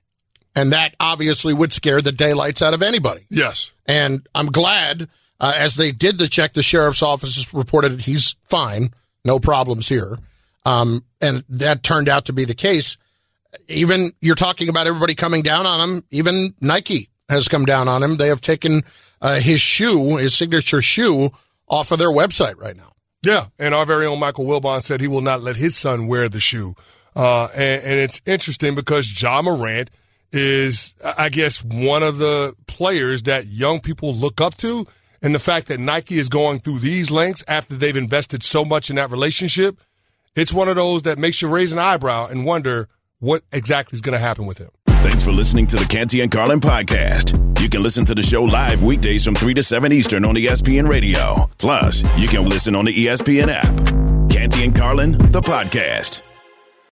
And 0.54 0.72
that 0.72 0.94
obviously 0.98 1.54
would 1.54 1.72
scare 1.72 2.00
the 2.00 2.12
daylights 2.12 2.60
out 2.62 2.74
of 2.74 2.82
anybody. 2.82 3.22
Yes. 3.30 3.72
And 3.86 4.26
I'm 4.34 4.46
glad 4.46 5.08
uh, 5.38 5.52
as 5.56 5.76
they 5.76 5.92
did 5.92 6.18
the 6.18 6.28
check, 6.28 6.52
the 6.52 6.62
sheriff's 6.62 7.02
office 7.02 7.52
reported 7.54 8.00
he's 8.00 8.36
fine, 8.48 8.90
no 9.24 9.38
problems 9.38 9.88
here. 9.88 10.18
Um, 10.66 11.02
and 11.20 11.44
that 11.48 11.82
turned 11.82 12.08
out 12.08 12.26
to 12.26 12.32
be 12.32 12.44
the 12.44 12.54
case. 12.54 12.98
Even 13.68 14.10
you're 14.20 14.34
talking 14.34 14.68
about 14.68 14.86
everybody 14.86 15.14
coming 15.14 15.42
down 15.42 15.66
on 15.66 15.88
him. 15.88 16.04
Even 16.10 16.54
Nike 16.60 17.08
has 17.28 17.48
come 17.48 17.64
down 17.64 17.88
on 17.88 18.02
him. 18.02 18.16
They 18.16 18.28
have 18.28 18.40
taken 18.40 18.82
uh, 19.22 19.36
his 19.36 19.60
shoe, 19.60 20.16
his 20.16 20.36
signature 20.36 20.82
shoe, 20.82 21.30
off 21.68 21.92
of 21.92 21.98
their 21.98 22.10
website 22.10 22.56
right 22.58 22.76
now. 22.76 22.92
Yeah, 23.22 23.46
and 23.58 23.74
our 23.74 23.86
very 23.86 24.06
own 24.06 24.18
Michael 24.18 24.46
Wilbon 24.46 24.82
said 24.82 25.00
he 25.00 25.08
will 25.08 25.20
not 25.20 25.42
let 25.42 25.56
his 25.56 25.76
son 25.76 26.06
wear 26.06 26.28
the 26.28 26.40
shoe. 26.40 26.74
Uh, 27.14 27.48
and, 27.54 27.82
and, 27.82 28.00
it's 28.00 28.22
interesting 28.24 28.74
because 28.74 29.20
Ja 29.20 29.42
Morant 29.42 29.90
is, 30.32 30.94
I 31.18 31.28
guess, 31.28 31.62
one 31.64 32.02
of 32.02 32.18
the 32.18 32.54
players 32.66 33.22
that 33.22 33.46
young 33.46 33.80
people 33.80 34.14
look 34.14 34.40
up 34.40 34.56
to 34.58 34.86
and 35.22 35.34
the 35.34 35.38
fact 35.38 35.68
that 35.68 35.80
Nike 35.80 36.18
is 36.18 36.28
going 36.28 36.60
through 36.60 36.78
these 36.78 37.10
lengths 37.10 37.44
after 37.46 37.74
they've 37.74 37.96
invested 37.96 38.42
so 38.42 38.64
much 38.64 38.90
in 38.90 38.96
that 38.96 39.10
relationship, 39.10 39.78
it's 40.34 40.52
one 40.52 40.68
of 40.68 40.76
those 40.76 41.02
that 41.02 41.18
makes 41.18 41.42
you 41.42 41.48
raise 41.48 41.72
an 41.72 41.78
eyebrow 41.78 42.26
and 42.26 42.44
wonder 42.44 42.88
what 43.18 43.42
exactly 43.52 43.96
is 43.96 44.00
going 44.00 44.14
to 44.14 44.18
happen 44.18 44.46
with 44.46 44.58
him. 44.58 44.70
Thanks 44.86 45.22
for 45.22 45.32
listening 45.32 45.66
to 45.68 45.76
the 45.76 45.84
Canty 45.84 46.20
and 46.20 46.30
Carlin 46.30 46.60
podcast. 46.60 47.60
You 47.60 47.68
can 47.68 47.82
listen 47.82 48.04
to 48.06 48.14
the 48.14 48.22
show 48.22 48.42
live 48.42 48.82
weekdays 48.82 49.24
from 49.24 49.34
3 49.34 49.54
to 49.54 49.62
7 49.62 49.92
Eastern 49.92 50.24
on 50.24 50.34
ESPN 50.34 50.88
Radio. 50.88 51.50
Plus, 51.58 52.02
you 52.18 52.28
can 52.28 52.48
listen 52.48 52.74
on 52.74 52.86
the 52.86 52.94
ESPN 52.94 53.48
app. 53.48 54.30
Canty 54.30 54.64
and 54.64 54.74
Carlin, 54.74 55.12
the 55.12 55.40
podcast. 55.40 56.22